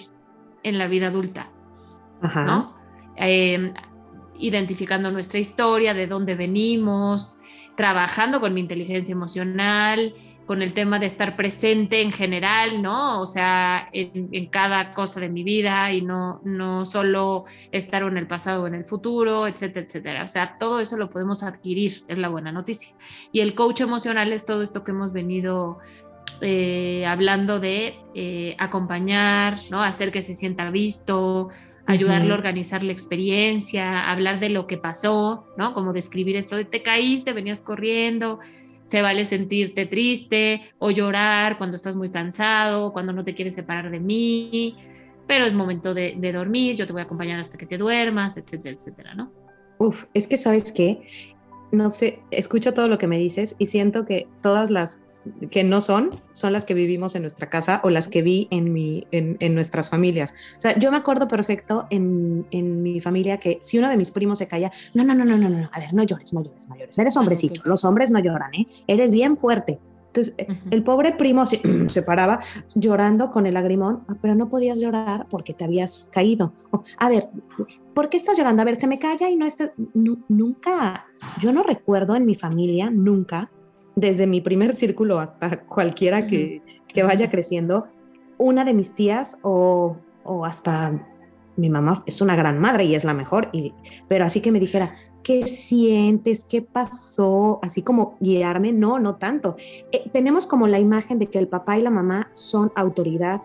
en 0.64 0.80
la 0.80 0.88
vida 0.88 1.08
adulta, 1.08 1.52
¿no? 2.22 2.76
Em, 3.18 3.74
identificando 4.40 5.12
nuestra 5.12 5.40
historia, 5.40 5.94
de 5.94 6.08
dónde 6.08 6.36
venimos, 6.36 7.38
trabajando 7.76 8.40
con 8.40 8.54
mi 8.54 8.62
inteligencia 8.62 9.14
emocional, 9.14 10.14
con 10.46 10.62
el 10.62 10.74
tema 10.74 11.00
de 11.00 11.08
estar 11.08 11.36
presente 11.36 12.02
en 12.02 12.12
general, 12.12 12.82
¿no? 12.82 13.22
O 13.22 13.26
sea, 13.26 13.90
en, 13.92 14.46
cada 14.48 14.94
cosa 14.94 15.20
de 15.20 15.30
mi 15.30 15.44
vida 15.44 15.92
y 15.92 16.02
no, 16.02 16.40
no 16.44 16.86
solo 16.86 17.46
estar 17.72 18.04
en 18.04 18.18
el 18.18 18.28
pasado 18.28 18.64
o 18.64 18.68
en 18.68 18.76
el 18.76 18.86
futuro, 18.86 19.48
etcétera, 19.48 19.86
etcétera. 19.86 20.24
O 20.24 20.28
sea, 20.28 20.58
todo 20.58 20.80
eso 20.80 20.98
lo 20.98 21.10
podemos 21.10 21.44
adquirir, 21.44 22.04
es 22.08 22.18
la 22.18 22.30
buena 22.30 22.52
noticia. 22.52 22.94
Y 23.32 23.40
el 23.40 23.56
coach 23.56 23.82
emocional 23.82 24.32
es 24.34 24.46
todo 24.46 24.62
esto 24.62 24.84
que 24.84 24.92
hemos 24.92 25.14
venido 25.14 25.80
eh, 26.42 27.06
hablando 27.08 27.60
de 27.60 27.98
eh, 28.14 28.56
acompañar, 28.60 29.58
¿no? 29.72 29.82
Hacer 29.82 30.12
que 30.12 30.22
se 30.22 30.36
sienta 30.36 30.70
visto, 30.70 31.50
ayudarle 31.88 32.32
a 32.32 32.36
organizar 32.36 32.84
la 32.84 32.92
experiencia, 32.92 34.10
hablar 34.10 34.40
de 34.40 34.50
lo 34.50 34.68
que 34.68 34.78
pasó, 34.78 35.46
¿no? 35.58 35.74
Como 35.74 35.94
describir 35.94 36.36
esto 36.36 36.56
de 36.56 36.66
te 36.66 36.82
caíste, 36.82 37.34
venías 37.34 37.62
corriendo, 37.62 38.40
se 38.86 39.02
vale 39.02 39.26
sentirte 39.26 39.86
triste 39.86 40.62
o 40.80 40.92
llorar 40.92 41.58
cuando 41.58 41.76
estás 41.76 41.96
muy 41.96 42.10
cansado, 42.10 42.94
cuando 42.94 43.14
no 43.14 43.24
te 43.24 43.36
quieres 43.36 43.56
separar 43.56 43.92
de 43.92 44.00
mí, 44.00 44.76
pero 45.28 45.46
es 45.46 45.54
momento 45.54 45.94
de, 45.94 46.16
de 46.18 46.32
dormir, 46.32 46.76
yo 46.76 46.86
te 46.86 46.94
voy 46.94 47.02
a 47.02 47.06
acompañar 47.06 47.40
hasta 47.40 47.58
que 47.58 47.66
te 47.66 47.78
duermas, 47.78 48.38
etcétera, 48.38 48.76
etcétera, 48.78 49.16
¿no? 49.16 49.32
Uf, 49.78 50.06
es 50.14 50.28
que 50.28 50.38
sabes 50.38 50.72
qué, 50.72 51.08
no 51.72 51.90
sé, 51.90 52.22
escucho 52.32 52.74
todo 52.74 52.88
lo 52.88 52.98
que 52.98 53.08
me 53.08 53.20
dices 53.20 53.56
y 53.60 53.68
siento 53.68 54.06
que 54.06 54.28
todas 54.42 54.72
las 54.72 55.02
que 55.52 55.64
no 55.64 55.82
son, 55.82 56.10
son 56.34 56.54
las 56.54 56.66
que 56.66 56.74
vivimos 56.74 57.16
en 57.16 57.22
nuestra 57.22 57.50
casa 57.50 57.82
o 57.84 57.90
las 57.90 58.08
que 58.08 58.22
vi 58.22 58.48
en, 58.52 58.74
mi, 58.74 59.08
en, 59.12 59.38
en 59.40 59.56
nuestras 59.56 59.90
familias. 59.90 60.34
O 60.58 60.62
sea, 60.62 60.78
yo 60.78 60.92
me 60.92 60.98
acuerdo 60.98 61.28
perfecto 61.28 61.88
en, 61.90 62.46
en, 62.52 62.82
mi 62.82 63.00
familia 63.00 63.38
que 63.38 63.60
si 63.62 63.78
uno 63.78 63.90
de 63.90 63.98
mis 63.98 64.12
primos 64.12 64.38
se 64.38 64.48
caía, 64.48 64.72
no, 64.94 65.04
no, 65.04 65.16
no, 65.16 65.26
no, 65.26 65.38
no, 65.38 65.50
no, 65.50 65.70
a 65.72 65.80
ver, 65.80 65.94
no 65.94 66.04
llores, 66.04 66.34
no 66.34 66.44
llores, 66.44 66.68
no 66.68 66.76
llores, 66.76 66.98
eres 66.98 67.18
hombrecito, 67.18 67.62
los 67.66 67.84
hombres 67.86 68.12
no 68.12 68.20
lloran, 68.20 68.54
¿eh? 68.54 68.68
Eres 68.88 69.12
bien 69.12 69.38
fuerte. 69.38 69.80
Entonces, 70.16 70.36
el 70.72 70.82
pobre 70.84 71.12
primo 71.12 71.46
se, 71.46 71.62
se, 71.90 72.02
paraba 72.02 72.40
llorando 72.74 73.32
con 73.32 73.46
el 73.46 73.54
lagrimón, 73.54 74.06
ah, 74.08 74.16
pero 74.22 74.36
no 74.36 74.48
podías 74.50 74.78
llorar 74.80 75.28
porque 75.30 75.54
te 75.54 75.66
habías 75.66 76.10
caído. 76.12 76.54
a 77.00 77.10
ver, 77.10 77.30
¿por 77.94 78.10
qué 78.10 78.18
estás 78.18 78.38
llorando? 78.38 78.62
A 78.62 78.66
ver, 78.66 78.80
se 78.80 78.88
me 78.88 79.00
calla 79.00 79.30
y 79.30 79.36
no 79.36 79.46
está. 79.46 79.74
nunca, 79.94 81.08
yo 81.42 81.52
no 81.52 81.64
recuerdo 81.64 82.16
en 82.16 82.26
mi 82.26 82.36
familia, 82.36 82.90
nunca, 82.90 83.52
desde 83.96 84.28
mi 84.28 84.42
primer 84.42 84.76
círculo 84.76 85.20
hasta 85.20 85.62
cualquiera 85.66 86.28
que, 86.28 86.62
vaya 87.04 87.30
creciendo, 87.30 87.88
una 88.38 88.66
de 88.66 88.74
mis 88.74 88.94
tías 88.94 89.38
o, 89.42 89.98
hasta 90.44 91.08
mi 91.58 91.70
mamá 91.70 92.04
es 92.06 92.22
una 92.22 92.36
gran 92.36 92.60
madre 92.60 92.86
y 92.86 92.96
es 92.96 93.04
la 93.04 93.14
mejor, 93.14 93.50
y, 93.54 93.74
pero 94.08 94.26
así 94.26 94.42
que 94.42 94.52
me 94.52 94.60
dijera, 94.60 94.96
¿qué 95.24 95.48
sientes? 95.48 96.44
¿Qué 96.44 96.62
pasó? 96.62 97.60
Así 97.62 97.82
como 97.82 98.18
guiarme, 98.20 98.74
no, 98.74 99.00
no 99.00 99.16
tanto. 99.16 99.56
Eh, 99.92 100.10
tenemos 100.12 100.48
como 100.48 100.68
la 100.68 100.80
imagen 100.80 101.18
de 101.18 101.28
que 101.28 101.40
el 101.40 101.48
papá 101.48 101.78
y 101.78 101.82
la 101.82 101.90
mamá 101.90 102.32
son 102.34 102.72
autoridad 102.76 103.42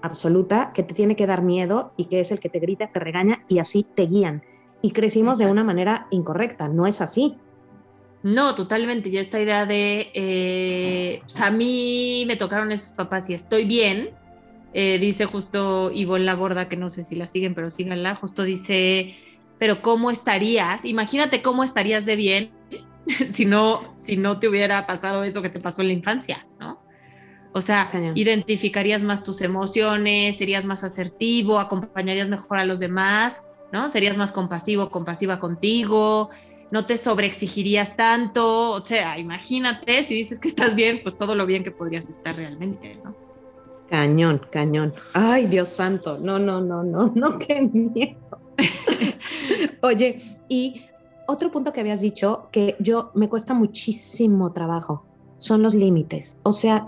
absoluta, 0.00 0.72
que 0.72 0.82
te 0.82 0.94
tiene 0.94 1.16
que 1.16 1.26
dar 1.26 1.42
miedo 1.42 1.92
y 1.96 2.04
que 2.04 2.20
es 2.20 2.30
el 2.30 2.40
que 2.40 2.48
te 2.48 2.60
grita, 2.60 2.90
te 2.92 3.00
regaña 3.00 3.44
y 3.48 3.58
así 3.58 3.84
te 3.94 4.06
guían. 4.06 4.42
Y 4.80 4.92
crecimos 4.92 5.38
de 5.38 5.46
una 5.46 5.64
manera 5.64 6.06
incorrecta, 6.10 6.68
no 6.68 6.86
es 6.86 7.00
así. 7.00 7.36
No, 8.22 8.54
totalmente. 8.54 9.10
Ya 9.10 9.20
esta 9.20 9.40
idea 9.40 9.66
de, 9.66 10.10
eh, 10.14 11.20
pues, 11.22 11.40
a 11.40 11.50
mí 11.50 12.24
me 12.26 12.36
tocaron 12.36 12.72
esos 12.72 12.94
papás 12.94 13.30
y 13.30 13.34
estoy 13.34 13.64
bien. 13.64 14.10
Eh, 14.74 14.98
dice 14.98 15.24
justo 15.24 15.90
Ivonne 15.92 16.24
Laborda, 16.24 16.68
que 16.68 16.76
no 16.76 16.90
sé 16.90 17.02
si 17.02 17.16
la 17.16 17.26
siguen, 17.26 17.54
pero 17.54 17.70
síganla, 17.70 18.14
justo 18.16 18.42
dice, 18.42 19.14
pero 19.58 19.80
¿cómo 19.80 20.10
estarías? 20.10 20.84
Imagínate 20.84 21.40
cómo 21.40 21.64
estarías 21.64 22.04
de 22.04 22.16
bien 22.16 22.50
si 23.32 23.44
no, 23.44 23.92
si 23.94 24.16
no 24.16 24.38
te 24.38 24.48
hubiera 24.48 24.86
pasado 24.86 25.24
eso 25.24 25.42
que 25.42 25.48
te 25.48 25.60
pasó 25.60 25.80
en 25.82 25.88
la 25.88 25.94
infancia, 25.94 26.46
¿no? 26.60 26.82
O 27.52 27.62
sea, 27.62 27.90
identificarías 28.14 29.02
más 29.02 29.22
tus 29.22 29.40
emociones, 29.40 30.36
serías 30.36 30.66
más 30.66 30.84
asertivo, 30.84 31.58
acompañarías 31.58 32.28
mejor 32.28 32.58
a 32.58 32.64
los 32.64 32.78
demás, 32.78 33.42
¿no? 33.72 33.88
Serías 33.88 34.18
más 34.18 34.32
compasivo, 34.32 34.90
compasiva 34.90 35.38
contigo, 35.40 36.28
no 36.70 36.86
te 36.86 36.96
sobreexigirías 36.96 37.96
tanto, 37.96 38.72
o 38.72 38.84
sea, 38.84 39.18
imagínate, 39.18 40.04
si 40.04 40.14
dices 40.14 40.40
que 40.40 40.48
estás 40.48 40.74
bien, 40.74 41.00
pues 41.02 41.16
todo 41.16 41.34
lo 41.34 41.46
bien 41.46 41.64
que 41.64 41.70
podrías 41.70 42.08
estar 42.08 42.36
realmente, 42.36 42.98
¿no? 43.02 43.14
Cañón, 43.88 44.42
cañón. 44.50 44.92
Ay, 45.14 45.46
Dios 45.46 45.70
santo, 45.70 46.18
no, 46.18 46.38
no, 46.38 46.60
no, 46.60 46.82
no, 46.82 47.10
no, 47.14 47.38
qué 47.38 47.62
miedo. 47.62 48.18
Oye, 49.82 50.20
y 50.48 50.82
otro 51.26 51.50
punto 51.50 51.72
que 51.72 51.80
habías 51.80 52.00
dicho 52.00 52.48
que 52.52 52.76
yo 52.80 53.10
me 53.14 53.28
cuesta 53.28 53.54
muchísimo 53.54 54.52
trabajo 54.52 55.04
son 55.38 55.62
los 55.62 55.74
límites. 55.74 56.40
O 56.42 56.52
sea, 56.52 56.86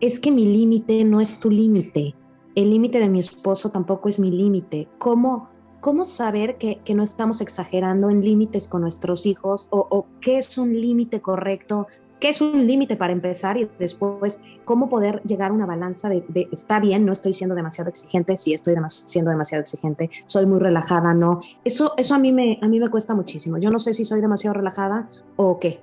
es 0.00 0.18
que 0.18 0.30
mi 0.30 0.44
límite 0.46 1.04
no 1.04 1.20
es 1.20 1.38
tu 1.38 1.50
límite. 1.50 2.14
El 2.54 2.70
límite 2.70 2.98
de 2.98 3.08
mi 3.08 3.20
esposo 3.20 3.70
tampoco 3.70 4.08
es 4.08 4.18
mi 4.18 4.30
límite. 4.30 4.88
¿Cómo? 4.98 5.48
¿Cómo 5.80 6.04
saber 6.04 6.56
que, 6.58 6.80
no 6.94 7.02
estamos 7.02 7.40
exagerando 7.40 8.10
en 8.10 8.20
límites 8.20 8.68
con 8.68 8.82
nuestros 8.82 9.24
hijos 9.24 9.68
o, 9.70 10.06
qué 10.20 10.38
es 10.38 10.58
un 10.58 10.78
límite 10.78 11.20
correcto? 11.22 11.86
¿Qué 12.18 12.28
es 12.28 12.42
un 12.42 12.66
límite 12.66 12.96
para 12.96 13.14
empezar 13.14 13.56
y 13.56 13.66
después 13.78 14.42
cómo 14.66 14.90
poder 14.90 15.22
llegar 15.22 15.52
a 15.52 15.54
una 15.54 15.64
balanza 15.64 16.10
de, 16.10 16.48
está 16.52 16.78
bien, 16.78 17.06
no 17.06 17.12
estoy 17.12 17.32
siendo 17.32 17.54
demasiado 17.54 17.88
exigente, 17.88 18.36
sí 18.36 18.52
estoy 18.52 18.74
siendo 18.90 19.30
demasiado 19.30 19.62
exigente, 19.62 20.10
soy 20.26 20.44
muy 20.44 20.60
relajada, 20.60 21.14
no. 21.14 21.40
Eso, 21.64 21.94
eso 21.96 22.14
a, 22.14 22.18
mí 22.18 22.30
me, 22.30 22.58
a 22.60 22.68
mí 22.68 22.78
me 22.78 22.90
cuesta 22.90 23.14
muchísimo. 23.14 23.56
Yo 23.56 23.70
no 23.70 23.78
sé 23.78 23.94
si 23.94 24.04
soy 24.04 24.20
demasiado 24.20 24.52
relajada 24.52 25.08
o 25.36 25.58
qué, 25.58 25.80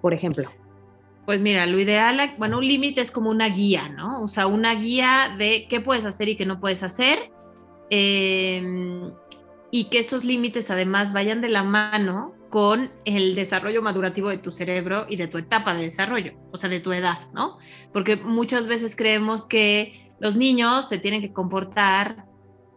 por 0.00 0.14
ejemplo. 0.14 0.48
Pues 1.26 1.40
mira, 1.40 1.66
lo 1.66 1.80
ideal, 1.80 2.34
bueno, 2.38 2.58
un 2.58 2.66
límite 2.66 3.00
es 3.00 3.10
como 3.10 3.30
una 3.30 3.48
guía, 3.48 3.88
¿no? 3.88 4.22
O 4.22 4.28
sea, 4.28 4.46
una 4.46 4.76
guía 4.76 5.34
de 5.36 5.66
qué 5.68 5.80
puedes 5.80 6.04
hacer 6.04 6.28
y 6.28 6.36
qué 6.36 6.46
no 6.46 6.60
puedes 6.60 6.84
hacer. 6.84 7.18
Eh, 7.90 9.12
y 9.74 9.84
que 9.84 9.98
esos 9.98 10.22
límites 10.22 10.70
además 10.70 11.14
vayan 11.14 11.40
de 11.40 11.48
la 11.48 11.64
mano 11.64 12.34
con 12.50 12.92
el 13.06 13.34
desarrollo 13.34 13.80
madurativo 13.80 14.28
de 14.28 14.36
tu 14.36 14.52
cerebro 14.52 15.06
y 15.08 15.16
de 15.16 15.26
tu 15.26 15.38
etapa 15.38 15.72
de 15.72 15.84
desarrollo, 15.84 16.34
o 16.52 16.58
sea, 16.58 16.68
de 16.68 16.78
tu 16.78 16.92
edad, 16.92 17.30
¿no? 17.32 17.56
Porque 17.90 18.16
muchas 18.16 18.66
veces 18.66 18.94
creemos 18.94 19.46
que 19.46 20.12
los 20.20 20.36
niños 20.36 20.90
se 20.90 20.98
tienen 20.98 21.22
que 21.22 21.32
comportar 21.32 22.26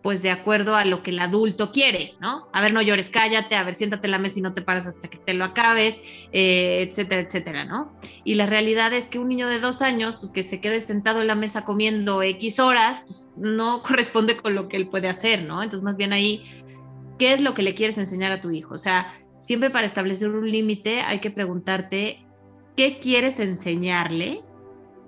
pues 0.05 0.21
de 0.21 0.29
acuerdo 0.29 0.75
a 0.75 0.85
lo 0.85 1.01
que 1.01 1.09
el 1.09 1.17
adulto 1.17 1.71
quiere, 1.71 2.13
¿no? 2.21 2.47
A 2.53 2.61
ver, 2.61 2.71
no 2.73 2.81
llores, 2.83 3.09
cállate, 3.09 3.55
a 3.55 3.63
ver, 3.63 3.73
siéntate 3.73 4.05
en 4.05 4.11
la 4.11 4.19
mesa 4.19 4.37
y 4.37 4.43
no 4.43 4.53
te 4.53 4.61
paras 4.61 4.85
hasta 4.85 5.07
que 5.07 5.17
te 5.17 5.33
lo 5.33 5.43
acabes, 5.43 5.97
eh, 6.31 6.87
etcétera, 6.87 7.21
etcétera, 7.21 7.65
¿no? 7.65 7.91
Y 8.23 8.35
la 8.35 8.45
realidad 8.45 8.93
es 8.93 9.07
que 9.07 9.17
un 9.17 9.29
niño 9.29 9.49
de 9.49 9.59
dos 9.59 9.81
años, 9.81 10.17
pues 10.17 10.29
que 10.31 10.47
se 10.47 10.61
quede 10.61 10.79
sentado 10.79 11.21
en 11.21 11.27
la 11.27 11.33
mesa 11.33 11.65
comiendo 11.65 12.21
X 12.21 12.59
horas, 12.59 13.03
pues 13.07 13.29
no 13.35 13.81
corresponde 13.83 14.37
con 14.37 14.53
lo 14.53 14.67
que 14.67 14.77
él 14.77 14.87
puede 14.89 15.09
hacer, 15.09 15.41
¿no? 15.41 15.63
Entonces, 15.63 15.83
más 15.83 15.97
bien 15.97 16.13
ahí 16.13 16.43
¿qué 17.17 17.33
es 17.33 17.41
lo 17.41 17.53
que 17.53 17.63
le 17.63 17.75
quieres 17.75 17.97
enseñar 17.97 18.31
a 18.31 18.41
tu 18.41 18.51
hijo? 18.51 18.73
O 18.73 18.77
sea, 18.77 19.13
siempre 19.39 19.69
para 19.69 19.85
establecer 19.85 20.29
un 20.29 20.49
límite 20.49 21.01
hay 21.01 21.19
que 21.19 21.31
preguntarte 21.31 22.25
qué 22.75 22.99
quieres 22.99 23.39
enseñarle, 23.39 24.41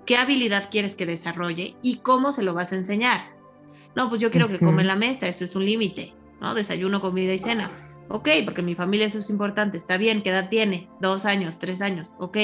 qué 0.06 0.16
habilidad 0.16 0.70
quieres 0.70 0.96
que 0.96 1.06
desarrolle 1.06 1.76
y 1.82 1.96
cómo 1.96 2.32
se 2.32 2.42
lo 2.42 2.54
vas 2.54 2.72
a 2.72 2.76
enseñar. 2.76 3.36
No, 3.94 4.08
pues 4.08 4.20
yo 4.20 4.30
quiero 4.30 4.48
que 4.48 4.58
come 4.58 4.82
en 4.82 4.88
la 4.88 4.96
mesa, 4.96 5.28
eso 5.28 5.44
es 5.44 5.56
un 5.56 5.64
límite, 5.64 6.14
¿no? 6.40 6.54
Desayuno, 6.54 7.00
comida 7.00 7.32
y 7.32 7.38
cena. 7.38 7.70
Ok, 8.08 8.28
porque 8.44 8.62
mi 8.62 8.74
familia 8.74 9.06
eso 9.06 9.18
es 9.18 9.28
importante, 9.28 9.76
está 9.76 9.98
bien, 9.98 10.22
¿qué 10.22 10.30
edad 10.30 10.48
tiene? 10.48 10.88
Dos 11.00 11.26
años, 11.26 11.58
tres 11.58 11.82
años, 11.82 12.14
ok. 12.18 12.38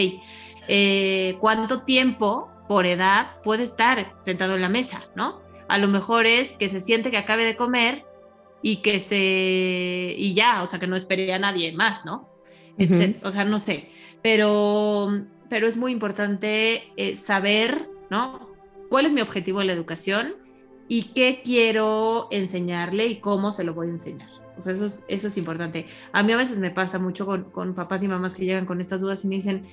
Eh, 0.68 1.36
¿Cuánto 1.40 1.82
tiempo 1.82 2.50
por 2.68 2.86
edad 2.86 3.40
puede 3.42 3.62
estar 3.62 4.14
sentado 4.20 4.56
en 4.56 4.60
la 4.60 4.68
mesa, 4.68 5.04
¿no? 5.14 5.40
A 5.68 5.78
lo 5.78 5.88
mejor 5.88 6.26
es 6.26 6.52
que 6.54 6.68
se 6.68 6.80
siente 6.80 7.10
que 7.10 7.16
acabe 7.16 7.44
de 7.44 7.56
comer 7.56 8.04
y 8.66 8.76
que 8.76 8.98
se 8.98 10.14
y 10.16 10.32
ya, 10.32 10.62
o 10.62 10.66
sea, 10.66 10.80
que 10.80 10.86
no 10.86 10.96
espere 10.96 11.30
a 11.34 11.38
nadie 11.38 11.70
más, 11.72 12.06
¿no? 12.06 12.30
O 13.22 13.30
sea, 13.30 13.44
no 13.44 13.58
sé, 13.58 13.90
pero 14.22 15.10
pero 15.50 15.66
es 15.66 15.76
muy 15.76 15.92
importante 15.92 16.82
eh, 16.96 17.14
saber, 17.14 17.90
¿no? 18.10 18.48
¿Cuál 18.88 19.04
es 19.04 19.12
mi 19.12 19.20
objetivo 19.20 19.58
de 19.58 19.66
la 19.66 19.74
educación 19.74 20.36
y 20.88 21.12
qué 21.14 21.42
quiero 21.44 22.26
enseñarle 22.30 23.06
y 23.06 23.20
cómo 23.20 23.50
se 23.50 23.64
lo 23.64 23.74
voy 23.74 23.88
a 23.88 23.90
enseñar? 23.90 24.30
O 24.56 24.62
sea, 24.62 24.72
eso 24.72 24.86
es, 24.86 25.04
eso 25.08 25.28
es 25.28 25.36
importante. 25.36 25.84
A 26.12 26.22
mí 26.22 26.32
a 26.32 26.38
veces 26.38 26.56
me 26.56 26.70
pasa 26.70 26.98
mucho 26.98 27.26
con, 27.26 27.44
con 27.50 27.74
papás 27.74 28.02
y 28.02 28.08
mamás 28.08 28.34
que 28.34 28.46
llegan 28.46 28.64
con 28.64 28.80
estas 28.80 29.02
dudas 29.02 29.24
y 29.24 29.28
me 29.28 29.34
dicen, 29.34 29.66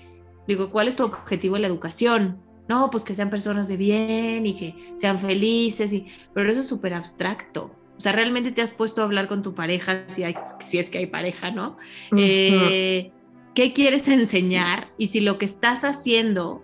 digo, 0.49 0.69
¿cuál 0.69 0.89
es 0.89 0.97
tu 0.97 1.05
objetivo 1.05 1.55
de 1.55 1.61
la 1.61 1.67
educación? 1.67 2.41
No, 2.67 2.89
pues 2.89 3.05
que 3.05 3.15
sean 3.15 3.29
personas 3.29 3.69
de 3.69 3.77
bien 3.77 4.45
y 4.45 4.53
que 4.53 4.75
sean 4.95 5.17
felices, 5.17 5.93
y, 5.93 6.07
pero 6.33 6.51
eso 6.51 6.59
es 6.59 6.67
súper 6.67 6.93
abstracto. 6.93 7.80
O 8.01 8.03
sea, 8.03 8.13
realmente 8.13 8.51
te 8.51 8.63
has 8.63 8.71
puesto 8.71 9.01
a 9.01 9.03
hablar 9.03 9.27
con 9.27 9.43
tu 9.43 9.53
pareja, 9.53 10.05
si, 10.07 10.23
hay, 10.23 10.33
si 10.59 10.79
es 10.79 10.89
que 10.89 10.97
hay 10.97 11.05
pareja, 11.05 11.51
¿no? 11.51 11.77
Eh, 12.17 13.11
¿Qué 13.53 13.73
quieres 13.73 14.07
enseñar? 14.07 14.87
Y 14.97 15.05
si 15.05 15.19
lo 15.19 15.37
que 15.37 15.45
estás 15.45 15.83
haciendo 15.83 16.63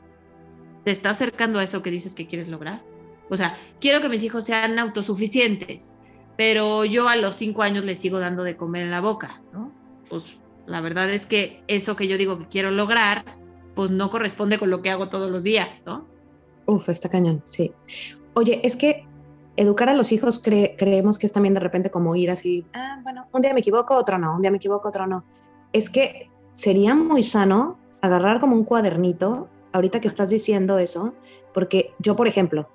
te 0.84 0.90
está 0.90 1.12
acercando 1.12 1.60
a 1.60 1.64
eso 1.64 1.84
que 1.84 1.92
dices 1.92 2.16
que 2.16 2.26
quieres 2.26 2.48
lograr. 2.48 2.84
O 3.30 3.38
sea, 3.38 3.56
quiero 3.80 4.02
que 4.02 4.10
mis 4.10 4.24
hijos 4.24 4.46
sean 4.46 4.80
autosuficientes, 4.80 5.96
pero 6.38 6.86
yo 6.86 7.08
a 7.08 7.16
los 7.16 7.36
cinco 7.36 7.62
años 7.62 7.86
les 7.86 8.00
sigo 8.00 8.18
dando 8.18 8.42
de 8.42 8.58
comer 8.58 8.82
en 8.82 8.90
la 8.90 9.02
boca, 9.02 9.44
¿no? 9.54 9.72
Pues 10.10 10.40
la 10.66 10.82
verdad 10.82 11.08
es 11.08 11.28
que 11.28 11.62
eso 11.68 11.96
que 11.96 12.08
yo 12.08 12.18
digo 12.18 12.40
que 12.40 12.48
quiero 12.48 12.72
lograr, 12.72 13.38
pues 13.76 13.92
no 13.92 14.10
corresponde 14.10 14.58
con 14.58 14.72
lo 14.72 14.82
que 14.82 14.90
hago 14.90 15.10
todos 15.10 15.30
los 15.30 15.44
días, 15.44 15.84
¿no? 15.86 16.08
Uf, 16.66 16.90
está 16.90 17.10
cañón, 17.10 17.44
sí. 17.46 17.74
Oye, 18.34 18.60
es 18.64 18.76
que 18.76 19.07
educar 19.58 19.90
a 19.90 19.94
los 19.94 20.12
hijos 20.12 20.42
creemos 20.42 21.18
que 21.18 21.26
es 21.26 21.34
también 21.34 21.54
de 21.54 21.60
repente 21.60 21.92
como 21.92 22.16
ir 22.16 22.32
así, 22.32 22.66
ah, 22.74 23.00
bueno, 23.04 23.28
un 23.34 23.42
día 23.42 23.54
me 23.54 23.60
equivoco, 23.60 23.96
otro 23.96 24.18
no, 24.18 24.36
un 24.36 24.42
día 24.42 24.52
me 24.52 24.58
equivoco, 24.58 24.88
otro 24.88 25.08
no. 25.08 25.26
Es 25.74 25.90
que 25.90 26.32
sería 26.54 26.96
muy 26.96 27.24
sano 27.24 27.78
agarrar 28.02 28.40
como 28.40 28.56
un 28.56 28.64
cuadernito, 28.64 29.50
ahorita 29.74 30.00
que 30.00 30.08
estás 30.08 30.30
diciendo 30.30 30.78
eso, 30.80 31.16
porque 31.54 31.94
yo, 32.00 32.16
por 32.16 32.28
ejemplo, 32.28 32.70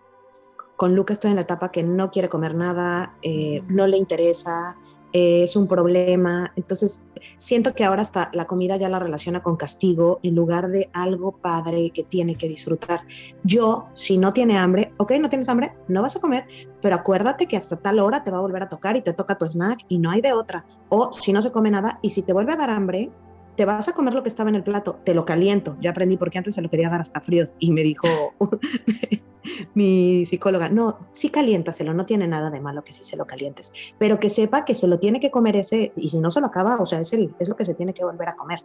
con 0.76 0.97
Luca 0.97 1.12
estoy 1.12 1.30
en 1.30 1.37
la 1.37 1.43
etapa 1.43 1.70
que 1.70 1.85
no 1.85 2.11
quiere 2.11 2.28
comer 2.28 2.57
nada, 2.57 3.16
eh, 3.22 3.62
no 3.68 3.87
le 3.87 3.97
interesa, 3.97 4.76
eh, 5.12 5.42
es 5.42 5.56
un 5.56 5.68
problema. 5.68 6.52
Entonces, 6.56 7.06
siento 7.36 7.74
que 7.74 7.84
ahora 7.84 8.02
hasta 8.02 8.30
la 8.32 8.46
comida 8.46 8.76
ya 8.76 8.88
la 8.88 8.98
relaciona 8.98 9.42
con 9.42 9.56
castigo 9.56 10.20
en 10.22 10.34
lugar 10.34 10.68
de 10.68 10.90
algo 10.92 11.32
padre 11.32 11.90
que 11.90 12.02
tiene 12.02 12.36
que 12.36 12.48
disfrutar. 12.48 13.00
Yo, 13.44 13.88
si 13.92 14.18
no 14.18 14.32
tiene 14.32 14.58
hambre, 14.58 14.92
ok, 14.96 15.12
no 15.20 15.28
tienes 15.28 15.48
hambre, 15.48 15.74
no 15.88 16.02
vas 16.02 16.16
a 16.16 16.20
comer, 16.20 16.46
pero 16.80 16.96
acuérdate 16.96 17.46
que 17.46 17.56
hasta 17.56 17.76
tal 17.76 17.98
hora 17.98 18.24
te 18.24 18.30
va 18.30 18.38
a 18.38 18.42
volver 18.42 18.62
a 18.62 18.68
tocar 18.68 18.96
y 18.96 19.02
te 19.02 19.12
toca 19.12 19.36
tu 19.36 19.44
snack 19.44 19.80
y 19.88 19.98
no 19.98 20.10
hay 20.10 20.20
de 20.20 20.32
otra. 20.32 20.64
O 20.88 21.12
si 21.12 21.32
no 21.32 21.42
se 21.42 21.52
come 21.52 21.70
nada 21.70 21.98
y 22.02 22.10
si 22.10 22.22
te 22.22 22.32
vuelve 22.32 22.52
a 22.52 22.56
dar 22.56 22.70
hambre, 22.70 23.10
te 23.56 23.64
vas 23.64 23.88
a 23.88 23.92
comer 23.92 24.14
lo 24.14 24.22
que 24.22 24.28
estaba 24.28 24.48
en 24.48 24.56
el 24.56 24.64
plato, 24.64 25.00
te 25.04 25.14
lo 25.14 25.24
caliento. 25.24 25.76
Ya 25.80 25.90
aprendí 25.90 26.16
porque 26.16 26.38
antes 26.38 26.54
se 26.54 26.62
lo 26.62 26.70
quería 26.70 26.88
dar 26.88 27.00
hasta 27.00 27.20
frío 27.20 27.50
y 27.58 27.70
me 27.70 27.82
dijo 27.82 28.08
mi 29.74 30.26
psicóloga, 30.26 30.68
no, 30.68 30.99
sí 31.11 31.30
caliéntaselo, 31.30 31.95
no 31.95 32.07
tiene 32.07 32.26
nada 32.26 32.51
de 32.51 32.61
malo 32.61 32.84
que 32.84 32.93
sí 32.93 33.05
se 33.05 33.16
lo 33.16 33.26
calientes, 33.26 33.72
pero 33.99 34.18
que 34.20 34.30
sepa 34.30 34.64
que 34.64 34.74
se 34.74 34.88
lo 34.88 34.99
tiene 34.99 35.20
que 35.20 35.30
comer 35.30 35.57
ese 35.57 35.93
y 35.97 36.09
si 36.09 36.18
no 36.18 36.30
se 36.30 36.40
lo 36.40 36.47
acaba, 36.47 36.76
o 36.80 36.86
sea, 36.86 37.01
es, 37.01 37.12
el, 37.12 37.34
es 37.38 37.49
lo 37.49 37.57
que 37.57 37.64
se 37.64 37.74
tiene 37.74 37.95
que 37.95 38.05
volver 38.05 38.28
a 38.28 38.36
comer. 38.36 38.62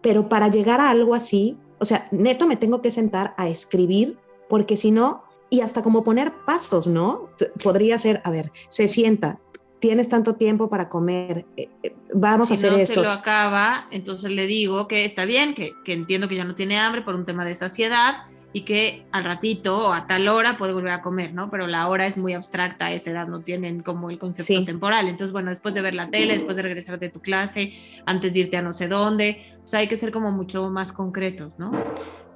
Pero 0.00 0.28
para 0.28 0.48
llegar 0.48 0.80
a 0.80 0.90
algo 0.90 1.14
así, 1.14 1.58
o 1.78 1.84
sea, 1.84 2.08
neto 2.10 2.46
me 2.46 2.56
tengo 2.56 2.80
que 2.80 2.90
sentar 2.90 3.34
a 3.36 3.48
escribir 3.48 4.18
porque 4.48 4.76
si 4.76 4.90
no, 4.90 5.24
y 5.50 5.60
hasta 5.60 5.82
como 5.82 6.04
poner 6.04 6.32
pasos, 6.44 6.86
¿no? 6.86 7.30
Podría 7.62 7.98
ser, 7.98 8.20
a 8.24 8.30
ver, 8.30 8.52
se 8.68 8.88
sienta, 8.88 9.40
tienes 9.80 10.08
tanto 10.08 10.34
tiempo 10.34 10.68
para 10.68 10.88
comer, 10.88 11.46
eh, 11.56 11.68
eh, 11.82 11.96
vamos 12.14 12.50
a 12.50 12.54
hacer 12.54 12.72
esto. 12.74 13.02
Se 13.02 13.08
lo 13.08 13.12
acaba, 13.12 13.88
entonces 13.90 14.30
le 14.30 14.46
digo 14.46 14.86
que 14.88 15.04
está 15.04 15.24
bien, 15.24 15.54
que, 15.54 15.72
que, 15.84 15.92
entiendo 15.92 16.28
que 16.28 16.36
ya 16.36 16.44
no 16.44 16.54
tiene 16.54 16.78
hambre 16.78 17.02
por 17.02 17.14
un 17.14 17.24
tema 17.24 17.44
de 17.44 17.54
saciedad 17.54 18.24
y 18.52 18.62
que 18.62 19.06
al 19.12 19.24
ratito 19.24 19.86
o 19.88 19.92
a 19.92 20.06
tal 20.06 20.28
hora 20.28 20.56
puede 20.56 20.72
volver 20.72 20.92
a 20.92 21.02
comer, 21.02 21.32
¿no? 21.34 21.50
Pero 21.50 21.66
la 21.66 21.88
hora 21.88 22.06
es 22.06 22.18
muy 22.18 22.34
abstracta, 22.34 22.86
a 22.86 22.92
esa 22.92 23.10
edad 23.10 23.28
no 23.28 23.40
tienen 23.40 23.82
como 23.82 24.10
el 24.10 24.18
concepto 24.18 24.64
temporal. 24.64 25.08
Entonces, 25.08 25.32
bueno, 25.32 25.50
después 25.50 25.74
de 25.74 25.82
ver 25.82 25.94
la 25.94 26.10
tele, 26.10 26.34
después 26.34 26.56
de 26.56 26.62
regresar 26.62 26.98
de 26.98 27.08
tu 27.08 27.20
clase, 27.20 27.72
antes 28.06 28.34
de 28.34 28.40
irte 28.40 28.56
a 28.56 28.62
no 28.62 28.72
sé 28.72 28.88
dónde, 28.88 29.38
o 29.62 29.66
sea, 29.66 29.80
hay 29.80 29.88
que 29.88 29.96
ser 29.96 30.10
como 30.10 30.32
mucho 30.32 30.70
más 30.70 30.92
concretos, 30.92 31.58
¿no? 31.58 31.72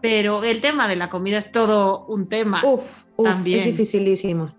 Pero 0.00 0.44
el 0.44 0.60
tema 0.60 0.86
de 0.86 0.96
la 0.96 1.10
comida 1.10 1.38
es 1.38 1.50
todo 1.50 2.04
un 2.06 2.28
tema. 2.28 2.60
Uf, 2.64 3.04
uf 3.16 3.26
también. 3.26 3.60
es 3.60 3.66
dificilísimo. 3.66 4.54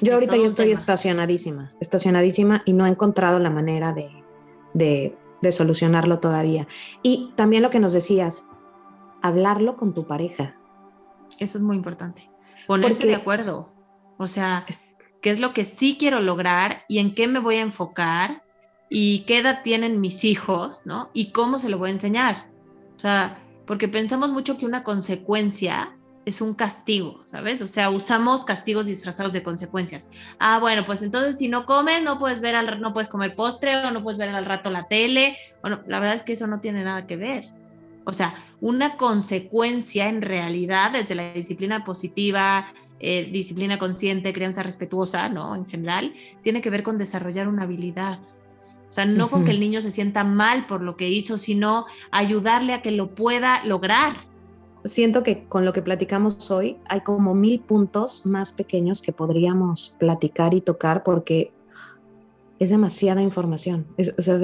Yo 0.00 0.14
ahorita 0.14 0.36
ya 0.36 0.46
estoy 0.46 0.72
estacionadísima, 0.72 1.72
estacionadísima 1.80 2.62
y 2.64 2.72
no 2.72 2.86
he 2.86 2.88
encontrado 2.88 3.38
la 3.38 3.50
manera 3.50 3.92
de, 3.92 5.16
solucionarlo 5.52 6.18
todavía. 6.20 6.66
Y 7.02 7.32
también 7.36 7.62
lo 7.62 7.70
que 7.70 7.80
nos 7.80 7.92
decías, 7.92 8.48
hablarlo 9.22 9.76
con 9.76 9.94
tu 9.94 10.06
pareja. 10.06 10.56
Eso 11.40 11.58
es 11.58 11.62
muy 11.62 11.76
importante. 11.76 12.30
Ponerse 12.66 13.06
de 13.06 13.16
acuerdo. 13.16 13.74
O 14.18 14.28
sea, 14.28 14.64
qué 15.20 15.30
es 15.30 15.40
lo 15.40 15.52
que 15.52 15.64
sí 15.64 15.96
quiero 15.98 16.20
lograr 16.20 16.82
y 16.88 16.98
en 16.98 17.14
qué 17.14 17.26
me 17.26 17.40
voy 17.40 17.56
a 17.56 17.62
enfocar 17.62 18.44
y 18.88 19.20
qué 19.20 19.38
edad 19.38 19.62
tienen 19.64 20.00
mis 20.00 20.24
hijos, 20.24 20.82
¿no? 20.84 21.10
Y 21.14 21.32
cómo 21.32 21.58
se 21.58 21.70
lo 21.70 21.78
voy 21.78 21.88
a 21.88 21.92
enseñar. 21.92 22.50
O 22.96 23.00
sea, 23.00 23.38
porque 23.66 23.88
pensamos 23.88 24.32
mucho 24.32 24.58
que 24.58 24.66
una 24.66 24.84
consecuencia 24.84 25.96
es 26.26 26.40
un 26.42 26.54
castigo, 26.54 27.24
¿sabes? 27.26 27.62
O 27.62 27.66
sea, 27.66 27.88
usamos 27.88 28.44
castigos 28.44 28.86
disfrazados 28.86 29.32
de 29.32 29.42
consecuencias. 29.42 30.10
Ah, 30.38 30.58
bueno, 30.58 30.84
pues 30.84 31.00
entonces 31.02 31.38
si 31.38 31.48
no 31.48 31.64
comes, 31.64 32.02
no 32.02 32.18
puedes 32.18 32.40
ver 32.40 32.54
al 32.54 32.80
no 32.80 32.92
puedes 32.92 33.08
comer 33.08 33.34
postre 33.34 33.76
o 33.76 33.90
no 33.90 34.02
puedes 34.02 34.18
ver 34.18 34.28
al 34.28 34.44
rato 34.44 34.70
la 34.70 34.86
tele. 34.86 35.36
Bueno, 35.62 35.82
la 35.86 36.00
verdad 36.00 36.16
es 36.16 36.22
que 36.22 36.32
eso 36.32 36.46
no 36.46 36.60
tiene 36.60 36.84
nada 36.84 37.06
que 37.06 37.16
ver. 37.16 37.59
O 38.04 38.12
sea, 38.12 38.34
una 38.60 38.96
consecuencia 38.96 40.08
en 40.08 40.22
realidad 40.22 40.92
desde 40.92 41.14
la 41.14 41.32
disciplina 41.32 41.84
positiva, 41.84 42.66
eh, 42.98 43.28
disciplina 43.30 43.78
consciente, 43.78 44.32
crianza 44.32 44.62
respetuosa, 44.62 45.28
¿no? 45.28 45.54
En 45.54 45.66
general, 45.66 46.12
tiene 46.42 46.60
que 46.60 46.70
ver 46.70 46.82
con 46.82 46.98
desarrollar 46.98 47.48
una 47.48 47.64
habilidad. 47.64 48.18
O 48.88 48.92
sea, 48.92 49.06
no 49.06 49.30
con 49.30 49.44
que 49.44 49.52
el 49.52 49.60
niño 49.60 49.82
se 49.82 49.92
sienta 49.92 50.24
mal 50.24 50.66
por 50.66 50.82
lo 50.82 50.96
que 50.96 51.08
hizo, 51.08 51.38
sino 51.38 51.84
ayudarle 52.10 52.72
a 52.72 52.82
que 52.82 52.90
lo 52.90 53.14
pueda 53.14 53.64
lograr 53.64 54.30
siento 54.84 55.22
que 55.22 55.44
con 55.46 55.64
lo 55.64 55.72
que 55.72 55.82
platicamos 55.82 56.50
hoy 56.50 56.78
hay 56.86 57.00
como 57.00 57.34
mil 57.34 57.60
puntos 57.60 58.26
más 58.26 58.52
pequeños 58.52 59.02
que 59.02 59.12
podríamos 59.12 59.96
platicar 59.98 60.54
y 60.54 60.60
tocar 60.60 61.02
porque 61.02 61.52
es 62.58 62.70
demasiada 62.70 63.22
información, 63.22 63.86
es, 63.96 64.14
o 64.18 64.22
sea, 64.22 64.38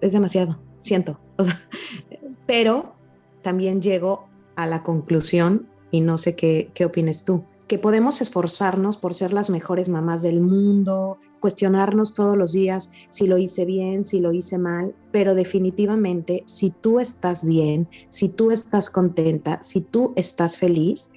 es 0.00 0.12
demasiado, 0.12 0.60
siento. 0.80 1.20
pero 2.46 2.94
también 3.42 3.80
llego 3.80 4.28
a 4.56 4.66
la 4.66 4.82
conclusión, 4.82 5.68
y 5.90 6.00
no 6.00 6.18
sé 6.18 6.36
qué, 6.36 6.70
qué 6.74 6.84
opines 6.84 7.24
tú, 7.24 7.44
que 7.66 7.78
podemos 7.78 8.20
esforzarnos 8.20 8.96
por 8.96 9.14
ser 9.14 9.32
las 9.32 9.48
mejores 9.48 9.88
mamás 9.88 10.22
del 10.22 10.40
mundo, 10.40 11.18
cuestionarnos 11.38 12.14
todos 12.14 12.36
los 12.36 12.52
días 12.52 12.90
si 13.10 13.28
lo 13.28 13.38
hice 13.38 13.64
bien, 13.64 14.04
si 14.04 14.18
lo 14.18 14.32
hice 14.32 14.58
mal, 14.58 14.94
pero 15.12 15.36
definitivamente 15.36 16.42
si 16.46 16.70
tú 16.70 16.98
estás 16.98 17.44
bien, 17.44 17.88
si 18.08 18.28
tú 18.28 18.50
estás 18.50 18.90
contenta, 18.90 19.60
si 19.62 19.82
tú 19.82 20.12
estás 20.16 20.58
feliz, 20.58 21.12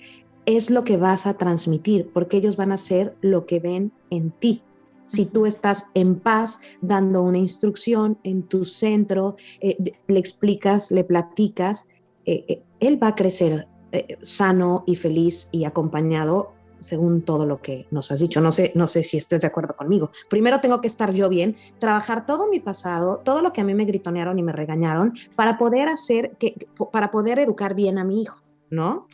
es 0.45 0.69
lo 0.69 0.83
que 0.83 0.97
vas 0.97 1.25
a 1.25 1.35
transmitir, 1.35 2.11
porque 2.13 2.37
ellos 2.37 2.55
van 2.55 2.71
a 2.71 2.77
ser 2.77 3.15
lo 3.21 3.47
que 3.47 3.59
ven 3.59 3.91
en 4.09 4.31
ti. 4.31 4.61
Si 5.05 5.25
tú 5.25 5.45
estás 5.45 5.87
en 5.95 6.19
paz 6.19 6.59
dando 6.81 7.23
una 7.23 7.37
instrucción 7.37 8.19
en 8.23 8.43
tu 8.43 8.63
centro, 8.65 9.37
eh, 9.59 9.75
le 10.07 10.19
explicas, 10.19 10.91
le 10.91 11.03
platicas, 11.03 11.87
eh, 12.25 12.45
eh, 12.47 12.63
él 12.79 13.01
va 13.01 13.09
a 13.09 13.15
crecer 13.15 13.67
eh, 13.91 14.17
sano 14.21 14.83
y 14.87 14.95
feliz 14.95 15.49
y 15.51 15.65
acompañado 15.65 16.53
según 16.79 17.21
todo 17.21 17.45
lo 17.45 17.61
que 17.61 17.87
nos 17.91 18.11
has 18.11 18.19
dicho. 18.19 18.41
No 18.41 18.51
sé, 18.51 18.71
no 18.75 18.87
sé 18.87 19.03
si 19.03 19.17
estés 19.17 19.41
de 19.41 19.47
acuerdo 19.47 19.75
conmigo. 19.75 20.11
Primero 20.29 20.59
tengo 20.59 20.81
que 20.81 20.87
estar 20.87 21.13
yo 21.13 21.29
bien, 21.29 21.55
trabajar 21.79 22.25
todo 22.25 22.49
mi 22.49 22.59
pasado, 22.59 23.21
todo 23.23 23.41
lo 23.41 23.53
que 23.53 23.61
a 23.61 23.63
mí 23.63 23.73
me 23.73 23.85
gritonearon 23.85 24.37
y 24.37 24.43
me 24.43 24.51
regañaron 24.51 25.13
para 25.35 25.57
poder 25.57 25.87
hacer 25.87 26.35
que, 26.37 26.67
para 26.91 27.09
poder 27.09 27.39
educar 27.39 27.73
bien 27.73 27.97
a 27.97 28.03
mi 28.03 28.21
hijo, 28.21 28.41
¿no? 28.69 29.07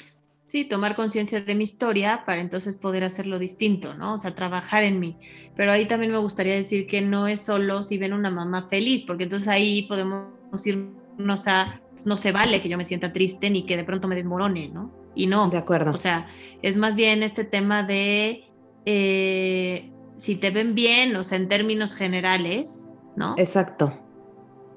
Sí, 0.45 0.65
tomar 0.65 0.95
conciencia 0.95 1.41
de 1.41 1.53
mi 1.53 1.63
historia 1.63 2.23
para 2.25 2.41
entonces 2.41 2.75
poder 2.75 3.03
hacerlo 3.03 3.37
distinto, 3.37 3.93
¿no? 3.93 4.15
O 4.15 4.17
sea, 4.17 4.33
trabajar 4.33 4.83
en 4.83 4.99
mí. 4.99 5.15
Pero 5.55 5.71
ahí 5.71 5.87
también 5.87 6.11
me 6.11 6.17
gustaría 6.17 6.55
decir 6.55 6.87
que 6.87 7.01
no 7.01 7.27
es 7.27 7.41
solo 7.41 7.83
si 7.83 7.99
ven 7.99 8.13
una 8.13 8.31
mamá 8.31 8.67
feliz, 8.67 9.03
porque 9.03 9.25
entonces 9.25 9.47
ahí 9.47 9.83
podemos 9.83 10.65
irnos 11.19 11.47
a 11.47 11.79
no 12.05 12.15
se 12.15 12.31
vale 12.31 12.61
que 12.61 12.69
yo 12.69 12.77
me 12.77 12.85
sienta 12.85 13.11
triste 13.11 13.49
ni 13.49 13.65
que 13.65 13.75
de 13.75 13.83
pronto 13.83 14.07
me 14.07 14.15
desmorone, 14.15 14.69
¿no? 14.69 14.91
Y 15.15 15.27
no. 15.27 15.49
De 15.49 15.57
acuerdo. 15.57 15.91
O 15.91 15.97
sea, 15.97 16.27
es 16.61 16.77
más 16.77 16.95
bien 16.95 17.23
este 17.23 17.43
tema 17.43 17.83
de 17.83 18.45
eh, 18.85 19.91
si 20.15 20.35
te 20.35 20.49
ven 20.51 20.75
bien, 20.75 21.15
o 21.17 21.23
sea, 21.23 21.37
en 21.37 21.49
términos 21.49 21.93
generales, 21.95 22.95
¿no? 23.15 23.35
Exacto. 23.37 23.93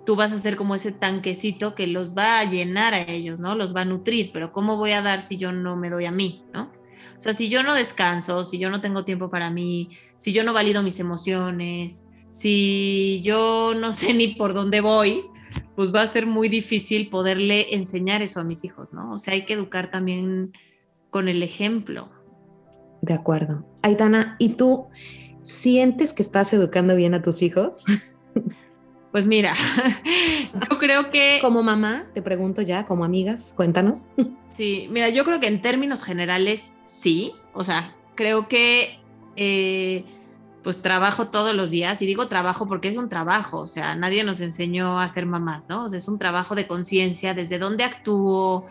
tú 0.04 0.16
vas 0.16 0.32
a 0.32 0.38
ser 0.38 0.56
como 0.56 0.74
ese 0.74 0.90
tanquecito 0.90 1.76
que 1.76 1.86
los 1.86 2.16
va 2.16 2.40
a 2.40 2.44
llenar 2.44 2.92
a 2.92 3.02
ellos, 3.02 3.38
¿no? 3.38 3.54
Los 3.54 3.72
va 3.74 3.82
a 3.82 3.84
nutrir, 3.84 4.30
pero 4.32 4.52
¿cómo 4.52 4.76
voy 4.76 4.90
a 4.90 5.00
dar 5.00 5.20
si 5.20 5.36
yo 5.36 5.52
no 5.52 5.76
me 5.76 5.90
doy 5.90 6.06
a 6.06 6.10
mí, 6.10 6.44
¿no? 6.52 6.72
O 7.16 7.20
sea, 7.20 7.34
si 7.34 7.48
yo 7.48 7.62
no 7.62 7.72
descanso, 7.74 8.44
si 8.44 8.58
yo 8.58 8.68
no 8.68 8.80
tengo 8.80 9.04
tiempo 9.04 9.30
para 9.30 9.48
mí, 9.48 9.90
si 10.16 10.32
yo 10.32 10.42
no 10.42 10.52
valido 10.52 10.82
mis 10.82 10.98
emociones, 10.98 12.04
si 12.30 13.20
yo 13.22 13.74
no 13.76 13.92
sé 13.92 14.12
ni 14.12 14.34
por 14.34 14.54
dónde 14.54 14.80
voy, 14.80 15.22
pues 15.76 15.94
va 15.94 16.02
a 16.02 16.06
ser 16.06 16.26
muy 16.26 16.48
difícil 16.48 17.08
poderle 17.08 17.74
enseñar 17.74 18.22
eso 18.22 18.40
a 18.40 18.44
mis 18.44 18.64
hijos, 18.64 18.92
¿no? 18.92 19.14
O 19.14 19.18
sea, 19.18 19.34
hay 19.34 19.44
que 19.44 19.54
educar 19.54 19.90
también 19.90 20.52
con 21.10 21.28
el 21.28 21.42
ejemplo. 21.42 22.10
De 23.00 23.14
acuerdo. 23.14 23.66
Aitana, 23.82 24.36
¿y 24.38 24.50
tú 24.50 24.86
sientes 25.42 26.12
que 26.12 26.22
estás 26.22 26.52
educando 26.52 26.94
bien 26.94 27.14
a 27.14 27.22
tus 27.22 27.42
hijos? 27.42 27.84
Pues 29.12 29.26
mira, 29.26 29.52
yo 30.70 30.78
creo 30.78 31.10
que... 31.10 31.38
Como 31.42 31.62
mamá, 31.62 32.06
te 32.14 32.22
pregunto 32.22 32.62
ya, 32.62 32.86
como 32.86 33.04
amigas, 33.04 33.52
cuéntanos. 33.54 34.08
Sí, 34.50 34.88
mira, 34.90 35.10
yo 35.10 35.24
creo 35.24 35.38
que 35.38 35.48
en 35.48 35.60
términos 35.60 36.02
generales 36.02 36.72
sí, 36.86 37.34
o 37.52 37.62
sea, 37.62 37.94
creo 38.14 38.48
que 38.48 38.98
eh, 39.36 40.04
pues 40.62 40.80
trabajo 40.80 41.28
todos 41.28 41.54
los 41.54 41.70
días 41.70 42.00
y 42.02 42.06
digo 42.06 42.28
trabajo 42.28 42.66
porque 42.66 42.88
es 42.88 42.96
un 42.96 43.08
trabajo, 43.08 43.60
o 43.60 43.66
sea, 43.66 43.96
nadie 43.96 44.22
nos 44.24 44.40
enseñó 44.40 45.00
a 45.00 45.08
ser 45.08 45.26
mamás, 45.26 45.68
¿no? 45.68 45.84
O 45.84 45.88
sea, 45.88 45.98
es 45.98 46.06
un 46.06 46.18
trabajo 46.18 46.54
de 46.54 46.66
conciencia, 46.66 47.34
desde 47.34 47.58
dónde 47.58 47.84
actúo, 47.84 48.66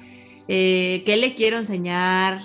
eh, 0.48 1.04
qué 1.06 1.18
le 1.18 1.36
quiero 1.36 1.58
enseñar, 1.58 2.40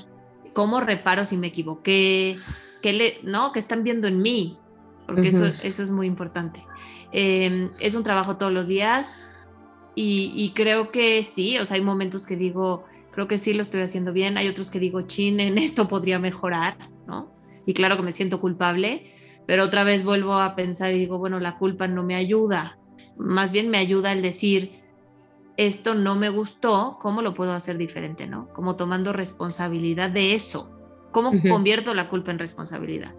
cómo 0.52 0.80
reparo 0.80 1.24
si 1.24 1.36
me 1.36 1.48
equivoqué, 1.48 2.36
qué 2.82 2.92
le, 2.92 3.18
¿no? 3.22 3.52
¿Qué 3.52 3.60
están 3.60 3.84
viendo 3.84 4.08
en 4.08 4.20
mí? 4.20 4.58
Porque 5.06 5.28
eso, 5.28 5.44
eso 5.44 5.82
es 5.84 5.90
muy 5.90 6.08
importante. 6.08 6.64
Em, 7.12 7.68
es 7.78 7.94
un 7.94 8.02
trabajo 8.02 8.36
todos 8.36 8.52
los 8.52 8.66
días 8.66 9.46
y, 9.94 10.32
y, 10.34 10.50
creo 10.50 10.90
que 10.90 11.22
sí, 11.22 11.58
o 11.58 11.64
sea, 11.64 11.76
hay 11.76 11.82
momentos 11.82 12.26
que 12.26 12.36
digo, 12.36 12.84
creo 13.12 13.28
que 13.28 13.38
sí 13.38 13.54
lo 13.54 13.62
estoy 13.62 13.82
haciendo 13.82 14.12
bien, 14.12 14.36
hay 14.36 14.48
otros 14.48 14.70
que 14.70 14.80
digo, 14.80 15.02
chin, 15.02 15.38
en 15.38 15.56
esto 15.58 15.86
podría 15.86 16.18
mejorar, 16.18 16.90
¿no? 17.06 17.32
Y 17.64 17.74
claro 17.74 17.96
que 17.96 18.02
me 18.02 18.12
siento 18.12 18.40
culpable, 18.40 19.10
pero 19.46 19.64
otra 19.64 19.84
vez 19.84 20.04
vuelvo 20.04 20.34
a 20.34 20.56
pensar 20.56 20.92
y 20.92 20.98
digo, 20.98 21.18
bueno, 21.18 21.40
la 21.40 21.56
culpa 21.56 21.86
no 21.86 22.02
me 22.02 22.14
ayuda, 22.14 22.78
más 23.16 23.50
bien 23.50 23.70
me 23.70 23.78
ayuda 23.78 24.12
el 24.12 24.22
decir, 24.22 24.72
esto 25.56 25.94
no 25.94 26.16
me 26.16 26.28
gustó, 26.28 26.98
¿cómo 27.00 27.22
lo 27.22 27.34
puedo 27.34 27.52
hacer 27.52 27.78
diferente, 27.78 28.26
no? 28.26 28.48
Como 28.52 28.76
tomando 28.76 29.12
responsabilidad 29.12 30.10
de 30.10 30.34
eso, 30.34 30.70
¿cómo 31.12 31.32
convierto 31.48 31.94
la 31.94 32.08
culpa 32.08 32.30
en 32.30 32.38
responsabilidad? 32.38 33.14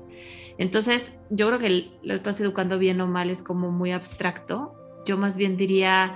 Entonces, 0.57 1.17
yo 1.30 1.47
creo 1.47 1.59
que 1.59 1.99
lo 2.03 2.13
estás 2.13 2.39
educando 2.41 2.78
bien 2.80 3.01
o 3.01 3.07
mal 3.07 3.30
es 3.30 3.43
como 3.43 3.71
muy 3.71 3.91
abstracto. 3.91 4.73
Yo 5.05 5.17
más 5.17 5.36
bien 5.36 5.55
diría, 5.55 6.15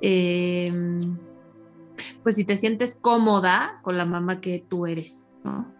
em, 0.00 1.18
pues 2.22 2.36
si 2.36 2.44
te 2.44 2.56
sientes 2.56 2.94
cómoda 2.94 3.80
con 3.82 3.96
la 3.96 4.04
mamá 4.04 4.40
que 4.40 4.64
tú 4.68 4.86
eres, 4.86 5.30
¿no? 5.44 5.77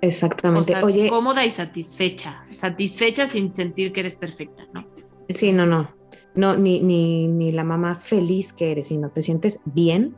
Exactamente. 0.00 0.74
Oye, 0.82 1.08
cómoda 1.08 1.44
y 1.44 1.50
satisfecha, 1.50 2.44
satisfecha 2.52 3.26
sin 3.26 3.50
sentir 3.50 3.92
que 3.92 4.00
eres 4.00 4.16
perfecta, 4.16 4.66
¿no? 4.72 4.86
Sí, 5.28 5.52
no, 5.52 5.66
no. 5.66 5.90
No, 6.34 6.54
ni, 6.56 6.80
ni, 6.80 7.28
ni 7.28 7.50
la 7.52 7.64
mamá 7.64 7.94
feliz 7.94 8.52
que 8.52 8.72
eres, 8.72 8.88
sino 8.88 9.08
te 9.08 9.22
sientes 9.22 9.60
bien, 9.64 10.14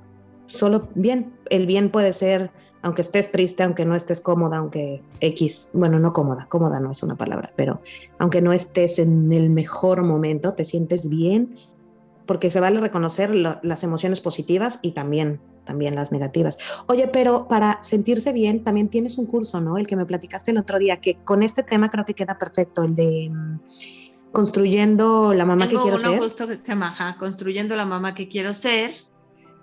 solo 0.46 0.88
bien. 0.94 1.32
El 1.48 1.66
bien 1.66 1.90
puede 1.90 2.12
ser, 2.12 2.50
aunque 2.82 3.02
estés 3.02 3.30
triste, 3.30 3.62
aunque 3.62 3.84
no 3.84 3.94
estés 3.94 4.20
cómoda, 4.20 4.58
aunque 4.58 5.02
X, 5.20 5.70
bueno, 5.74 6.00
no 6.00 6.12
cómoda, 6.12 6.46
cómoda 6.48 6.80
no 6.80 6.90
es 6.90 7.02
una 7.04 7.16
palabra, 7.16 7.52
pero 7.56 7.80
aunque 8.18 8.42
no 8.42 8.52
estés 8.52 8.98
en 8.98 9.32
el 9.32 9.48
mejor 9.48 10.02
momento, 10.02 10.54
te 10.54 10.64
sientes 10.64 11.08
bien, 11.08 11.54
porque 12.28 12.50
se 12.50 12.60
vale 12.60 12.78
reconocer 12.78 13.34
las 13.34 13.82
emociones 13.82 14.20
positivas 14.20 14.80
y 14.82 14.92
también 14.92 15.40
también 15.64 15.94
las 15.94 16.12
negativas. 16.12 16.58
Oye, 16.86 17.08
pero 17.08 17.48
para 17.48 17.82
sentirse 17.82 18.32
bien, 18.32 18.64
también 18.64 18.88
tienes 18.88 19.18
un 19.18 19.26
curso, 19.26 19.60
¿no? 19.60 19.76
El 19.76 19.86
que 19.86 19.96
me 19.96 20.06
platicaste 20.06 20.50
el 20.50 20.58
otro 20.58 20.78
día, 20.78 20.98
que 20.98 21.16
con 21.24 21.42
este 21.42 21.62
tema 21.62 21.90
creo 21.90 22.04
que 22.04 22.14
queda 22.14 22.38
perfecto, 22.38 22.84
el 22.84 22.94
de 22.94 23.30
mm, 23.30 23.60
construyendo 24.30 25.32
la 25.34 25.44
mamá 25.44 25.68
que 25.68 25.76
quiero 25.76 25.96
uno 25.96 25.98
ser. 25.98 26.18
justo 26.18 26.46
que 26.46 26.54
se 26.54 26.64
llama 26.64 27.16
construyendo 27.18 27.76
la 27.76 27.84
mamá 27.84 28.14
que 28.14 28.28
quiero 28.28 28.54
ser, 28.54 28.94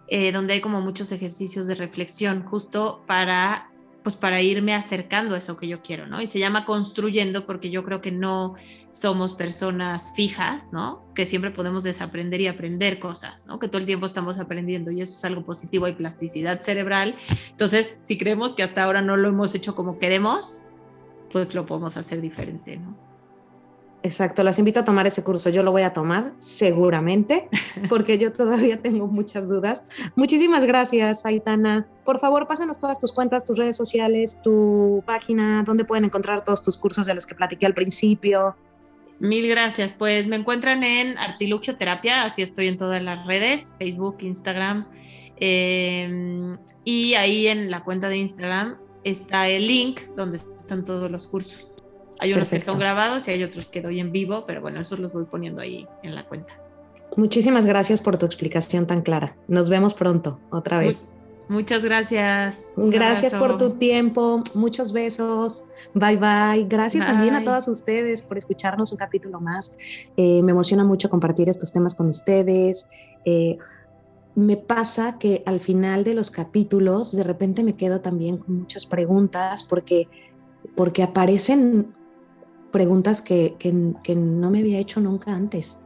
eh, 0.07 0.31
donde 0.31 0.53
hay 0.53 0.61
como 0.61 0.81
muchos 0.81 1.11
ejercicios 1.11 1.67
de 1.67 1.75
reflexión, 1.75 2.43
justo 2.43 3.03
para 3.07 3.71
pues 4.05 4.15
para 4.15 4.39
irme 4.39 4.75
acercando 4.75 5.33
a 5.33 5.39
eso 5.39 5.57
que 5.57 5.67
yo 5.67 5.81
quiero, 5.81 6.05
¿no? 6.05 6.21
Y 6.21 6.27
se 6.27 6.37
llama 6.37 6.63
construyendo 6.63 7.47
porque 7.47 7.71
yo 7.71 7.83
creo 7.83 8.01
que 8.03 8.11
no 8.11 8.53
somos 8.91 9.33
personas 9.33 10.13
fijas, 10.15 10.69
¿no? 10.71 11.03
Que 11.15 11.25
siempre 11.25 11.49
podemos 11.49 11.81
desaprender 11.81 12.39
y 12.39 12.45
aprender 12.45 12.99
cosas, 12.99 13.47
¿no? 13.47 13.57
Que 13.57 13.67
todo 13.67 13.79
el 13.79 13.87
tiempo 13.87 14.05
estamos 14.05 14.37
aprendiendo 14.37 14.91
y 14.91 15.01
eso 15.01 15.15
es 15.15 15.25
algo 15.25 15.43
positivo, 15.43 15.87
hay 15.87 15.93
plasticidad 15.93 16.61
cerebral. 16.61 17.15
Entonces, 17.49 17.97
si 18.03 18.15
creemos 18.19 18.53
que 18.53 18.61
hasta 18.61 18.83
ahora 18.83 19.01
no 19.01 19.17
lo 19.17 19.27
hemos 19.27 19.55
hecho 19.55 19.73
como 19.73 19.97
queremos, 19.97 20.67
pues 21.31 21.55
lo 21.55 21.65
podemos 21.65 21.97
hacer 21.97 22.21
diferente, 22.21 22.77
¿no? 22.77 22.95
Exacto, 24.05 24.43
las 24.43 24.59
invito 24.59 24.79
a 24.79 24.85
tomar 24.85 25.07
ese 25.07 25.23
curso. 25.23 25.49
Yo 25.49 25.63
lo 25.63 25.71
voy 25.71 25.81
a 25.81 25.91
tomar 25.91 26.35
seguramente 26.37 27.49
porque 27.89 28.19
yo 28.19 28.31
todavía 28.31 28.79
tengo 28.79 29.07
muchas 29.07 29.49
dudas. 29.49 29.85
Muchísimas 30.15 30.63
gracias, 30.63 31.25
Aitana. 31.25 31.87
Por 32.03 32.19
favor, 32.19 32.47
pásanos 32.47 32.79
todas 32.79 32.99
tus 32.99 33.11
cuentas, 33.11 33.45
tus 33.45 33.57
redes 33.57 33.75
sociales, 33.75 34.39
tu 34.43 35.03
página, 35.07 35.63
donde 35.63 35.85
pueden 35.85 36.05
encontrar 36.05 36.43
todos 36.43 36.61
tus 36.61 36.77
cursos 36.77 37.07
de 37.07 37.15
los 37.15 37.25
que 37.25 37.33
platiqué 37.33 37.65
al 37.65 37.73
principio. 37.73 38.55
Mil 39.17 39.47
gracias. 39.47 39.91
Pues 39.91 40.27
me 40.27 40.35
encuentran 40.35 40.83
en 40.83 41.17
Artilugio 41.17 41.75
Terapia, 41.75 42.25
así 42.25 42.43
estoy 42.43 42.67
en 42.67 42.77
todas 42.77 43.01
las 43.01 43.25
redes, 43.25 43.73
Facebook, 43.79 44.17
Instagram. 44.19 44.85
Em, 45.37 46.59
y 46.83 47.15
ahí 47.15 47.47
en 47.47 47.71
la 47.71 47.83
cuenta 47.83 48.07
de 48.09 48.17
Instagram 48.17 48.77
está 49.03 49.49
el 49.49 49.65
link 49.65 50.01
donde 50.15 50.37
están 50.37 50.85
todos 50.85 51.09
los 51.09 51.25
cursos. 51.25 51.74
Hay 52.19 52.33
unos 52.33 52.49
que 52.49 52.61
son 52.61 52.79
grabados 52.79 53.27
y 53.27 53.31
hay 53.31 53.43
otros 53.43 53.67
que 53.67 53.81
doy 53.81 53.99
en 53.99 54.11
vivo, 54.11 54.45
pero 54.45 54.61
bueno, 54.61 54.79
esos 54.79 54.99
los 54.99 55.13
voy 55.13 55.25
poniendo 55.25 55.61
ahí 55.61 55.87
en 56.03 56.15
la 56.15 56.25
cuenta. 56.25 56.53
Muchísimas 57.15 57.65
gracias 57.65 58.01
por 58.01 58.17
tu 58.17 58.25
explicación 58.25 58.87
tan 58.87 59.01
clara. 59.01 59.35
Nos 59.47 59.69
vemos 59.69 59.93
pronto, 59.93 60.39
otra 60.49 60.79
vez. 60.79 61.09
muchas 61.47 61.83
gracias. 61.83 62.73
gracias 62.75 63.33
por 63.33 63.57
tu 63.57 63.71
tiempo. 63.71 64.43
Muchos 64.53 64.91
besos. 64.91 65.65
Bye 65.93 66.17
bye. 66.17 66.65
Gracias 66.67 67.05
también 67.05 67.35
a 67.35 67.43
todas 67.43 67.67
ustedes 67.67 68.21
por 68.21 68.37
escucharnos 68.37 68.91
un 68.91 68.97
capítulo 68.97 69.39
más. 69.39 69.73
Eh, 70.17 70.41
me 70.43 70.51
emociona 70.51 70.83
mucho 70.83 71.09
compartir 71.09 71.47
estos 71.47 71.71
temas 71.71 71.95
con 71.95 72.09
ustedes. 72.09 72.87
Eh, 73.23 73.57
me 74.35 74.57
pasa 74.57 75.17
que 75.17 75.41
al 75.45 75.61
final 75.61 76.03
de 76.03 76.13
los 76.13 76.29
capítulos 76.29 77.15
de 77.15 77.23
repente 77.23 77.63
me 77.63 77.77
quedo 77.77 78.01
también 78.01 78.37
con 78.37 78.59
muchas 78.59 78.85
preguntas 78.85 79.63
porque, 79.63 80.09
porque 80.75 81.01
aparecen 81.01 81.95
preguntas 82.75 83.21
que, 83.21 83.55
no 84.17 84.51
me 84.51 84.59
había 84.59 84.79
hecho 84.79 84.99
nunca 84.99 85.33
antes. 85.33 85.79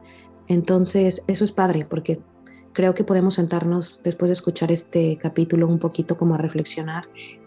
Entonces, 0.48 1.22
eso 1.28 1.44
es 1.44 1.52
padre 1.52 1.86
porque 1.88 2.20
creo 2.72 2.96
que 2.96 3.04
podemos 3.04 3.34
sentarnos 3.34 4.02
después 4.02 4.28
de 4.28 4.32
escuchar 4.32 4.72
este 4.72 5.16
capítulo 5.16 5.68
un 5.68 5.78
poquito 5.78 6.18
como 6.18 6.34
a 6.34 6.38
reflexionar 6.38 7.04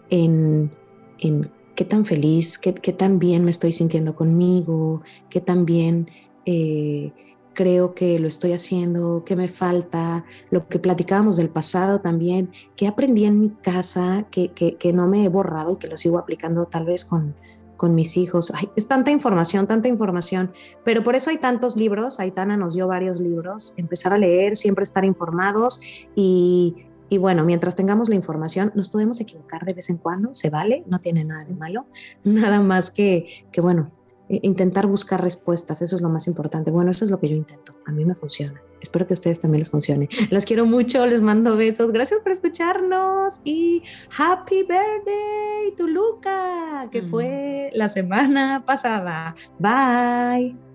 en, 0.08 0.70
qué 1.18 1.84
tan 1.84 2.06
feliz, 2.06 2.56
qué, 2.56 2.72
tan 2.72 3.18
bien 3.18 3.44
me 3.44 3.50
estoy 3.50 3.74
sintiendo 3.74 4.16
conmigo, 4.16 5.02
qué 5.28 5.42
tan 5.42 5.66
bien 5.66 6.08
eh, 6.46 7.12
creo 7.52 7.94
que 7.94 8.18
lo 8.18 8.28
estoy 8.28 8.52
haciendo, 8.52 9.24
qué 9.26 9.36
me 9.36 9.48
falta, 9.48 10.24
lo 10.50 10.66
que 10.68 10.78
platicábamos 10.78 11.36
del 11.36 11.50
pasado 11.50 12.00
también, 12.00 12.50
qué 12.76 12.86
aprendí 12.86 13.26
en 13.26 13.40
mi 13.40 13.50
casa, 13.50 14.26
que, 14.30 14.52
que 14.52 14.92
no 14.94 15.06
me 15.06 15.22
he 15.22 15.28
borrado 15.28 15.74
y 15.74 15.76
que 15.76 15.88
lo 15.88 15.98
sigo 15.98 16.18
aplicando 16.18 16.64
tal 16.64 16.86
vez 16.86 17.04
con, 17.04 17.34
con 17.76 17.94
mis 17.94 18.16
hijos. 18.16 18.52
es 18.76 18.88
tanta 18.88 19.10
información, 19.10 19.66
tanta 19.66 19.88
información, 19.88 20.52
pero 20.84 21.02
por 21.02 21.16
eso 21.16 21.30
hay 21.30 21.38
tantos 21.38 21.76
libros. 21.76 22.20
Aitana 22.20 22.56
nos 22.56 22.74
dio 22.74 22.86
varios 22.86 23.20
libros. 23.20 23.74
Empezar 23.76 24.12
a 24.12 24.18
leer, 24.18 24.56
siempre 24.56 24.82
estar 24.82 25.04
informados 25.04 25.80
y, 26.14 26.86
y 27.08 27.18
bueno, 27.18 27.44
mientras 27.44 27.76
tengamos 27.76 28.08
la 28.08 28.14
información, 28.14 28.72
nos 28.74 28.88
podemos 28.88 29.20
equivocar 29.20 29.64
de 29.64 29.74
vez 29.74 29.90
en 29.90 29.98
cuando, 29.98 30.34
se 30.34 30.50
vale, 30.50 30.84
no 30.86 31.00
tiene 31.00 31.24
nada 31.24 31.44
de 31.44 31.54
malo, 31.54 31.86
nada 32.24 32.60
más 32.60 32.90
que, 32.90 33.26
que 33.52 33.60
bueno, 33.60 33.92
intentar 34.28 34.86
buscar 34.86 35.22
respuestas, 35.22 35.82
eso 35.82 35.96
es 35.96 36.02
lo 36.02 36.08
más 36.08 36.26
importante. 36.26 36.70
Bueno, 36.70 36.90
eso 36.90 37.04
es 37.04 37.10
lo 37.10 37.20
que 37.20 37.28
yo 37.28 37.36
intento, 37.36 37.74
a 37.86 37.92
mí 37.92 38.04
me 38.04 38.14
funciona. 38.14 38.60
Espero 38.80 39.06
que 39.06 39.14
a 39.14 39.16
ustedes 39.16 39.40
también 39.40 39.60
les 39.60 39.70
funcione. 39.70 40.08
Los 40.30 40.44
quiero 40.44 40.66
mucho, 40.66 41.06
les 41.06 41.22
mando 41.22 41.56
besos. 41.56 41.90
Gracias 41.90 42.20
por 42.20 42.32
escucharnos 42.32 43.40
y 43.44 43.82
happy 44.16 44.62
birthday 44.62 45.74
to 45.76 45.86
Luca, 45.86 46.88
que 46.90 47.02
mm. 47.02 47.10
fue 47.10 47.70
la 47.74 47.88
semana 47.88 48.64
pasada. 48.66 49.34
Bye. 49.58 50.73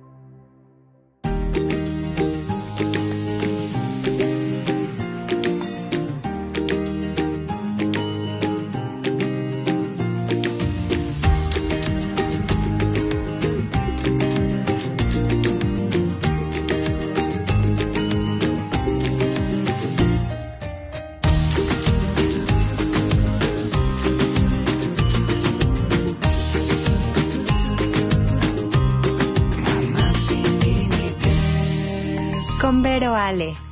bombero 32.80 33.14
Ale. 33.14 33.69